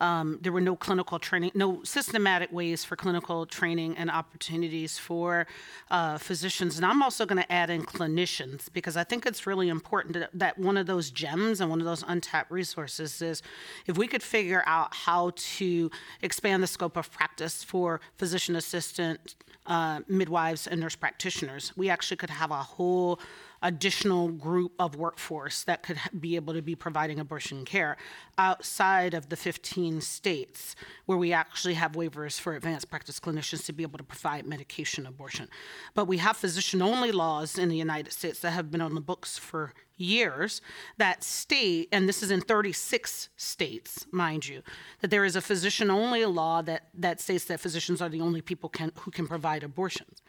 um, 0.00 0.38
there 0.42 0.52
were 0.52 0.60
no 0.60 0.76
clinical 0.76 1.18
training, 1.18 1.50
no 1.54 1.82
systematic 1.82 2.52
ways 2.52 2.84
for 2.84 2.96
clinical 2.96 3.46
training 3.46 3.96
and 3.96 4.10
opportunities 4.10 4.98
for 4.98 5.46
uh, 5.90 6.18
physicians. 6.18 6.76
And 6.76 6.84
I'm 6.84 7.02
also 7.02 7.24
going 7.24 7.42
to 7.42 7.50
add 7.50 7.70
in 7.70 7.84
clinicians 7.84 8.68
because 8.70 8.98
I 8.98 9.04
think 9.04 9.24
it's 9.24 9.46
really 9.46 9.70
important 9.70 10.14
that, 10.14 10.30
that 10.34 10.58
one 10.58 10.76
of 10.76 10.86
those 10.86 11.10
gems 11.10 11.62
and 11.62 11.70
one 11.70 11.80
of 11.80 11.86
those 11.86 12.04
untapped 12.06 12.50
resources 12.50 13.22
is 13.22 13.42
if 13.86 13.96
we 13.96 14.06
could 14.06 14.22
figure 14.22 14.62
out 14.66 14.94
how 14.94 15.32
to 15.36 15.90
expand 16.20 16.62
the 16.62 16.66
scope 16.66 16.98
of 16.98 17.10
practice 17.10 17.64
for 17.64 18.02
physician 18.18 18.56
assistant, 18.56 19.36
uh, 19.66 20.00
midwives, 20.06 20.66
and 20.66 20.80
nurse 20.80 20.96
practitioners, 20.96 21.72
we 21.76 21.88
actually 21.88 22.18
could 22.18 22.30
have 22.30 22.50
a 22.50 22.62
whole 22.62 23.18
additional 23.66 24.28
group 24.28 24.72
of 24.78 24.94
workforce 24.94 25.64
that 25.64 25.82
could 25.82 25.98
be 26.20 26.36
able 26.36 26.54
to 26.54 26.62
be 26.62 26.76
providing 26.76 27.18
abortion 27.18 27.64
care 27.64 27.96
outside 28.38 29.12
of 29.12 29.28
the 29.28 29.34
15 29.36 30.00
states 30.00 30.76
where 31.06 31.18
we 31.18 31.32
actually 31.32 31.74
have 31.74 31.92
waivers 31.92 32.38
for 32.38 32.54
advanced 32.54 32.88
practice 32.88 33.18
clinicians 33.18 33.66
to 33.66 33.72
be 33.72 33.82
able 33.82 33.98
to 33.98 34.04
provide 34.04 34.46
medication 34.46 35.04
abortion. 35.04 35.48
But 35.94 36.06
we 36.06 36.18
have 36.18 36.36
physician 36.36 36.80
only 36.80 37.10
laws 37.10 37.58
in 37.58 37.68
the 37.68 37.76
United 37.76 38.12
States 38.12 38.38
that 38.40 38.52
have 38.52 38.70
been 38.70 38.80
on 38.80 38.94
the 38.94 39.00
books 39.00 39.36
for 39.36 39.74
years 39.96 40.60
that 40.98 41.24
state, 41.24 41.88
and 41.90 42.08
this 42.08 42.22
is 42.22 42.30
in 42.30 42.42
36 42.42 43.30
states, 43.36 44.06
mind 44.12 44.46
you, 44.46 44.62
that 45.00 45.10
there 45.10 45.24
is 45.24 45.34
a 45.34 45.40
physician 45.40 45.90
only 45.90 46.24
law 46.24 46.62
that, 46.62 46.88
that 46.94 47.20
states 47.20 47.46
that 47.46 47.58
physicians 47.58 48.00
are 48.00 48.08
the 48.08 48.20
only 48.20 48.42
people 48.42 48.68
can, 48.68 48.92
who 49.00 49.10
can 49.10 49.26
provide 49.26 49.64
abortions. 49.64 50.22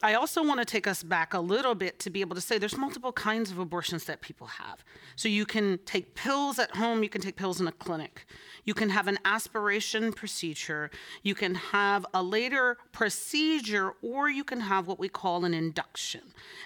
I 0.00 0.14
also 0.14 0.44
want 0.44 0.60
to 0.60 0.64
take 0.64 0.86
us 0.86 1.02
back 1.02 1.34
a 1.34 1.40
little 1.40 1.74
bit 1.74 1.98
to 2.00 2.10
be 2.10 2.20
able 2.20 2.36
to 2.36 2.40
say 2.40 2.56
there's 2.56 2.76
multiple 2.76 3.12
kinds 3.12 3.50
of 3.50 3.58
abortions 3.58 4.04
that 4.04 4.20
people 4.20 4.46
have. 4.46 4.84
So 5.16 5.28
you 5.28 5.44
can 5.44 5.80
take 5.86 6.14
pills 6.14 6.60
at 6.60 6.76
home, 6.76 7.02
you 7.02 7.08
can 7.08 7.20
take 7.20 7.34
pills 7.34 7.60
in 7.60 7.66
a 7.66 7.72
clinic. 7.72 8.24
You 8.64 8.74
can 8.74 8.90
have 8.90 9.08
an 9.08 9.18
aspiration 9.24 10.12
procedure, 10.12 10.90
you 11.22 11.34
can 11.34 11.54
have 11.54 12.06
a 12.14 12.22
later 12.22 12.76
procedure, 12.92 13.94
or 14.02 14.28
you 14.28 14.44
can 14.44 14.60
have 14.60 14.86
what 14.86 14.98
we 14.98 15.08
call 15.08 15.44
an 15.44 15.54
induction. 15.54 16.20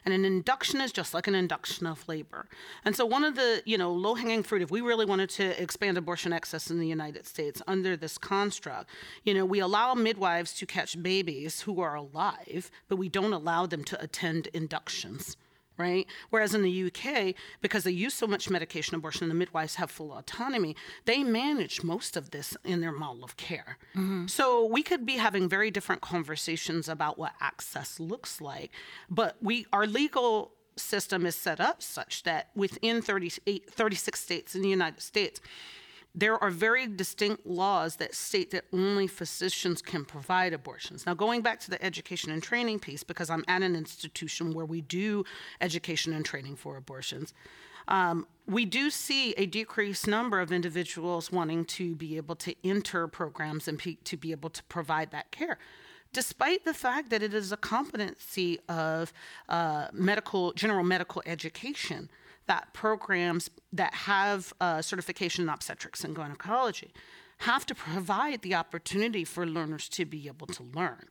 And 0.04 0.12
an 0.12 0.24
induction 0.24 0.80
is 0.80 0.92
just 0.92 1.14
like 1.14 1.26
an 1.26 1.34
induction 1.34 1.86
of 1.86 2.06
labor. 2.08 2.48
And 2.84 2.94
so 2.96 3.06
one 3.06 3.24
of 3.24 3.36
the, 3.36 3.62
you 3.64 3.78
know, 3.78 3.92
low-hanging 3.92 4.42
fruit 4.42 4.62
if 4.62 4.70
we 4.70 4.80
really 4.80 5.06
wanted 5.06 5.30
to 5.30 5.62
expand 5.62 5.96
abortion 5.96 6.32
access 6.32 6.70
in 6.70 6.80
the 6.80 6.88
United 6.88 7.24
States 7.24 7.62
under 7.66 7.96
this 7.96 8.18
construct, 8.18 8.90
you 9.24 9.32
know, 9.32 9.46
we 9.46 9.60
allow 9.60 9.94
midwives 9.94 10.52
to 10.54 10.66
catch 10.66 11.00
babies 11.02 11.60
who 11.62 11.80
are 11.80 11.94
alive, 11.94 12.70
but 12.88 12.96
we 12.96 13.08
don't 13.08 13.21
don't 13.22 13.32
allow 13.32 13.66
them 13.66 13.84
to 13.84 14.02
attend 14.02 14.48
inductions 14.48 15.36
right? 15.78 16.06
Whereas 16.30 16.54
in 16.54 16.62
the 16.62 16.84
UK, 16.84 17.34
because 17.60 17.84
they 17.84 17.90
use 17.90 18.14
so 18.14 18.26
much 18.26 18.50
medication 18.50 18.94
abortion 18.94 19.24
and 19.24 19.30
the 19.30 19.34
midwives 19.34 19.76
have 19.76 19.90
full 19.90 20.12
autonomy, 20.12 20.76
they 21.06 21.24
manage 21.24 21.82
most 21.82 22.16
of 22.16 22.30
this 22.30 22.56
in 22.64 22.80
their 22.80 22.92
model 22.92 23.24
of 23.24 23.36
care. 23.36 23.78
Mm-hmm. 23.96 24.26
So 24.26 24.64
we 24.66 24.82
could 24.82 25.06
be 25.06 25.16
having 25.16 25.48
very 25.48 25.70
different 25.70 26.02
conversations 26.02 26.88
about 26.88 27.18
what 27.18 27.32
access 27.40 27.98
looks 27.98 28.40
like, 28.40 28.70
but 29.08 29.36
we 29.40 29.66
our 29.72 29.86
legal 29.86 30.52
system 30.76 31.26
is 31.26 31.36
set 31.36 31.60
up 31.60 31.82
such 31.82 32.22
that 32.22 32.50
within 32.54 33.02
38, 33.02 33.70
36 33.70 34.20
states 34.20 34.54
in 34.54 34.62
the 34.62 34.68
United 34.68 35.02
States, 35.02 35.40
there 36.14 36.42
are 36.42 36.50
very 36.50 36.86
distinct 36.86 37.46
laws 37.46 37.96
that 37.96 38.14
state 38.14 38.50
that 38.50 38.64
only 38.72 39.06
physicians 39.06 39.80
can 39.80 40.04
provide 40.04 40.52
abortions. 40.52 41.06
Now, 41.06 41.14
going 41.14 41.40
back 41.40 41.58
to 41.60 41.70
the 41.70 41.82
education 41.82 42.30
and 42.30 42.42
training 42.42 42.80
piece, 42.80 43.02
because 43.02 43.30
I'm 43.30 43.44
at 43.48 43.62
an 43.62 43.74
institution 43.74 44.52
where 44.52 44.66
we 44.66 44.82
do 44.82 45.24
education 45.60 46.12
and 46.12 46.24
training 46.24 46.56
for 46.56 46.76
abortions, 46.76 47.32
um, 47.88 48.26
we 48.46 48.64
do 48.64 48.90
see 48.90 49.32
a 49.32 49.46
decreased 49.46 50.06
number 50.06 50.40
of 50.40 50.52
individuals 50.52 51.32
wanting 51.32 51.64
to 51.64 51.94
be 51.94 52.16
able 52.16 52.36
to 52.36 52.54
enter 52.62 53.08
programs 53.08 53.66
and 53.66 53.78
pe- 53.78 53.96
to 54.04 54.16
be 54.16 54.32
able 54.32 54.50
to 54.50 54.62
provide 54.64 55.10
that 55.12 55.30
care 55.30 55.58
despite 56.12 56.64
the 56.66 56.74
fact 56.74 57.08
that 57.08 57.22
it 57.22 57.32
is 57.32 57.52
a 57.52 57.56
competency 57.56 58.60
of 58.68 59.12
uh, 59.48 59.88
medical 59.92 60.52
general 60.52 60.84
medical 60.84 61.22
education 61.24 62.10
that 62.47 62.72
programs 62.72 63.51
that 63.72 63.95
have 63.95 64.53
uh, 64.61 64.82
certification 64.82 65.45
in 65.45 65.49
obstetrics 65.49 66.05
and 66.05 66.14
gynecology 66.14 66.93
have 67.38 67.66
to 67.66 67.74
provide 67.74 68.43
the 68.43 68.55
opportunity 68.55 69.24
for 69.24 69.47
learners 69.47 69.88
to 69.88 70.05
be 70.05 70.28
able 70.28 70.47
to 70.47 70.62
learn. 70.62 71.09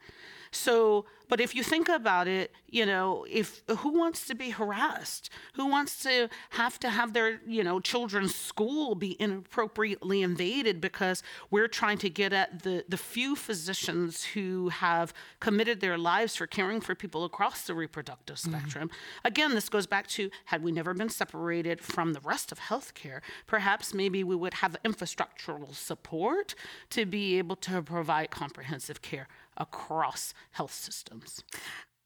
So, 0.52 1.06
but 1.30 1.40
if 1.40 1.56
you 1.56 1.64
think 1.64 1.88
about 1.88 2.28
it, 2.28 2.52
you 2.68 2.86
know, 2.86 3.26
if 3.30 3.64
who 3.80 3.98
wants 3.98 4.26
to 4.28 4.36
be 4.36 4.50
harassed? 4.50 5.30
Who 5.54 5.66
wants 5.68 6.04
to 6.04 6.30
have 6.52 6.78
to 6.80 6.90
have 6.90 7.14
their, 7.14 7.40
you 7.48 7.64
know, 7.64 7.80
children's 7.80 8.36
school 8.36 8.96
be 8.96 9.16
inappropriately 9.18 10.22
invaded 10.22 10.82
because 10.82 11.24
we're 11.50 11.70
trying 11.70 12.00
to 12.00 12.10
get 12.10 12.34
at 12.34 12.64
the 12.64 12.84
the 12.88 12.98
few 12.98 13.38
physicians 13.38 14.26
who 14.26 14.70
have 14.70 15.14
committed 15.40 15.80
their 15.80 15.98
lives 15.98 16.36
for 16.36 16.48
caring 16.48 16.82
for 16.82 16.96
people 16.96 17.24
across 17.24 17.62
the 17.62 17.74
reproductive 17.74 18.36
mm-hmm. 18.36 18.52
spectrum. 18.52 18.90
Mm-hmm. 18.90 19.28
Again, 19.28 19.56
this 19.56 19.70
goes 19.70 19.88
back 19.88 20.08
to 20.08 20.30
had 20.46 20.62
we 20.62 20.74
never 20.74 20.94
been 20.94 21.10
separated 21.10 21.80
from 21.80 22.12
the 22.12 22.20
rest 22.22 22.52
of 22.52 22.60
healthcare, 22.60 23.22
perhaps 23.48 23.94
maybe 23.94 24.22
we 24.22 24.36
would 24.36 24.56
have 24.56 24.76
infrastructural 24.84 25.74
support 25.74 26.56
to 26.90 27.06
be 27.06 27.38
able 27.38 27.56
to 27.56 27.82
provide 27.82 28.32
comprehensive 28.32 29.02
care 29.02 29.30
across 29.58 30.34
health 30.52 30.74
systems. 30.74 31.44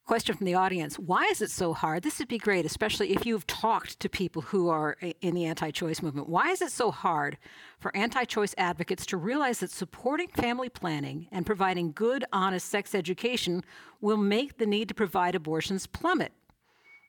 Question 0.05 0.35
from 0.35 0.45
the 0.45 0.53
audience 0.53 0.99
Why 0.99 1.23
is 1.25 1.41
it 1.41 1.49
so 1.49 1.73
hard? 1.73 2.03
This 2.03 2.19
would 2.19 2.27
be 2.27 2.37
great, 2.37 2.63
especially 2.63 3.13
if 3.13 3.25
you've 3.25 3.47
talked 3.47 3.99
to 3.99 4.07
people 4.07 4.43
who 4.43 4.69
are 4.69 4.97
in 5.21 5.33
the 5.33 5.45
anti 5.45 5.71
choice 5.71 6.03
movement. 6.03 6.29
Why 6.29 6.51
is 6.51 6.61
it 6.61 6.71
so 6.71 6.91
hard 6.91 7.39
for 7.79 7.95
anti 7.97 8.23
choice 8.23 8.53
advocates 8.55 9.07
to 9.07 9.17
realize 9.17 9.59
that 9.59 9.71
supporting 9.71 10.27
family 10.27 10.69
planning 10.69 11.27
and 11.31 11.43
providing 11.43 11.91
good, 11.91 12.23
honest 12.31 12.69
sex 12.69 12.93
education 12.93 13.63
will 13.99 14.17
make 14.17 14.59
the 14.59 14.67
need 14.67 14.89
to 14.89 14.93
provide 14.93 15.33
abortions 15.33 15.87
plummet? 15.87 16.33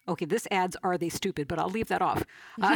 Okay, 0.08 0.24
this 0.24 0.46
adds 0.50 0.76
are 0.82 0.96
they 0.96 1.08
stupid, 1.08 1.48
but 1.48 1.58
I'll 1.58 1.70
leave 1.70 1.88
that 1.88 2.02
off. 2.02 2.24
Uh, 2.62 2.74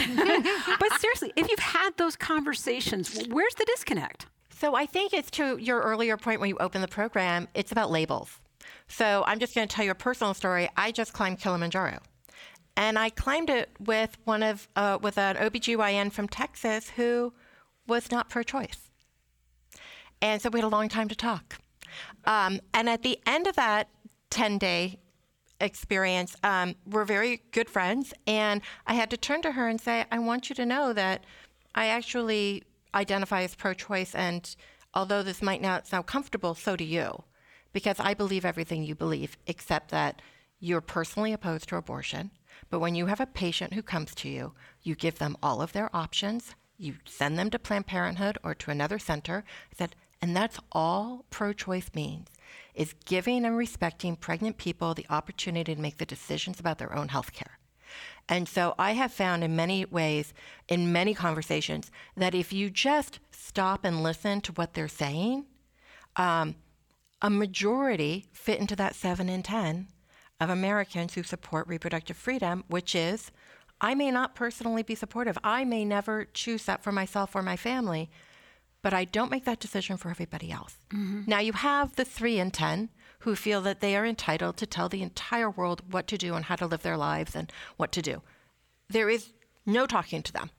but 0.78 1.00
seriously, 1.00 1.32
if 1.36 1.48
you've 1.48 1.58
had 1.58 1.90
those 1.96 2.14
conversations, 2.14 3.26
where's 3.30 3.54
the 3.54 3.64
disconnect? 3.64 4.26
So 4.50 4.74
I 4.74 4.84
think 4.84 5.14
it's 5.14 5.30
to 5.32 5.56
your 5.56 5.80
earlier 5.80 6.18
point 6.18 6.40
when 6.40 6.50
you 6.50 6.58
opened 6.58 6.84
the 6.84 6.88
program, 6.88 7.48
it's 7.54 7.72
about 7.72 7.90
labels. 7.90 8.40
So 8.88 9.24
I'm 9.26 9.38
just 9.38 9.54
going 9.54 9.66
to 9.66 9.74
tell 9.74 9.84
you 9.84 9.90
a 9.90 9.94
personal 9.94 10.34
story. 10.34 10.68
I 10.76 10.92
just 10.92 11.14
climbed 11.14 11.40
Kilimanjaro. 11.40 12.00
And 12.76 12.98
I 12.98 13.10
climbed 13.10 13.48
it 13.48 13.70
with 13.78 14.18
one 14.24 14.42
of 14.42 14.68
uh, 14.76 14.98
with 15.00 15.16
an 15.16 15.36
OBGYN 15.36 16.12
from 16.12 16.28
Texas 16.28 16.90
who 16.90 17.32
was 17.86 18.10
not 18.10 18.28
pro-choice. 18.28 18.90
And 20.22 20.40
so 20.42 20.50
we 20.50 20.60
had 20.60 20.66
a 20.66 20.68
long 20.68 20.88
time 20.88 21.08
to 21.08 21.14
talk. 21.14 21.58
Um, 22.24 22.60
and 22.74 22.88
at 22.88 23.02
the 23.02 23.18
end 23.26 23.46
of 23.46 23.56
that 23.56 23.88
10 24.30 24.58
day 24.58 24.98
experience, 25.60 26.36
um, 26.42 26.74
we're 26.86 27.04
very 27.04 27.42
good 27.52 27.68
friends. 27.68 28.12
And 28.26 28.62
I 28.86 28.94
had 28.94 29.10
to 29.10 29.16
turn 29.16 29.42
to 29.42 29.52
her 29.52 29.68
and 29.68 29.80
say, 29.80 30.04
I 30.10 30.18
want 30.18 30.48
you 30.48 30.54
to 30.56 30.66
know 30.66 30.92
that 30.92 31.24
I 31.74 31.86
actually 31.86 32.64
identify 32.94 33.42
as 33.42 33.54
pro 33.54 33.74
choice, 33.74 34.14
and 34.14 34.54
although 34.94 35.22
this 35.22 35.42
might 35.42 35.62
not 35.62 35.86
sound 35.86 36.06
comfortable, 36.06 36.54
so 36.54 36.76
do 36.76 36.84
you. 36.84 37.24
Because 37.72 38.00
I 38.00 38.14
believe 38.14 38.44
everything 38.44 38.82
you 38.82 38.94
believe, 38.94 39.36
except 39.46 39.90
that 39.90 40.20
you're 40.58 40.80
personally 40.80 41.32
opposed 41.32 41.68
to 41.68 41.76
abortion. 41.76 42.32
But 42.68 42.80
when 42.80 42.94
you 42.94 43.06
have 43.06 43.20
a 43.20 43.26
patient 43.26 43.74
who 43.74 43.82
comes 43.82 44.14
to 44.16 44.28
you, 44.28 44.54
you 44.82 44.94
give 44.94 45.18
them 45.18 45.36
all 45.42 45.62
of 45.62 45.72
their 45.72 45.94
options, 45.94 46.54
you 46.76 46.94
send 47.04 47.38
them 47.38 47.50
to 47.50 47.58
Planned 47.58 47.86
Parenthood 47.86 48.38
or 48.42 48.54
to 48.54 48.70
another 48.70 48.98
center. 48.98 49.44
I 49.72 49.76
said, 49.76 49.94
and 50.20 50.34
that's 50.36 50.58
all 50.72 51.24
pro 51.30 51.52
choice 51.52 51.90
means 51.94 52.28
is 52.74 52.94
giving 53.04 53.44
and 53.44 53.56
respecting 53.56 54.16
pregnant 54.16 54.56
people 54.56 54.94
the 54.94 55.06
opportunity 55.10 55.74
to 55.74 55.80
make 55.80 55.98
the 55.98 56.06
decisions 56.06 56.60
about 56.60 56.78
their 56.78 56.96
own 56.96 57.08
health 57.08 57.32
care. 57.32 57.58
And 58.28 58.48
so 58.48 58.74
I 58.78 58.92
have 58.92 59.12
found 59.12 59.42
in 59.42 59.56
many 59.56 59.84
ways, 59.84 60.32
in 60.68 60.92
many 60.92 61.14
conversations, 61.14 61.90
that 62.16 62.34
if 62.34 62.52
you 62.52 62.70
just 62.70 63.18
stop 63.30 63.84
and 63.84 64.02
listen 64.02 64.40
to 64.42 64.52
what 64.52 64.74
they're 64.74 64.88
saying, 64.88 65.46
um, 66.16 66.54
a 67.22 67.28
majority 67.28 68.26
fit 68.32 68.60
into 68.60 68.76
that 68.76 68.94
7 68.94 69.28
in 69.28 69.42
10 69.42 69.88
of 70.40 70.48
Americans 70.48 71.14
who 71.14 71.22
support 71.22 71.66
reproductive 71.68 72.16
freedom, 72.16 72.64
which 72.68 72.94
is 72.94 73.30
I 73.80 73.94
may 73.94 74.10
not 74.10 74.34
personally 74.34 74.82
be 74.82 74.94
supportive. 74.94 75.38
I 75.42 75.64
may 75.64 75.84
never 75.84 76.26
choose 76.26 76.64
that 76.66 76.82
for 76.82 76.92
myself 76.92 77.34
or 77.34 77.42
my 77.42 77.56
family, 77.56 78.10
but 78.82 78.94
I 78.94 79.04
don't 79.04 79.30
make 79.30 79.44
that 79.44 79.60
decision 79.60 79.96
for 79.96 80.10
everybody 80.10 80.50
else. 80.50 80.76
Mm-hmm. 80.92 81.22
Now, 81.26 81.38
you 81.38 81.52
have 81.52 81.96
the 81.96 82.04
3 82.04 82.38
in 82.38 82.50
10 82.50 82.90
who 83.20 83.36
feel 83.36 83.60
that 83.62 83.80
they 83.80 83.96
are 83.96 84.06
entitled 84.06 84.56
to 84.56 84.66
tell 84.66 84.88
the 84.88 85.02
entire 85.02 85.50
world 85.50 85.82
what 85.90 86.06
to 86.08 86.16
do 86.16 86.34
and 86.34 86.46
how 86.46 86.56
to 86.56 86.66
live 86.66 86.82
their 86.82 86.96
lives 86.96 87.34
and 87.36 87.52
what 87.76 87.92
to 87.92 88.02
do. 88.02 88.22
There 88.88 89.10
is 89.10 89.32
no 89.66 89.86
talking 89.86 90.22
to 90.22 90.32
them. 90.32 90.50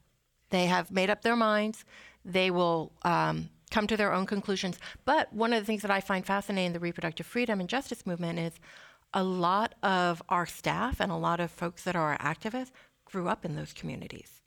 They 0.52 0.66
have 0.68 0.92
made 0.92 1.10
up 1.10 1.24
their 1.24 1.36
minds. 1.36 1.84
They 2.24 2.52
will 2.52 2.92
um, 3.02 3.50
come 3.72 3.88
to 3.88 3.98
their 3.98 4.14
own 4.14 4.28
conclusions. 4.28 4.78
But 5.06 5.34
one 5.34 5.54
of 5.54 5.62
the 5.62 5.66
things 5.66 5.82
that 5.82 5.92
I 5.92 6.02
find 6.02 6.26
fascinating 6.26 6.68
in 6.68 6.74
the 6.74 6.80
reproductive 6.80 7.26
freedom 7.26 7.60
and 7.60 7.68
justice 7.68 8.06
movement 8.06 8.38
is 8.38 8.54
a 9.14 9.24
lot 9.24 9.76
of 9.82 10.22
our 10.30 10.46
staff 10.46 11.00
and 11.00 11.12
a 11.12 11.18
lot 11.18 11.40
of 11.40 11.50
folks 11.50 11.84
that 11.84 11.96
are 11.96 12.14
our 12.14 12.18
activists 12.20 12.72
grew 13.06 13.28
up 13.28 13.44
in 13.44 13.56
those 13.56 13.74
communities. 13.74 14.41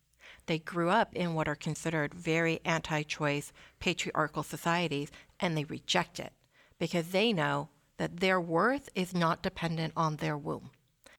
They 0.47 0.59
grew 0.59 0.91
up 0.91 1.15
in 1.15 1.35
what 1.35 1.49
are 1.49 1.55
considered 1.55 2.15
very 2.15 2.61
anti 2.65 3.03
choice 3.03 3.53
patriarchal 3.81 4.43
societies, 4.43 5.11
and 5.41 5.57
they 5.57 5.65
reject 5.65 6.21
it 6.21 6.33
because 6.79 7.09
they 7.09 7.33
know 7.33 7.69
that 7.97 8.21
their 8.21 8.41
worth 8.41 8.89
is 8.95 9.15
not 9.15 9.43
dependent 9.43 9.93
on 9.97 10.17
their 10.17 10.37
womb. 10.37 10.71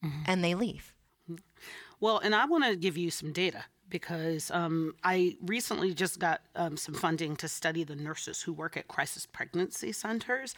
Mm-hmm. 0.04 0.24
And 0.26 0.44
they 0.44 0.54
leave. 0.54 0.94
Mm-hmm. 1.30 1.42
Well, 2.00 2.20
and 2.20 2.36
I 2.36 2.46
want 2.46 2.66
to 2.66 2.76
give 2.76 2.98
you 2.98 3.10
some 3.10 3.32
data 3.32 3.66
because 3.96 4.52
um, 4.52 4.94
I 5.06 5.38
recently 5.46 5.94
just 5.94 6.20
got 6.20 6.42
um, 6.58 6.76
some 6.76 6.94
funding 6.94 7.38
to 7.38 7.48
study 7.48 7.86
the 7.86 7.96
nurses 7.96 8.42
who 8.42 8.52
work 8.52 8.76
at 8.76 8.90
crisis 8.90 9.26
pregnancy 9.26 9.94
centers 9.94 10.54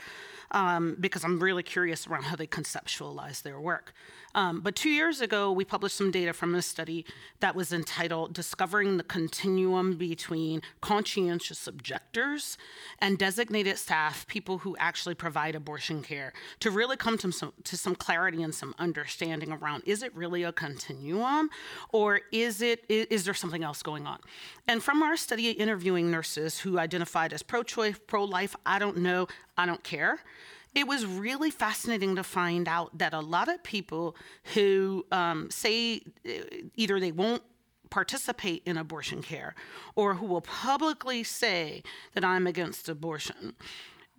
um, 0.50 0.98
because 1.00 1.24
I'm 1.24 1.40
really 1.40 1.62
curious 1.62 2.08
around 2.08 2.24
how 2.24 2.36
they 2.36 2.48
conceptualize 2.48 3.44
their 3.44 3.60
work. 3.60 3.94
Um, 4.36 4.62
but 4.62 4.76
two 4.76 4.90
years 4.90 5.22
ago, 5.22 5.52
we 5.52 5.66
published 5.66 5.96
some 5.96 6.12
data 6.12 6.32
from 6.34 6.54
a 6.54 6.62
study 6.62 7.06
that 7.40 7.56
was 7.56 7.74
entitled 7.74 8.34
Discovering 8.34 8.98
the 8.98 9.04
Continuum 9.04 9.98
Between 9.98 10.62
Conscientious 10.82 11.68
Objectors 11.68 12.58
and 13.00 13.18
Designated 13.18 13.78
Staff, 13.78 14.28
people 14.28 14.60
who 14.60 14.76
actually 14.78 15.16
provide 15.16 15.56
abortion 15.56 16.04
care, 16.04 16.34
to 16.60 16.70
really 16.70 16.98
come 16.98 17.18
to 17.18 17.32
some, 17.32 17.54
to 17.64 17.78
some 17.78 17.96
clarity 17.96 18.44
and 18.44 18.54
some 18.54 18.76
understanding 18.78 19.52
around 19.52 19.84
is 19.86 20.04
it 20.04 20.16
really 20.16 20.44
a 20.44 20.52
continuum 20.52 21.50
or 21.92 22.22
is, 22.32 22.62
it, 22.62 22.86
is 22.90 23.27
there 23.28 23.36
something 23.36 23.64
else 23.64 23.84
going 23.84 24.08
on? 24.08 24.20
And 24.68 24.82
from 24.82 25.04
our 25.04 25.16
study 25.16 25.52
interviewing 25.52 26.10
nurses 26.10 26.58
who 26.58 26.80
identified 26.80 27.32
as 27.32 27.44
pro 27.44 27.62
choice, 27.62 28.00
pro 28.08 28.24
life, 28.24 28.56
I 28.66 28.80
don't 28.80 28.98
know, 28.98 29.28
I 29.58 29.68
don't 29.68 29.84
care 29.84 30.20
it 30.76 30.88
was 30.88 31.08
really 31.08 31.50
fascinating 31.50 32.16
to 32.18 32.24
find 32.24 32.68
out 32.68 32.96
that 33.00 33.12
a 33.12 33.20
lot 33.20 33.48
of 33.48 33.64
people 33.64 34.16
who 34.54 35.08
um, 35.12 35.50
say 35.50 36.02
uh, 36.24 36.32
either 36.76 37.00
they 37.00 37.12
won't 37.12 37.42
participate 37.90 38.62
in 38.66 38.78
abortion 38.78 39.24
care 39.24 39.56
or 39.96 40.14
who 40.16 40.26
will 40.26 40.42
publicly 40.42 41.24
say 41.24 41.82
that 42.14 42.24
I'm 42.24 42.46
against 42.46 42.90
abortion 42.90 43.56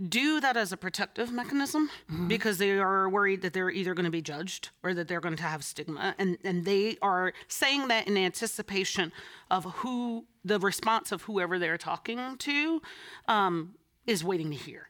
do 0.07 0.41
that 0.41 0.57
as 0.57 0.73
a 0.73 0.77
protective 0.77 1.33
mechanism 1.33 1.91
mm-hmm. 2.11 2.29
because 2.29 2.59
they 2.59 2.79
are 2.79 3.09
worried 3.09 3.43
that 3.43 3.53
they're 3.53 3.71
either 3.71 3.95
going 3.95 4.05
to 4.05 4.11
be 4.11 4.23
judged 4.23 4.71
or 4.83 4.95
that 4.95 5.09
they're 5.09 5.21
going 5.21 5.37
to 5.37 5.43
have 5.43 5.65
stigma 5.65 6.15
and 6.19 6.39
and 6.45 6.65
they 6.65 6.97
are 7.03 7.33
saying 7.49 7.89
that 7.89 8.07
in 8.07 8.17
anticipation 8.17 9.13
of 9.51 9.65
who 9.65 10.25
the 10.45 10.59
response 10.61 11.11
of 11.11 11.23
whoever 11.23 11.59
they're 11.59 11.79
talking 11.79 12.37
to 12.39 12.81
um, 13.27 13.75
is 14.07 14.23
waiting 14.23 14.51
to 14.51 14.57
hear 14.57 14.89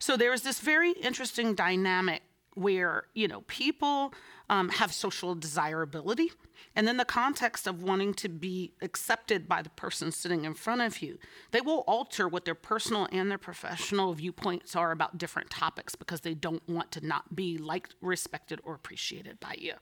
so 0.00 0.16
there's 0.16 0.42
this 0.42 0.60
very 0.60 0.92
interesting 0.92 1.54
dynamic 1.54 2.22
where, 2.58 3.04
you 3.14 3.28
know, 3.28 3.42
people 3.42 4.12
um, 4.50 4.68
have 4.70 4.92
social 4.92 5.34
desirability. 5.34 6.32
And 6.74 6.88
then 6.88 6.96
the 6.96 7.04
context 7.04 7.66
of 7.66 7.82
wanting 7.82 8.14
to 8.14 8.28
be 8.28 8.72
accepted 8.82 9.48
by 9.48 9.62
the 9.62 9.70
person 9.70 10.10
sitting 10.10 10.44
in 10.44 10.54
front 10.54 10.80
of 10.80 11.00
you, 11.00 11.18
they 11.52 11.60
will 11.60 11.84
alter 11.86 12.26
what 12.26 12.44
their 12.44 12.54
personal 12.54 13.06
and 13.12 13.30
their 13.30 13.38
professional 13.38 14.12
viewpoints 14.14 14.74
are 14.74 14.90
about 14.90 15.18
different 15.18 15.50
topics 15.50 15.94
because 15.94 16.22
they 16.22 16.34
don't 16.34 16.66
want 16.68 16.90
to 16.92 17.06
not 17.06 17.36
be 17.36 17.58
liked, 17.58 17.94
respected, 18.00 18.60
or 18.64 18.74
appreciated 18.74 19.38
by 19.38 19.54
you. 19.58 19.74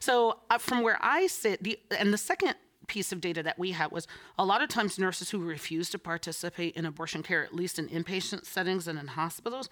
So, 0.00 0.40
uh, 0.50 0.58
from 0.58 0.82
where 0.82 0.98
I 1.00 1.26
sit, 1.26 1.62
the, 1.62 1.78
and 1.98 2.12
the 2.12 2.18
second 2.18 2.54
piece 2.86 3.12
of 3.12 3.20
data 3.20 3.42
that 3.42 3.58
we 3.58 3.72
had 3.72 3.90
was 3.90 4.06
a 4.38 4.44
lot 4.44 4.62
of 4.62 4.68
times 4.68 4.98
nurses 4.98 5.30
who 5.30 5.38
refuse 5.38 5.90
to 5.90 5.98
participate 5.98 6.76
in 6.76 6.86
abortion 6.86 7.22
care, 7.22 7.44
at 7.44 7.54
least 7.54 7.78
in 7.78 7.88
inpatient 7.88 8.44
settings 8.44 8.86
and 8.86 8.98
in 8.98 9.08
hospitals, 9.08 9.68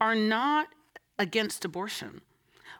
are 0.00 0.14
not 0.14 0.68
against 1.18 1.64
abortion. 1.64 2.22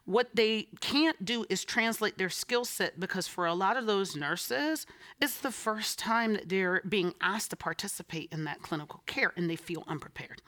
What 0.05 0.35
they 0.35 0.69
can't 0.81 1.23
do 1.23 1.45
is 1.51 1.65
translate 1.65 2.17
their 2.17 2.31
skill 2.31 2.65
set 2.65 2.99
because 2.99 3.29
for 3.29 3.45
a 3.45 3.55
lot 3.55 3.77
of 3.77 3.87
those 3.87 4.17
nurses, 4.17 4.87
it's 5.21 5.39
the 5.39 5.51
first 5.51 5.99
time 5.99 6.33
that 6.33 6.49
they're 6.49 6.81
being 6.89 7.15
asked 7.21 7.51
to 7.51 7.57
participate 7.57 8.33
in 8.33 8.45
that 8.45 8.63
clinical 8.63 9.03
care 9.07 9.35
and 9.37 9.51
they 9.51 9.57
feel 9.57 9.85
unprepared. 9.87 10.41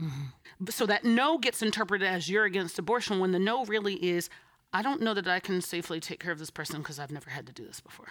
Mm-hmm. 0.00 0.70
So 0.70 0.86
that 0.86 1.04
no 1.04 1.38
gets 1.38 1.60
interpreted 1.60 2.08
as 2.08 2.28
you're 2.28 2.44
against 2.44 2.78
abortion 2.78 3.20
when 3.20 3.32
the 3.32 3.38
no 3.38 3.64
really 3.66 3.94
is, 4.02 4.30
I 4.72 4.82
don't 4.82 5.02
know 5.02 5.14
that 5.14 5.28
I 5.28 5.38
can 5.38 5.60
safely 5.60 6.00
take 6.00 6.18
care 6.18 6.32
of 6.32 6.38
this 6.38 6.50
person 6.50 6.78
because 6.78 6.98
I've 6.98 7.12
never 7.12 7.30
had 7.30 7.46
to 7.46 7.52
do 7.52 7.66
this 7.66 7.80
before. 7.80 8.08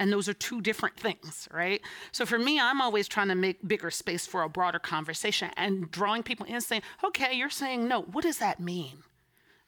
And 0.00 0.10
those 0.10 0.30
are 0.30 0.32
two 0.32 0.62
different 0.62 0.96
things, 0.96 1.46
right? 1.52 1.82
So 2.10 2.24
for 2.24 2.38
me, 2.38 2.58
I'm 2.58 2.80
always 2.80 3.06
trying 3.06 3.28
to 3.28 3.34
make 3.34 3.68
bigger 3.68 3.90
space 3.90 4.26
for 4.26 4.42
a 4.42 4.48
broader 4.48 4.78
conversation 4.78 5.50
and 5.58 5.90
drawing 5.90 6.22
people 6.22 6.46
in 6.46 6.62
saying, 6.62 6.82
okay, 7.04 7.34
you're 7.34 7.50
saying 7.50 7.86
no. 7.86 8.00
What 8.00 8.24
does 8.24 8.38
that 8.38 8.58
mean? 8.58 9.04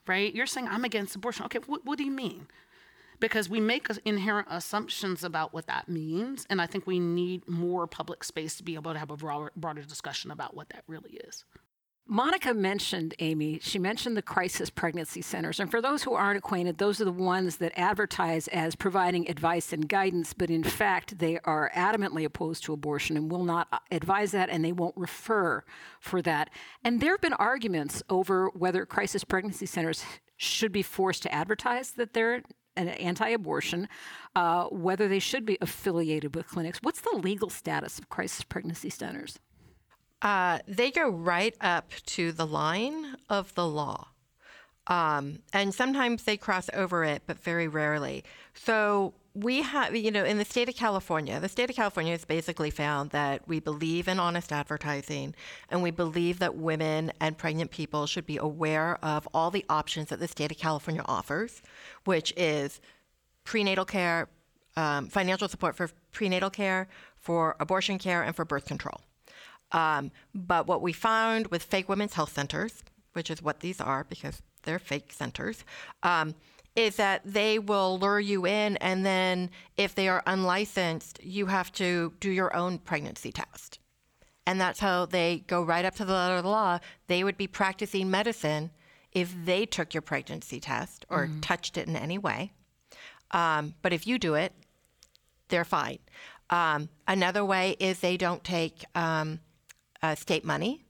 Right? 0.07 0.35
You're 0.35 0.47
saying 0.47 0.69
I'm 0.69 0.85
against 0.85 1.15
abortion. 1.15 1.45
Okay, 1.45 1.59
what, 1.67 1.85
what 1.85 1.99
do 1.99 2.05
you 2.05 2.11
mean? 2.11 2.47
Because 3.21 3.51
we 3.51 3.61
make 3.61 3.89
inherent 4.07 4.49
assumptions 4.51 5.23
about 5.23 5.53
what 5.53 5.67
that 5.67 5.87
means. 5.87 6.47
And 6.49 6.63
I 6.63 6.67
think 6.67 6.87
we 6.87 6.99
need 6.99 7.47
more 7.47 7.87
public 7.87 8.25
space 8.25 8.57
to 8.57 8.63
be 8.63 8.75
able 8.75 8.95
to 8.95 8.99
have 8.99 9.11
a 9.11 9.17
broader, 9.19 9.53
broader 9.55 9.83
discussion 9.83 10.31
about 10.31 10.57
what 10.57 10.71
that 10.71 10.83
really 10.89 11.21
is. 11.29 11.45
Monica 12.07 12.53
mentioned, 12.53 13.15
Amy, 13.21 13.61
she 13.63 13.79
mentioned 13.79 14.17
the 14.17 14.23
crisis 14.23 14.71
pregnancy 14.71 15.23
centers. 15.23 15.61
And 15.61 15.71
for 15.71 15.81
those 15.81 16.03
who 16.03 16.15
aren't 16.15 16.37
acquainted, 16.37 16.79
those 16.79 17.01
are 17.01 17.05
the 17.05 17.13
ones 17.13 17.59
that 17.59 17.73
advertise 17.77 18.49
as 18.49 18.75
providing 18.75 19.31
advice 19.31 19.73
and 19.73 19.89
guidance, 19.89 20.35
but 20.35 20.51
in 20.51 20.65
fact, 20.65 21.19
they 21.19 21.39
are 21.45 21.71
adamantly 21.75 22.25
opposed 22.25 22.65
to 22.65 22.73
abortion 22.73 23.17
and 23.17 23.31
will 23.31 23.45
not 23.45 23.69
uh, 23.73 23.79
advise 23.93 24.33
that 24.33 24.51
and 24.51 24.65
they 24.65 24.73
won't 24.73 24.97
refer 24.97 25.63
for 26.01 26.21
that. 26.23 26.51
And 26.85 27.01
there 27.01 27.13
have 27.13 27.21
been 27.21 27.33
arguments 27.35 28.03
over 28.11 28.49
whether 28.49 28.85
crisis 28.85 29.23
pregnancy 29.23 29.67
centers 29.67 30.05
should 30.37 30.73
be 30.73 30.83
forced 30.83 31.23
to 31.23 31.33
advertise 31.33 31.93
that 31.93 32.15
they're 32.15 32.43
an 32.77 32.89
anti-abortion, 32.89 33.89
uh, 34.35 34.65
whether 34.65 35.07
they 35.07 35.19
should 35.19 35.47
be 35.47 35.57
affiliated 35.61 36.35
with 36.35 36.49
clinics. 36.49 36.81
What's 36.83 37.01
the 37.01 37.17
legal 37.17 37.49
status 37.49 37.99
of 37.99 38.09
crisis 38.09 38.43
pregnancy 38.43 38.91
centers? 38.91 39.39
Uh, 40.23 40.61
they 40.69 40.91
go 40.91 41.09
right 41.09 41.55
up 41.61 41.91
to 42.07 42.33
the 42.33 42.47
line 42.47 43.17
of 43.29 43.55
the 43.55 43.67
law. 43.67 44.09
Um, 44.87 45.41
and 45.53 45.75
sometimes 45.75 46.25
they 46.25 46.37
cross 46.37 46.71
over 46.73 47.05
it, 47.05 47.23
but 47.27 47.39
very 47.39 47.69
rarely. 47.69 48.25
So 48.55 49.15
we 49.35 49.63
have, 49.63 49.95
you 49.97 50.11
know, 50.11 50.25
in 50.25 50.39
the 50.39 50.45
state 50.45 50.69
of 50.69 50.77
California, 50.77 51.41
the 51.41 51.49
state 51.49 51.71
of 51.71 51.77
California 51.77 52.13
has 52.13 52.25
basically 52.25 52.71
found 52.71 53.11
that 53.11 53.47
we 53.49 53.61
believe 53.61 54.09
in 54.09 54.19
honest 54.19 54.53
advertising 54.53 55.35
and 55.71 55.83
we 55.83 55.91
believe 55.91 56.39
that 56.41 56.57
women 56.57 57.13
and 57.21 57.39
pregnant 57.39 57.71
people 57.71 58.07
should 58.07 58.27
be 58.27 58.37
aware 58.37 58.99
of 59.03 59.29
all 59.33 59.51
the 59.51 59.65
options 59.69 60.09
that 60.09 60.21
the 60.21 60.29
state 60.29 60.51
of 60.51 60.59
California 60.59 61.03
offers, 61.07 61.63
which 62.05 62.33
is 62.37 62.81
prenatal 63.45 63.85
care, 63.85 64.29
um, 64.77 65.09
financial 65.09 65.49
support 65.49 65.77
for 65.77 65.91
prenatal 66.11 66.51
care, 66.51 66.89
for 67.17 67.57
abortion 67.61 67.99
care, 67.99 68.23
and 68.23 68.35
for 68.35 68.45
birth 68.45 68.67
control. 68.67 69.01
Um, 69.73 70.11
but 70.35 70.67
what 70.67 70.83
we 70.83 70.93
found 70.93 71.49
with 71.49 71.63
fake 71.63 71.89
women's 71.89 72.15
health 72.15 72.33
centers, 72.33 72.83
which 73.15 73.31
is 73.31 73.43
what 73.43 73.61
these 73.61 73.81
are 73.81 74.05
because 74.05 74.43
they're 74.63 74.79
fake 74.79 75.13
centers, 75.13 75.65
um, 76.03 76.35
is 76.77 76.97
that 76.97 77.21
they 77.25 77.59
will 77.59 77.99
lure 77.99 78.21
you 78.21 78.47
in, 78.47 78.77
and 78.79 79.05
then 79.05 79.51
if 79.77 79.95
they 79.95 80.09
are 80.09 80.23
unlicensed, 80.27 81.23
you 81.23 81.47
have 81.47 81.71
to 81.73 82.15
do 82.21 82.31
your 82.31 82.55
own 82.57 82.79
pregnancy 82.79 83.31
test. 83.31 83.79
And 84.47 84.61
that's 84.61 84.81
how 84.81 85.07
they 85.07 85.45
go 85.47 85.63
right 85.63 85.85
up 85.85 85.95
to 85.97 86.05
the 86.05 86.13
letter 86.13 86.37
of 86.37 86.45
the 86.45 86.49
law. 86.51 86.79
They 87.07 87.25
would 87.25 87.37
be 87.37 87.47
practicing 87.47 88.11
medicine 88.11 88.71
if 89.13 89.35
they 89.45 89.67
took 89.67 89.95
your 89.95 90.03
pregnancy 90.03 90.59
test 90.61 91.05
or 91.09 91.27
mm-hmm. 91.27 91.41
touched 91.41 91.77
it 91.77 91.87
in 91.87 91.95
any 91.95 92.19
way. 92.19 92.53
Um, 93.31 93.75
but 93.83 93.93
if 93.93 94.07
you 94.07 94.19
do 94.19 94.35
it, 94.35 94.53
they're 95.49 95.65
fine. 95.65 95.99
Um, 96.51 96.89
another 97.07 97.45
way 97.45 97.77
is 97.79 98.01
they 98.01 98.17
don't 98.17 98.43
take 98.43 98.85
um, 98.95 99.41
uh, 100.03 100.15
state 100.15 100.45
money. 100.45 100.85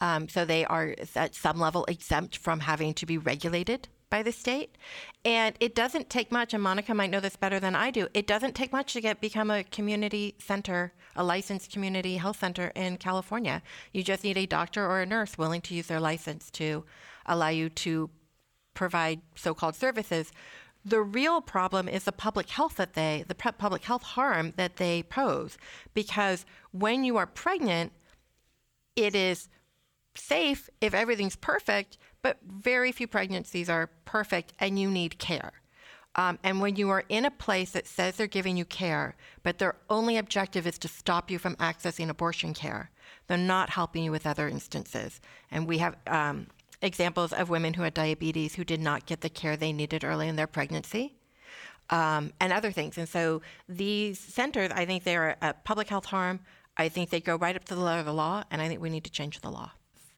Um, 0.00 0.28
so 0.28 0.44
they 0.44 0.64
are 0.64 0.94
at 1.14 1.34
some 1.34 1.58
level 1.58 1.84
exempt 1.86 2.36
from 2.36 2.60
having 2.60 2.94
to 2.94 3.06
be 3.06 3.18
regulated 3.18 3.88
by 4.08 4.22
the 4.22 4.32
state. 4.32 4.76
And 5.24 5.54
it 5.60 5.74
doesn't 5.74 6.10
take 6.10 6.32
much, 6.32 6.52
and 6.52 6.62
Monica 6.62 6.94
might 6.94 7.10
know 7.10 7.20
this 7.20 7.36
better 7.36 7.60
than 7.60 7.76
I 7.76 7.90
do. 7.90 8.08
It 8.12 8.26
doesn't 8.26 8.54
take 8.54 8.72
much 8.72 8.92
to 8.94 9.00
get 9.00 9.20
become 9.20 9.50
a 9.50 9.62
community 9.64 10.34
center, 10.38 10.92
a 11.14 11.22
licensed 11.22 11.70
community 11.70 12.16
health 12.16 12.40
center 12.40 12.72
in 12.74 12.96
California. 12.96 13.62
You 13.92 14.02
just 14.02 14.24
need 14.24 14.36
a 14.36 14.46
doctor 14.46 14.84
or 14.84 15.00
a 15.00 15.06
nurse 15.06 15.38
willing 15.38 15.60
to 15.62 15.74
use 15.74 15.86
their 15.86 16.00
license 16.00 16.50
to 16.52 16.84
allow 17.26 17.48
you 17.48 17.68
to 17.68 18.10
provide 18.74 19.20
so-called 19.34 19.76
services. 19.76 20.32
The 20.84 21.02
real 21.02 21.40
problem 21.42 21.88
is 21.88 22.04
the 22.04 22.12
public 22.12 22.48
health 22.48 22.76
that 22.76 22.94
they, 22.94 23.24
the 23.28 23.34
public 23.34 23.84
health 23.84 24.02
harm 24.02 24.54
that 24.56 24.76
they 24.76 25.02
pose, 25.02 25.58
because 25.92 26.46
when 26.72 27.04
you 27.04 27.16
are 27.18 27.26
pregnant, 27.26 27.92
it 29.04 29.14
is 29.14 29.48
safe 30.14 30.68
if 30.80 30.94
everything's 30.94 31.36
perfect, 31.36 31.98
but 32.22 32.38
very 32.42 32.92
few 32.92 33.06
pregnancies 33.06 33.68
are 33.70 33.90
perfect 34.04 34.52
and 34.58 34.78
you 34.78 34.90
need 34.90 35.18
care. 35.18 35.52
Um, 36.16 36.38
and 36.42 36.60
when 36.60 36.74
you 36.76 36.90
are 36.90 37.04
in 37.08 37.24
a 37.24 37.30
place 37.30 37.70
that 37.72 37.86
says 37.86 38.16
they're 38.16 38.26
giving 38.26 38.56
you 38.56 38.64
care, 38.64 39.14
but 39.44 39.58
their 39.58 39.76
only 39.88 40.16
objective 40.16 40.66
is 40.66 40.78
to 40.78 40.88
stop 40.88 41.30
you 41.30 41.38
from 41.38 41.54
accessing 41.56 42.08
abortion 42.08 42.52
care, 42.54 42.90
they're 43.26 43.38
not 43.38 43.70
helping 43.70 44.02
you 44.04 44.10
with 44.10 44.26
other 44.26 44.48
instances. 44.48 45.20
And 45.52 45.68
we 45.68 45.78
have 45.78 45.96
um, 46.08 46.48
examples 46.82 47.32
of 47.32 47.48
women 47.48 47.74
who 47.74 47.82
had 47.82 47.94
diabetes 47.94 48.56
who 48.56 48.64
did 48.64 48.80
not 48.80 49.06
get 49.06 49.20
the 49.20 49.28
care 49.30 49.56
they 49.56 49.72
needed 49.72 50.02
early 50.04 50.28
in 50.28 50.36
their 50.36 50.48
pregnancy. 50.48 51.14
um, 51.90 52.32
and 52.40 52.52
other 52.52 52.70
things. 52.72 52.96
And 52.98 53.08
so 53.08 53.42
these 53.68 54.18
centers, 54.18 54.70
I 54.72 54.86
think 54.86 55.04
they're 55.04 55.36
a 55.42 55.54
public 55.64 55.88
health 55.88 56.06
harm. 56.06 56.40
I 56.80 56.88
think 56.88 57.10
they 57.10 57.20
go 57.20 57.36
right 57.36 57.54
up 57.54 57.64
to 57.66 57.74
the 57.74 57.80
letter 57.80 58.00
of 58.00 58.06
the 58.06 58.14
law, 58.14 58.44
and 58.50 58.62
I 58.62 58.68
think 58.68 58.80
we 58.80 58.88
need 58.88 59.04
to 59.04 59.10
change 59.10 59.40
the 59.40 59.50
law. 59.50 59.72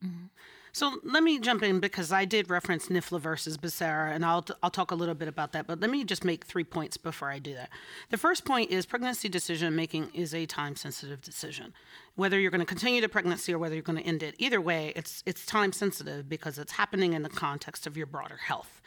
Mm-hmm. 0.05 0.27
So 0.75 1.01
let 1.05 1.23
me 1.23 1.39
jump 1.39 1.63
in 1.63 1.81
because 1.81 2.13
I 2.13 2.25
did 2.25 2.49
reference 2.49 2.87
NIFLA 2.87 3.21
versus 3.21 3.59
Becerra, 3.59 4.15
and 4.15 4.25
I'll, 4.25 4.47
I'll 4.63 4.71
talk 4.71 4.91
a 4.91 4.95
little 4.95 5.15
bit 5.15 5.29
about 5.29 5.53
that. 5.53 5.67
But 5.67 5.81
let 5.81 5.91
me 5.91 6.03
just 6.05 6.25
make 6.25 6.45
three 6.47 6.65
points 6.65 6.97
before 6.97 7.31
I 7.31 7.41
do 7.41 7.53
that. 7.55 7.69
The 8.09 8.17
first 8.17 8.47
point 8.47 8.71
is 8.71 8.87
pregnancy 8.87 9.29
decision 9.29 9.77
making 9.77 10.11
is 10.15 10.35
a 10.35 10.47
time 10.47 10.77
sensitive 10.77 11.21
decision. 11.21 11.75
Whether 12.15 12.41
you're 12.41 12.51
going 12.51 12.61
to 12.61 12.67
continue 12.67 13.03
the 13.03 13.09
pregnancy 13.09 13.53
or 13.53 13.59
whether 13.59 13.75
you're 13.75 13.83
going 13.83 13.99
to 13.99 14.07
end 14.07 14.23
it, 14.23 14.35
either 14.39 14.61
way, 14.61 14.93
it's 14.97 15.23
it's 15.27 15.45
time 15.45 15.73
sensitive 15.73 16.29
because 16.29 16.59
it's 16.59 16.73
happening 16.73 17.13
in 17.13 17.23
the 17.23 17.29
context 17.29 17.87
of 17.87 17.97
your 17.97 18.07
broader 18.07 18.37
health. 18.37 18.81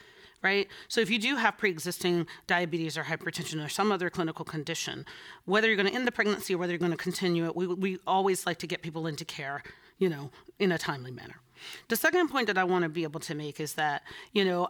Right? 0.46 0.68
So, 0.86 1.00
if 1.00 1.10
you 1.10 1.18
do 1.18 1.34
have 1.36 1.58
pre 1.58 1.70
existing 1.70 2.28
diabetes 2.46 2.96
or 2.96 3.02
hypertension 3.02 3.64
or 3.64 3.68
some 3.68 3.90
other 3.90 4.08
clinical 4.10 4.44
condition, 4.44 5.04
whether 5.44 5.66
you're 5.66 5.76
going 5.76 5.88
to 5.88 5.94
end 5.94 6.06
the 6.06 6.12
pregnancy 6.12 6.54
or 6.54 6.58
whether 6.58 6.72
you're 6.72 6.78
going 6.86 6.92
to 6.92 6.96
continue 6.96 7.46
it, 7.46 7.56
we, 7.56 7.66
we 7.66 7.98
always 8.06 8.46
like 8.46 8.58
to 8.58 8.66
get 8.68 8.80
people 8.80 9.08
into 9.08 9.24
care, 9.24 9.64
you 9.98 10.08
know, 10.08 10.30
in 10.60 10.70
a 10.70 10.78
timely 10.78 11.10
manner. 11.10 11.40
The 11.88 11.96
second 11.96 12.28
point 12.28 12.46
that 12.46 12.56
I 12.56 12.62
want 12.62 12.84
to 12.84 12.88
be 12.88 13.02
able 13.02 13.18
to 13.20 13.34
make 13.34 13.58
is 13.58 13.74
that, 13.74 14.02
you 14.32 14.44
know, 14.44 14.68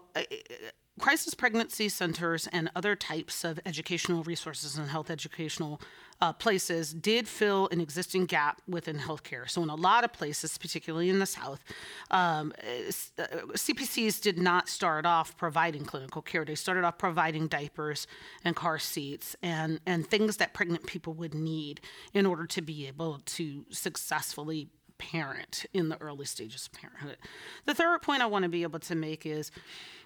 crisis 0.98 1.34
pregnancy 1.34 1.88
centers 1.88 2.46
and 2.48 2.70
other 2.74 2.96
types 2.96 3.44
of 3.44 3.60
educational 3.66 4.22
resources 4.22 4.78
and 4.78 4.88
health 4.88 5.10
educational 5.10 5.80
uh, 6.20 6.32
places 6.32 6.94
did 6.94 7.28
fill 7.28 7.68
an 7.70 7.80
existing 7.80 8.24
gap 8.24 8.62
within 8.66 8.96
healthcare. 8.96 9.48
So, 9.48 9.62
in 9.62 9.68
a 9.68 9.74
lot 9.74 10.02
of 10.02 10.12
places, 10.12 10.56
particularly 10.56 11.10
in 11.10 11.18
the 11.18 11.26
South, 11.26 11.62
um, 12.10 12.54
uh, 12.58 13.24
CPCs 13.52 14.20
did 14.22 14.38
not 14.38 14.68
start 14.68 15.04
off 15.04 15.36
providing 15.36 15.84
clinical 15.84 16.22
care. 16.22 16.44
They 16.44 16.54
started 16.54 16.84
off 16.84 16.96
providing 16.96 17.48
diapers 17.48 18.06
and 18.44 18.56
car 18.56 18.78
seats 18.78 19.36
and, 19.42 19.80
and 19.84 20.06
things 20.06 20.38
that 20.38 20.54
pregnant 20.54 20.86
people 20.86 21.12
would 21.14 21.34
need 21.34 21.80
in 22.14 22.24
order 22.24 22.46
to 22.46 22.62
be 22.62 22.86
able 22.86 23.20
to 23.26 23.66
successfully 23.70 24.68
parent 24.98 25.66
in 25.72 25.88
the 25.88 26.00
early 26.00 26.24
stages 26.24 26.66
of 26.66 26.80
parenthood. 26.80 27.16
The 27.64 27.74
third 27.74 28.02
point 28.02 28.22
I 28.22 28.26
want 28.26 28.44
to 28.44 28.48
be 28.48 28.62
able 28.62 28.80
to 28.80 28.94
make 28.94 29.26
is, 29.26 29.50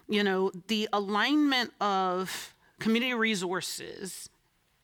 you 0.09 0.23
know, 0.23 0.51
the 0.69 0.89
alignment 0.93 1.73
of 1.81 2.55
community 2.79 3.15
resources 3.15 4.29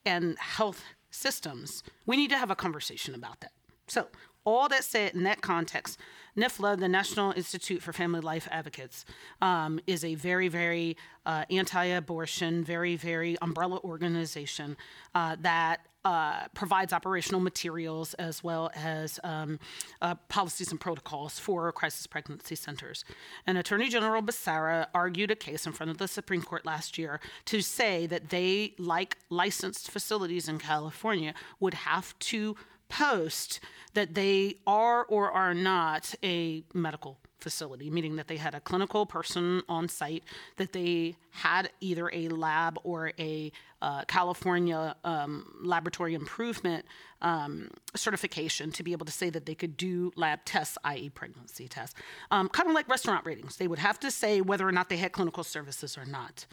and 0.04 0.38
health 0.38 0.84
systems. 1.10 1.82
We 2.04 2.16
need 2.16 2.30
to 2.30 2.38
have 2.38 2.50
a 2.50 2.56
conversation 2.56 3.14
about 3.14 3.40
that. 3.40 3.52
So, 3.88 4.06
all 4.44 4.68
that 4.68 4.84
said 4.84 5.12
in 5.14 5.24
that 5.24 5.40
context, 5.40 5.98
NIFLA, 6.36 6.78
the 6.78 6.88
National 6.88 7.32
Institute 7.32 7.82
for 7.82 7.92
Family 7.92 8.20
Life 8.20 8.46
Advocates, 8.50 9.04
um, 9.42 9.80
is 9.88 10.04
a 10.04 10.14
very, 10.14 10.46
very 10.46 10.96
uh, 11.26 11.44
anti 11.50 11.84
abortion, 11.84 12.62
very, 12.62 12.94
very 12.94 13.36
umbrella 13.42 13.80
organization 13.82 14.76
uh, 15.16 15.36
that 15.40 15.80
uh, 16.06 16.46
provides 16.54 16.92
operational 16.92 17.40
materials 17.40 18.14
as 18.14 18.44
well 18.44 18.70
as 18.76 19.18
um, 19.24 19.58
uh, 20.00 20.14
policies 20.28 20.70
and 20.70 20.80
protocols 20.80 21.36
for 21.40 21.72
crisis 21.72 22.06
pregnancy 22.06 22.54
centers. 22.54 23.04
And 23.44 23.58
Attorney 23.58 23.88
General 23.88 24.22
Becerra 24.22 24.86
argued 24.94 25.32
a 25.32 25.34
case 25.34 25.66
in 25.66 25.72
front 25.72 25.90
of 25.90 25.98
the 25.98 26.06
Supreme 26.06 26.42
Court 26.42 26.64
last 26.64 26.96
year 26.96 27.18
to 27.46 27.60
say 27.60 28.06
that 28.06 28.28
they, 28.28 28.74
like 28.78 29.16
licensed 29.30 29.90
facilities 29.90 30.48
in 30.48 30.60
California, 30.60 31.34
would 31.58 31.74
have 31.74 32.16
to 32.20 32.54
post 32.88 33.58
that 33.94 34.14
they 34.14 34.58
are 34.64 35.04
or 35.06 35.32
are 35.32 35.54
not 35.54 36.14
a 36.22 36.62
medical 36.72 37.18
facility, 37.46 37.90
meaning 37.90 38.16
that 38.16 38.26
they 38.26 38.38
had 38.38 38.56
a 38.56 38.60
clinical 38.60 39.06
person 39.06 39.62
on 39.68 39.88
site, 39.88 40.24
that 40.56 40.72
they 40.72 41.14
had 41.30 41.70
either 41.80 42.10
a 42.12 42.26
lab 42.26 42.76
or 42.82 43.12
a 43.20 43.52
uh, 43.80 44.02
California 44.08 44.96
um, 45.04 45.54
laboratory 45.62 46.14
improvement 46.14 46.84
um, 47.22 47.70
certification 47.94 48.72
to 48.72 48.82
be 48.82 48.90
able 48.90 49.06
to 49.06 49.12
say 49.12 49.30
that 49.30 49.46
they 49.46 49.54
could 49.54 49.76
do 49.76 50.10
lab 50.16 50.40
tests, 50.44 50.76
i.e., 50.82 51.08
pregnancy 51.08 51.68
tests. 51.68 51.94
Um, 52.32 52.48
kind 52.48 52.68
of 52.68 52.74
like 52.74 52.88
restaurant 52.88 53.24
ratings. 53.24 53.58
They 53.58 53.68
would 53.68 53.78
have 53.78 54.00
to 54.00 54.10
say 54.10 54.40
whether 54.40 54.66
or 54.66 54.72
not 54.72 54.88
they 54.88 54.96
had 54.96 55.12
clinical 55.12 55.44
services 55.44 55.96
or 55.96 56.04
not. 56.04 56.46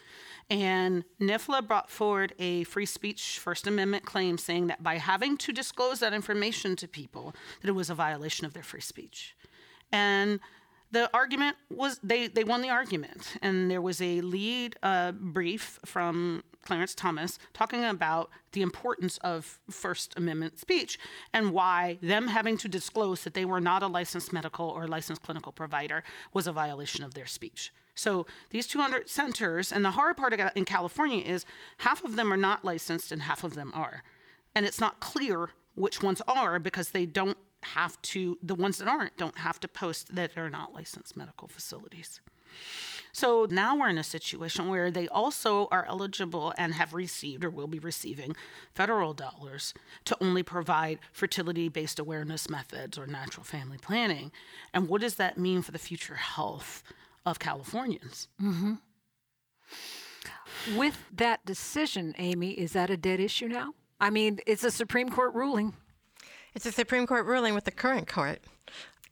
And 0.52 1.06
NIFLA 1.20 1.68
brought 1.68 1.90
forward 1.90 2.34
a 2.38 2.66
free 2.66 2.86
speech 2.86 3.40
First 3.40 3.66
Amendment 3.66 4.06
claim 4.06 4.38
saying 4.38 4.68
that 4.68 4.84
by 4.84 5.00
having 5.00 5.38
to 5.38 5.52
disclose 5.52 6.02
that 6.02 6.14
information 6.14 6.76
to 6.76 6.88
people, 6.88 7.34
that 7.62 7.68
it 7.68 7.74
was 7.74 7.90
a 7.90 7.96
violation 7.96 8.46
of 8.46 8.54
their 8.54 8.62
free 8.62 8.82
speech. 8.82 9.36
And 9.92 10.40
the 10.94 11.10
argument 11.12 11.58
was 11.72 12.00
they, 12.04 12.28
they 12.28 12.44
won 12.44 12.62
the 12.62 12.70
argument. 12.70 13.36
And 13.42 13.70
there 13.70 13.82
was 13.82 14.00
a 14.00 14.22
lead 14.22 14.76
uh, 14.84 15.12
brief 15.12 15.80
from 15.84 16.44
Clarence 16.62 16.94
Thomas 16.94 17.40
talking 17.52 17.84
about 17.84 18.30
the 18.52 18.62
importance 18.62 19.18
of 19.18 19.60
First 19.70 20.14
Amendment 20.16 20.60
speech 20.60 21.00
and 21.34 21.52
why 21.52 21.98
them 22.02 22.28
having 22.28 22.58
to 22.58 22.70
disclose 22.70 23.24
that 23.24 23.34
they 23.34 23.44
were 23.44 23.60
not 23.60 23.82
a 23.82 23.88
licensed 23.88 24.32
medical 24.32 24.70
or 24.70 24.88
licensed 24.88 25.24
clinical 25.24 25.52
provider 25.52 26.04
was 26.32 26.46
a 26.46 26.54
violation 26.54 27.04
of 27.04 27.16
their 27.16 27.26
speech. 27.26 27.74
So 27.96 28.28
these 28.52 28.68
200 28.68 29.10
centers, 29.10 29.72
and 29.72 29.84
the 29.84 29.92
hard 29.92 30.16
part 30.16 30.34
in 30.56 30.66
California 30.66 31.24
is 31.24 31.46
half 31.80 32.04
of 32.04 32.16
them 32.16 32.32
are 32.32 32.38
not 32.38 32.64
licensed 32.64 33.12
and 33.12 33.24
half 33.24 33.44
of 33.44 33.56
them 33.56 33.72
are. 33.74 34.04
And 34.56 34.66
it's 34.66 34.80
not 34.80 35.00
clear 35.00 35.50
which 35.76 36.04
ones 36.04 36.22
are 36.28 36.60
because 36.60 36.90
they 36.90 37.08
don't 37.08 37.38
have 37.64 38.02
to, 38.02 38.38
the 38.42 38.56
ones 38.56 38.78
that 38.78 38.88
aren't, 38.88 39.18
don't 39.18 39.38
have 39.38 39.60
to 39.62 39.68
post 39.68 40.16
that 40.16 40.36
they're 40.36 40.50
not 40.50 40.74
licensed 40.74 41.18
medical 41.18 41.48
facilities. 41.48 42.22
So 43.12 43.46
now 43.50 43.76
we're 43.76 43.90
in 43.90 44.00
a 44.00 44.04
situation 44.04 44.70
where 44.70 44.90
they 44.90 45.08
also 45.08 45.68
are 45.72 45.86
eligible 45.88 46.52
and 46.58 46.74
have 46.74 46.94
received 46.94 47.44
or 47.44 47.50
will 47.50 47.68
be 47.68 47.78
receiving 47.80 48.36
federal 48.74 49.14
dollars 49.14 49.74
to 50.06 50.18
only 50.20 50.42
provide 50.42 50.98
fertility 51.12 51.70
based 51.70 52.00
awareness 52.00 52.50
methods 52.50 52.98
or 52.98 53.06
natural 53.06 53.44
family 53.44 53.78
planning. 53.78 54.32
And 54.74 54.90
what 54.90 55.02
does 55.02 55.16
that 55.16 55.38
mean 55.38 55.62
for 55.62 55.72
the 55.72 55.80
future 55.80 56.16
health 56.16 56.84
of 57.24 57.38
Californians? 57.38 58.28
Mm-hmm. 58.42 58.74
With 60.76 60.98
that 61.14 61.46
decision, 61.46 62.16
Amy, 62.18 62.52
is 62.52 62.74
that 62.74 62.90
a 62.90 62.98
dead 62.98 63.20
issue 63.20 63.48
now? 63.48 63.74
I 64.00 64.10
mean, 64.10 64.40
it's 64.48 64.64
a 64.64 64.72
Supreme 64.72 65.10
Court 65.10 65.34
ruling. 65.36 65.74
It's 66.56 66.68
a 66.68 66.72
Supreme 66.72 67.08
Court 67.08 67.26
ruling 67.26 67.56
with 67.56 67.64
the 67.64 67.72
current 67.72 68.08
court. 68.08 68.40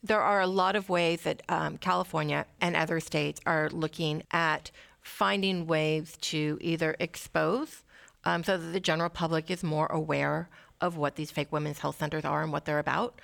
There 0.03 0.21
are 0.21 0.41
a 0.41 0.47
lot 0.47 0.75
of 0.75 0.89
ways 0.89 1.23
that 1.23 1.41
um, 1.49 1.77
California 1.77 2.45
and 2.59 2.75
other 2.75 2.99
states 2.99 3.41
are 3.47 3.67
looking 3.71 4.21
at 4.31 4.69
finding 5.01 5.65
ways 5.65 6.17
to 6.21 6.59
either 6.61 6.95
expose 6.99 7.83
um, 8.25 8.43
so 8.43 8.57
that 8.59 8.67
the 8.67 8.79
general 8.79 9.09
public 9.09 9.49
is 9.49 9.63
more 9.63 9.87
aware 9.87 10.49
of 10.81 10.97
what 10.97 11.15
these 11.15 11.31
fake 11.31 11.51
women's 11.51 11.79
health 11.79 11.97
centers 11.97 12.25
are 12.25 12.43
and 12.43 12.51
what 12.51 12.65
they're 12.65 12.77
about 12.77 13.19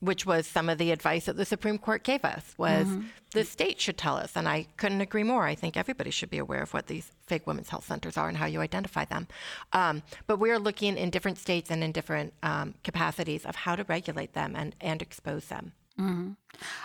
which 0.00 0.24
was 0.24 0.46
some 0.46 0.68
of 0.68 0.78
the 0.78 0.90
advice 0.90 1.26
that 1.26 1.36
the 1.36 1.44
Supreme 1.44 1.78
Court 1.78 2.02
gave 2.02 2.24
us 2.24 2.54
was 2.56 2.86
mm-hmm. 2.86 3.06
the 3.32 3.44
state 3.44 3.80
should 3.80 3.96
tell 3.96 4.16
us 4.16 4.36
and 4.36 4.48
I 4.48 4.66
couldn't 4.76 5.00
agree 5.00 5.22
more. 5.22 5.44
I 5.44 5.54
think 5.54 5.76
everybody 5.76 6.10
should 6.10 6.30
be 6.30 6.38
aware 6.38 6.62
of 6.62 6.72
what 6.72 6.86
these 6.86 7.10
fake 7.26 7.46
women's 7.46 7.68
health 7.68 7.86
centers 7.86 8.16
are 8.16 8.28
and 8.28 8.36
how 8.36 8.46
you 8.46 8.60
identify 8.60 9.04
them. 9.04 9.26
Um, 9.72 10.02
but 10.26 10.38
we're 10.38 10.58
looking 10.58 10.96
in 10.96 11.10
different 11.10 11.38
states 11.38 11.70
and 11.70 11.82
in 11.82 11.92
different 11.92 12.32
um, 12.42 12.74
capacities 12.84 13.44
of 13.44 13.56
how 13.56 13.76
to 13.76 13.84
regulate 13.84 14.34
them 14.34 14.54
and, 14.56 14.74
and 14.80 15.02
expose 15.02 15.46
them. 15.46 15.72
Mm-hmm. 15.98 16.32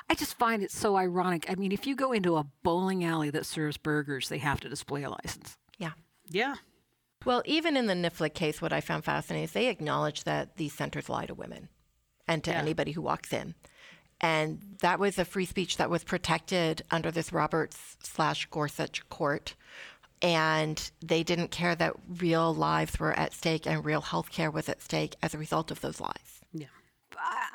I 0.09 0.15
just 0.15 0.37
find 0.39 0.63
it 0.63 0.71
so 0.71 0.95
ironic. 0.95 1.45
I 1.49 1.55
mean, 1.55 1.71
if 1.71 1.85
you 1.85 1.95
go 1.95 2.11
into 2.11 2.37
a 2.37 2.45
bowling 2.63 3.03
alley 3.03 3.29
that 3.29 3.45
serves 3.45 3.77
burgers, 3.77 4.29
they 4.29 4.39
have 4.39 4.59
to 4.61 4.69
display 4.69 5.03
a 5.03 5.09
license. 5.09 5.55
Yeah. 5.77 5.91
Yeah. 6.29 6.55
Well, 7.25 7.43
even 7.45 7.77
in 7.77 7.85
the 7.85 7.93
NIFLA 7.93 8.33
case, 8.33 8.61
what 8.61 8.73
I 8.73 8.81
found 8.81 9.05
fascinating 9.05 9.45
is 9.45 9.51
they 9.51 9.67
acknowledge 9.67 10.23
that 10.23 10.57
these 10.57 10.73
centers 10.73 11.09
lie 11.09 11.25
to 11.27 11.33
women 11.33 11.69
and 12.27 12.43
to 12.43 12.51
yeah. 12.51 12.59
anybody 12.59 12.91
who 12.91 13.01
walks 13.01 13.33
in. 13.33 13.55
And 14.21 14.61
that 14.79 14.99
was 14.99 15.19
a 15.19 15.25
free 15.25 15.45
speech 15.45 15.77
that 15.77 15.89
was 15.89 16.03
protected 16.03 16.83
under 16.89 17.11
this 17.11 17.33
Roberts 17.33 17.97
slash 18.01 18.45
Gorsuch 18.45 19.07
court. 19.09 19.55
And 20.21 20.89
they 21.01 21.23
didn't 21.23 21.51
care 21.51 21.75
that 21.75 21.95
real 22.07 22.53
lives 22.53 22.97
were 22.97 23.11
at 23.11 23.33
stake 23.33 23.67
and 23.67 23.83
real 23.83 23.99
health 23.99 24.31
care 24.31 24.49
was 24.49 24.69
at 24.69 24.81
stake 24.81 25.15
as 25.21 25.33
a 25.33 25.37
result 25.37 25.71
of 25.71 25.81
those 25.81 25.99
lies. 25.99 26.42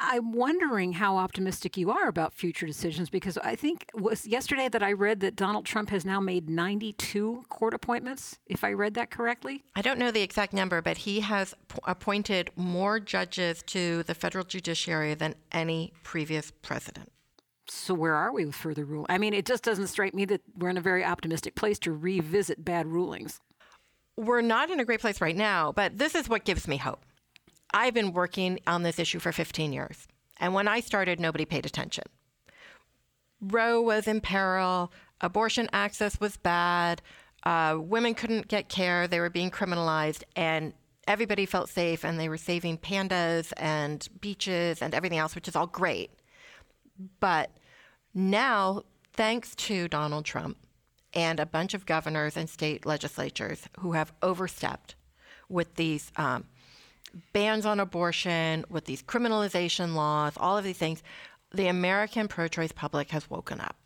I'm 0.00 0.32
wondering 0.32 0.92
how 0.92 1.16
optimistic 1.16 1.76
you 1.76 1.90
are 1.90 2.08
about 2.08 2.32
future 2.32 2.66
decisions 2.66 3.10
because 3.10 3.36
I 3.38 3.56
think 3.56 3.90
was 3.94 4.26
yesterday 4.26 4.68
that 4.68 4.82
I 4.82 4.92
read 4.92 5.20
that 5.20 5.36
Donald 5.36 5.66
Trump 5.66 5.90
has 5.90 6.04
now 6.04 6.20
made 6.20 6.48
92 6.48 7.44
court 7.48 7.74
appointments, 7.74 8.38
if 8.46 8.64
I 8.64 8.72
read 8.72 8.94
that 8.94 9.10
correctly. 9.10 9.64
I 9.76 9.82
don't 9.82 9.98
know 9.98 10.10
the 10.10 10.22
exact 10.22 10.52
number, 10.52 10.80
but 10.80 10.98
he 10.98 11.20
has 11.20 11.54
p- 11.68 11.78
appointed 11.86 12.50
more 12.56 13.00
judges 13.00 13.62
to 13.66 14.02
the 14.04 14.14
federal 14.14 14.44
judiciary 14.44 15.14
than 15.14 15.34
any 15.52 15.92
previous 16.02 16.52
president. 16.62 17.12
So 17.68 17.92
where 17.92 18.14
are 18.14 18.32
we 18.32 18.46
with 18.46 18.54
further 18.54 18.84
rule? 18.84 19.04
I 19.08 19.18
mean, 19.18 19.34
it 19.34 19.44
just 19.44 19.62
doesn't 19.62 19.88
strike 19.88 20.14
me 20.14 20.24
that 20.26 20.40
we're 20.56 20.70
in 20.70 20.78
a 20.78 20.82
very 20.82 21.04
optimistic 21.04 21.54
place 21.54 21.78
to 21.80 21.92
revisit 21.92 22.64
bad 22.64 22.86
rulings. 22.86 23.40
We're 24.16 24.40
not 24.40 24.70
in 24.70 24.80
a 24.80 24.84
great 24.84 25.00
place 25.00 25.20
right 25.20 25.36
now, 25.36 25.72
but 25.72 25.98
this 25.98 26.14
is 26.14 26.28
what 26.28 26.44
gives 26.44 26.66
me 26.66 26.78
hope. 26.78 27.04
I've 27.72 27.94
been 27.94 28.12
working 28.12 28.60
on 28.66 28.82
this 28.82 28.98
issue 28.98 29.18
for 29.18 29.32
15 29.32 29.72
years. 29.72 30.06
And 30.38 30.54
when 30.54 30.68
I 30.68 30.80
started, 30.80 31.20
nobody 31.20 31.44
paid 31.44 31.66
attention. 31.66 32.04
Roe 33.40 33.80
was 33.80 34.08
in 34.08 34.20
peril, 34.20 34.92
abortion 35.20 35.68
access 35.72 36.20
was 36.20 36.36
bad, 36.36 37.02
uh, 37.44 37.76
women 37.78 38.14
couldn't 38.14 38.48
get 38.48 38.68
care, 38.68 39.06
they 39.06 39.20
were 39.20 39.30
being 39.30 39.50
criminalized, 39.50 40.24
and 40.34 40.72
everybody 41.06 41.46
felt 41.46 41.68
safe, 41.68 42.04
and 42.04 42.18
they 42.18 42.28
were 42.28 42.36
saving 42.36 42.78
pandas 42.78 43.52
and 43.56 44.08
beaches 44.20 44.82
and 44.82 44.92
everything 44.94 45.18
else, 45.18 45.34
which 45.34 45.48
is 45.48 45.54
all 45.54 45.66
great. 45.66 46.10
But 47.20 47.50
now, 48.12 48.82
thanks 49.12 49.54
to 49.54 49.88
Donald 49.88 50.24
Trump 50.24 50.56
and 51.14 51.38
a 51.38 51.46
bunch 51.46 51.74
of 51.74 51.86
governors 51.86 52.36
and 52.36 52.50
state 52.50 52.84
legislatures 52.84 53.68
who 53.78 53.92
have 53.92 54.12
overstepped 54.22 54.96
with 55.48 55.76
these 55.76 56.12
um, 56.16 56.44
bans 57.32 57.66
on 57.66 57.80
abortion, 57.80 58.64
with 58.68 58.84
these 58.84 59.02
criminalization 59.02 59.94
laws, 59.94 60.34
all 60.36 60.56
of 60.58 60.64
these 60.64 60.78
things, 60.78 61.02
the 61.52 61.68
American 61.68 62.28
pro 62.28 62.48
choice 62.48 62.72
public 62.72 63.10
has 63.10 63.30
woken 63.30 63.60
up. 63.60 63.76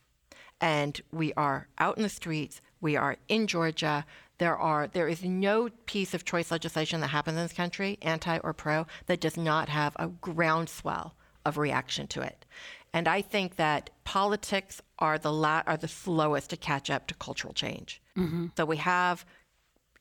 And 0.61 1.01
we 1.13 1.33
are 1.35 1.69
out 1.79 1.97
in 1.97 2.03
the 2.03 2.09
streets. 2.09 2.61
We 2.81 2.97
are 2.97 3.17
in 3.29 3.47
Georgia. 3.47 4.05
There 4.39 4.57
are 4.57 4.89
there 4.89 5.09
is 5.09 5.23
no 5.23 5.69
piece 5.87 6.15
of 6.15 6.25
choice 6.25 6.51
legislation 6.51 7.01
that 7.01 7.09
happens 7.09 7.37
in 7.37 7.45
this 7.45 7.53
country, 7.53 7.99
anti 8.03 8.39
or 8.39 8.53
pro, 8.53 8.87
that 9.07 9.21
does 9.21 9.37
not 9.37 9.69
have 9.69 9.97
a 9.99 10.09
groundswell 10.09 11.15
of 11.45 11.59
reaction 11.59 12.07
to 12.09 12.23
it. 12.23 12.45
And 12.93 13.09
I 13.09 13.23
think 13.23 13.57
that 13.57 13.91
politics 14.05 14.81
are 14.99 15.19
the 15.19 15.33
la- 15.33 15.63
are 15.67 15.77
the 15.77 15.89
slowest 15.89 16.51
to 16.51 16.57
catch 16.57 16.91
up 16.91 17.07
to 17.09 17.15
cultural 17.15 17.55
change. 17.55 18.01
So 18.57 18.65
we 18.65 18.77
have 18.79 19.25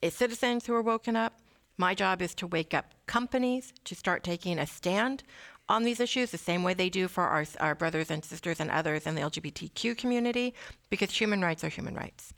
uh, 0.04 0.10
citizens 0.10 0.66
who 0.66 0.74
are 0.74 0.82
woken 0.82 1.16
up. 1.16 1.40
My 1.82 1.96
job 1.96 2.22
is 2.22 2.36
to 2.36 2.46
wake 2.46 2.76
up 2.76 2.94
companies 3.08 3.74
to 3.86 3.96
start 3.96 4.24
taking 4.24 4.60
a 4.60 4.68
stand 4.68 5.24
on 5.68 5.82
these 5.82 6.00
issues 6.00 6.30
the 6.30 6.38
same 6.38 6.62
way 6.62 6.76
they 6.76 6.90
do 6.90 7.08
for 7.08 7.24
our, 7.24 7.44
our 7.60 7.74
brothers 7.74 8.12
and 8.12 8.24
sisters 8.24 8.60
and 8.60 8.70
others 8.70 9.08
in 9.08 9.16
the 9.16 9.22
LGBTQ 9.22 9.98
community, 9.98 10.54
because 10.92 11.10
human 11.10 11.42
rights 11.42 11.64
are 11.64 11.70
human 11.70 11.96
rights. 11.96 12.36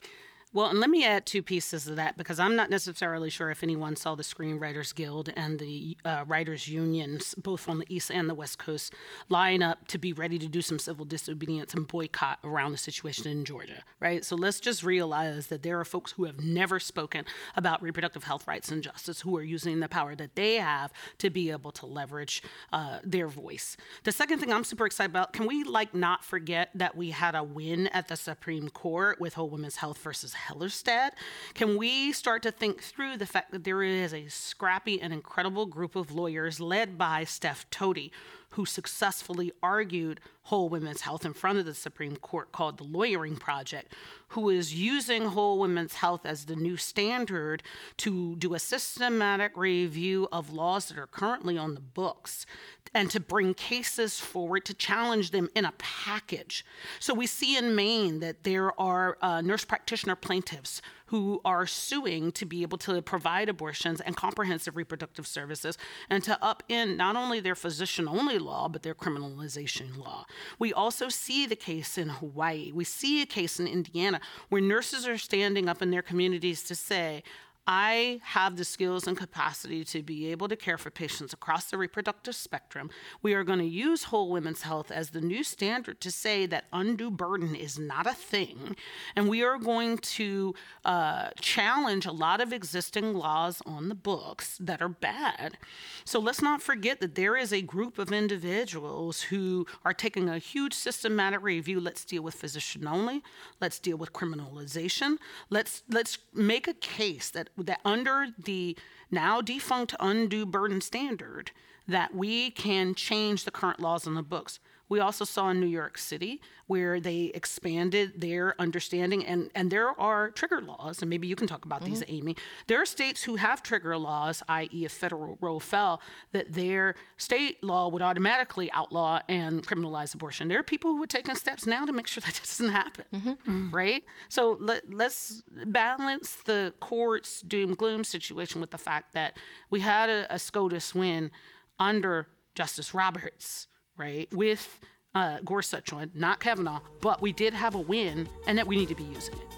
Well, 0.56 0.68
and 0.68 0.80
let 0.80 0.92
me 0.92 1.04
add 1.04 1.26
two 1.26 1.42
pieces 1.42 1.88
of 1.88 1.96
that 1.96 2.16
because 2.16 2.40
I'm 2.40 2.56
not 2.56 2.70
necessarily 2.70 3.32
sure 3.32 3.50
if 3.50 3.64
anyone 3.64 3.96
saw 3.96 4.14
the 4.14 4.22
Screenwriters 4.22 4.94
Guild 4.94 5.34
and 5.36 5.58
the 5.58 5.98
uh, 6.06 6.26
writers' 6.28 6.68
unions, 6.68 7.34
both 7.34 7.68
on 7.68 7.80
the 7.80 7.88
East 7.90 8.12
and 8.12 8.30
the 8.30 8.36
West 8.36 8.60
Coast, 8.60 8.94
line 9.30 9.64
up 9.64 9.88
to 9.88 9.98
be 9.98 10.14
ready 10.14 10.38
to 10.38 10.48
do 10.48 10.62
some 10.62 10.78
civil 10.78 11.06
disobedience 11.06 11.74
and 11.74 11.88
boycott 11.88 12.38
around 12.44 12.72
the 12.72 12.78
situation 12.78 13.26
in 13.32 13.46
Georgia, 13.46 13.84
right? 14.00 14.24
So 14.24 14.36
let's 14.36 14.60
just 14.60 14.84
realize 14.84 15.48
that 15.48 15.64
there 15.64 15.80
are 15.80 15.86
folks 15.86 16.12
who 16.12 16.26
have 16.26 16.40
never 16.40 16.80
spoken 16.80 17.26
about 17.56 17.82
reproductive 17.82 18.26
health 18.26 18.48
rights 18.48 18.70
and 18.70 18.84
justice 18.84 19.22
who 19.22 19.36
are 19.36 19.44
using 19.44 19.80
the 19.80 19.90
power 19.90 20.14
that 20.14 20.36
they 20.36 20.58
have 20.58 20.94
to 21.18 21.32
be 21.32 21.50
able 21.50 21.72
to 21.72 21.88
leverage 21.88 22.44
uh, 22.72 23.00
their 23.04 23.28
voice. 23.28 23.76
The 24.04 24.12
second 24.12 24.38
thing 24.38 24.54
I'm 24.54 24.64
super 24.64 24.86
excited 24.86 25.10
about, 25.10 25.34
can 25.34 25.48
we 25.48 25.64
like 25.64 25.96
not 25.96 26.24
forget 26.24 26.70
that 26.76 26.96
we 26.96 27.10
had 27.10 27.34
a 27.34 27.44
win 27.44 27.88
at 27.88 28.08
the 28.08 28.16
Supreme 28.16 28.70
Court 28.70 29.20
with 29.20 29.34
Whole 29.34 29.50
Women's 29.50 29.78
Health 29.78 29.98
versus 29.98 30.36
Hellerstedt? 30.48 31.12
Can 31.54 31.78
we 31.78 32.12
start 32.12 32.44
to 32.44 32.52
think 32.52 32.82
through 32.82 33.18
the 33.18 33.26
fact 33.26 33.52
that 33.52 33.64
there 33.64 33.84
is 33.84 34.14
a 34.14 34.28
scrappy 34.28 35.02
and 35.02 35.14
incredible 35.14 35.66
group 35.66 35.96
of 35.96 36.12
lawyers 36.12 36.60
led 36.60 36.98
by 36.98 37.24
Steph 37.24 37.70
Toti 37.70 38.12
who 38.54 38.66
successfully 38.66 39.52
argued 39.62 40.20
whole 40.44 40.70
women's 40.70 41.02
health 41.02 41.26
in 41.26 41.34
front 41.34 41.58
of 41.58 41.66
the 41.66 41.74
Supreme 41.74 42.16
Court 42.18 42.52
called 42.52 42.78
the 42.78 42.84
Lawyering 42.84 43.38
Project, 43.38 43.94
who 44.30 44.50
is 44.50 44.76
using 44.76 45.26
whole 45.26 45.58
women's 45.60 45.96
health 45.96 46.26
as 46.26 46.46
the 46.46 46.56
new 46.56 46.78
standard 46.78 47.64
to 47.98 48.36
do 48.36 48.54
a 48.54 48.60
systematic 48.60 49.56
review 49.56 50.28
of 50.32 50.54
laws 50.54 50.88
that 50.88 50.98
are 50.98 51.08
currently 51.08 51.58
on 51.58 51.74
the 51.74 51.82
books 51.82 52.46
and 52.94 53.10
to 53.10 53.20
bring 53.20 53.54
cases 53.56 54.20
forward 54.20 54.66
to 54.66 54.74
challenge 54.74 55.32
them 55.32 55.50
in 55.56 55.66
a 55.66 55.74
package. 55.78 56.64
So 57.00 57.14
we 57.14 57.26
see 57.26 57.58
in 57.58 57.76
Maine 57.76 58.20
that 58.20 58.44
there 58.44 58.80
are 58.80 59.18
uh, 59.22 59.42
nurse 59.42 59.66
practitioner 59.66 60.16
plaintiffs 60.16 60.82
who 61.14 61.40
are 61.46 61.68
suing 61.68 62.32
to 62.32 62.44
be 62.44 62.64
able 62.64 62.80
to 62.80 63.00
provide 63.04 63.48
abortions 63.48 64.02
and 64.02 64.18
comprehensive 64.18 64.76
reproductive 64.76 65.28
services 65.28 65.78
and 66.10 66.24
to 66.24 66.36
upend 66.42 66.98
not 66.98 67.16
only 67.16 67.40
their 67.40 67.54
physician 67.54 68.08
only 68.08 68.40
law, 68.40 68.68
but 68.68 68.82
their 68.82 68.96
criminalization 68.96 69.96
law. 69.96 70.26
We 70.58 70.74
also 70.74 71.10
see 71.10 71.46
the 71.46 71.56
case 71.56 72.00
in 72.00 72.10
Hawaii. 72.10 72.72
We 72.72 72.84
see 72.84 73.22
a 73.22 73.28
case 73.28 73.60
in 73.60 73.68
Indiana 73.68 74.20
where 74.50 74.60
nurses 74.60 75.08
are 75.08 75.20
standing 75.20 75.70
up 75.70 75.84
in 75.84 75.92
their 75.92 76.02
communities 76.02 76.64
to 76.64 76.74
say, 76.74 77.22
I 77.66 78.20
have 78.24 78.58
the 78.58 78.66
skills 78.66 79.08
and 79.08 79.18
capacity 79.18 79.86
to 79.86 80.04
be 80.04 80.30
able 80.32 80.50
to 80.50 80.56
care 80.58 80.78
for 80.78 80.92
patients 80.92 81.32
across 81.32 81.66
the 81.66 81.78
reproductive 81.78 82.36
spectrum. 82.36 82.90
We 83.22 83.34
are 83.34 83.46
going 83.46 83.60
to 83.60 83.66
use 83.66 84.06
whole 84.06 84.30
women's 84.30 84.64
health 84.64 84.92
as 84.92 85.12
the 85.12 85.22
new 85.22 85.44
standard 85.44 86.02
to 86.02 86.12
say 86.12 86.46
that 86.48 86.66
undue 86.74 87.10
burden 87.10 87.56
is 87.56 87.80
not 87.80 88.06
a 88.06 88.14
thing. 88.14 88.76
And 89.16 89.30
we 89.30 89.44
are 89.44 89.58
going 89.58 90.00
to 90.00 90.54
uh, 90.84 91.30
challenge 91.40 92.06
a 92.06 92.12
lot 92.12 92.42
of 92.42 92.52
existing 92.52 93.14
laws 93.14 93.62
on 93.66 93.88
the 93.88 93.96
books 93.96 94.58
that 94.60 94.82
are 94.82 94.90
bad. 94.90 95.58
So 96.04 96.20
let's 96.20 96.42
not 96.42 96.62
forget 96.62 97.00
that 97.00 97.16
there 97.16 97.38
is 97.38 97.54
a 97.54 97.62
group 97.62 97.98
of 97.98 98.12
individuals 98.12 99.22
who 99.22 99.66
are 99.86 99.94
taking 99.94 100.28
a 100.28 100.38
huge 100.38 100.74
systematic 100.74 101.42
review. 101.42 101.80
Let's 101.80 102.04
deal 102.04 102.24
with 102.24 102.36
physician 102.36 102.88
only. 102.88 103.24
Let's 103.62 103.80
deal 103.80 103.96
with 103.96 104.12
criminalization. 104.12 105.18
Let's 105.50 105.84
let's 105.90 106.18
make 106.34 106.68
a 106.68 106.74
case 106.74 107.30
that 107.30 107.50
that 107.58 107.80
under 107.86 108.28
the 108.38 108.78
now 109.12 109.42
defunct 109.42 109.96
undue 110.00 110.46
burden 110.46 110.82
standard 110.82 111.52
that 111.88 112.16
we 112.16 112.50
can 112.52 112.96
change 112.96 113.44
the 113.44 113.52
current 113.52 113.80
laws 113.80 114.08
on 114.08 114.16
the 114.16 114.24
books. 114.24 114.60
We 114.94 115.00
also 115.00 115.26
saw 115.26 115.50
in 115.50 115.60
New 115.60 115.66
York 115.66 115.98
City 115.98 116.40
where 116.68 117.00
they 117.00 117.32
expanded 117.34 118.22
their 118.22 118.54
understanding, 118.62 119.26
and, 119.26 119.50
and 119.56 119.72
there 119.72 120.00
are 120.00 120.30
trigger 120.30 120.62
laws, 120.62 121.02
and 121.02 121.10
maybe 121.10 121.28
you 121.28 121.36
can 121.36 121.48
talk 121.48 121.66
about 121.66 121.84
these, 121.84 122.02
mm-hmm. 122.02 122.16
Amy. 122.16 122.36
There 122.68 122.80
are 122.80 122.86
states 122.86 123.24
who 123.24 123.38
have 123.38 123.64
trigger 123.64 123.98
laws, 123.98 124.44
i.e., 124.48 124.86
if 124.86 124.92
federal 124.92 125.40
rule 125.42 125.60
fell, 125.60 126.00
that 126.32 126.54
their 126.54 126.94
state 127.18 127.64
law 127.64 127.88
would 127.88 128.04
automatically 128.04 128.72
outlaw 128.72 129.20
and 129.28 129.66
criminalize 129.66 130.14
abortion. 130.14 130.48
There 130.48 130.60
are 130.60 130.64
people 130.64 130.92
who 130.92 131.02
are 131.02 131.08
taking 131.08 131.34
steps 131.34 131.66
now 131.66 131.86
to 131.86 131.92
make 131.92 132.06
sure 132.06 132.22
that 132.26 132.40
doesn't 132.40 132.70
happen, 132.70 133.06
mm-hmm. 133.12 133.30
Mm-hmm. 133.30 133.76
right? 133.76 134.04
So 134.30 134.58
let, 134.60 134.94
let's 134.94 135.42
balance 135.66 136.36
the 136.46 136.72
court's 136.82 137.42
doom 137.42 137.74
gloom 137.74 138.04
situation 138.04 138.62
with 138.62 138.70
the 138.70 138.78
fact 138.78 139.14
that 139.14 139.38
we 139.72 139.80
had 139.80 140.12
a, 140.12 140.32
a 140.36 140.38
SCOTUS 140.38 140.94
win 140.94 141.32
under 141.80 142.28
Justice 142.54 142.94
Roberts, 142.94 143.68
right, 143.98 144.28
with 144.34 144.80
uh, 145.16 145.40
Gorsuch 145.46 145.94
on, 145.94 146.12
not 146.14 146.40
Kavanaugh, 146.40 146.82
but 147.02 147.22
we 147.22 147.32
did 147.32 147.54
have 147.54 147.76
a 147.76 147.80
win, 147.80 148.28
and 148.48 148.58
that 148.58 148.68
we 148.68 148.76
need 148.76 148.90
to 148.90 148.96
be 148.96 149.04
using 149.04 149.36
it. 149.36 149.54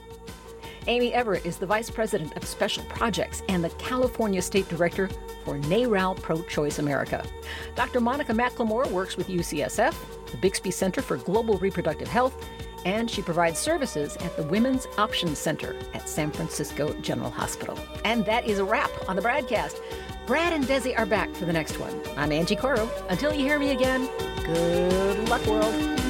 Amy 0.88 1.11
Everitt 1.11 1.45
is 1.45 1.57
the 1.57 1.65
Vice 1.65 1.89
President 1.89 2.36
of 2.38 2.45
Special 2.45 2.83
Projects 2.86 3.41
and 3.49 3.63
the 3.63 3.69
California 3.71 4.41
State 4.41 4.69
Director 4.69 5.09
for 5.43 5.57
NARAL 5.57 6.21
Pro 6.21 6.43
Choice 6.43 6.77
America. 6.77 7.25
Dr. 7.75 7.99
Monica 7.99 8.33
McLemore 8.33 8.89
works 8.91 9.17
with 9.17 9.27
UCSF, 9.27 9.95
the 10.29 10.38
Bixby 10.38 10.69
Center 10.69 11.01
for 11.01 11.17
Global 11.17 11.57
Reproductive 11.57 12.07
Health, 12.07 12.45
and 12.86 13.09
she 13.09 13.23
provides 13.23 13.57
services 13.57 14.15
at 14.17 14.38
the 14.38 14.43
Women's 14.43 14.86
Options 14.99 15.39
Center 15.39 15.75
at 15.95 16.07
San 16.07 16.31
Francisco 16.31 16.93
General 17.01 17.31
Hospital. 17.31 17.77
And 18.03 18.23
that 18.25 18.45
is 18.45 18.59
a 18.59 18.63
wrap 18.63 18.91
on 19.09 19.15
the 19.15 19.23
BradCast. 19.23 19.79
Brad 20.26 20.53
and 20.53 20.63
Desi 20.63 20.97
are 20.97 21.05
back 21.05 21.32
for 21.36 21.45
the 21.45 21.53
next 21.53 21.80
one. 21.80 21.93
I'm 22.17 22.32
Angie 22.32 22.55
Coiro. 22.55 22.89
Until 23.09 23.32
you 23.32 23.45
hear 23.45 23.59
me 23.59 23.71
again, 23.71 24.09
good 24.43 25.30
luck, 25.30 25.45
world. 25.45 26.05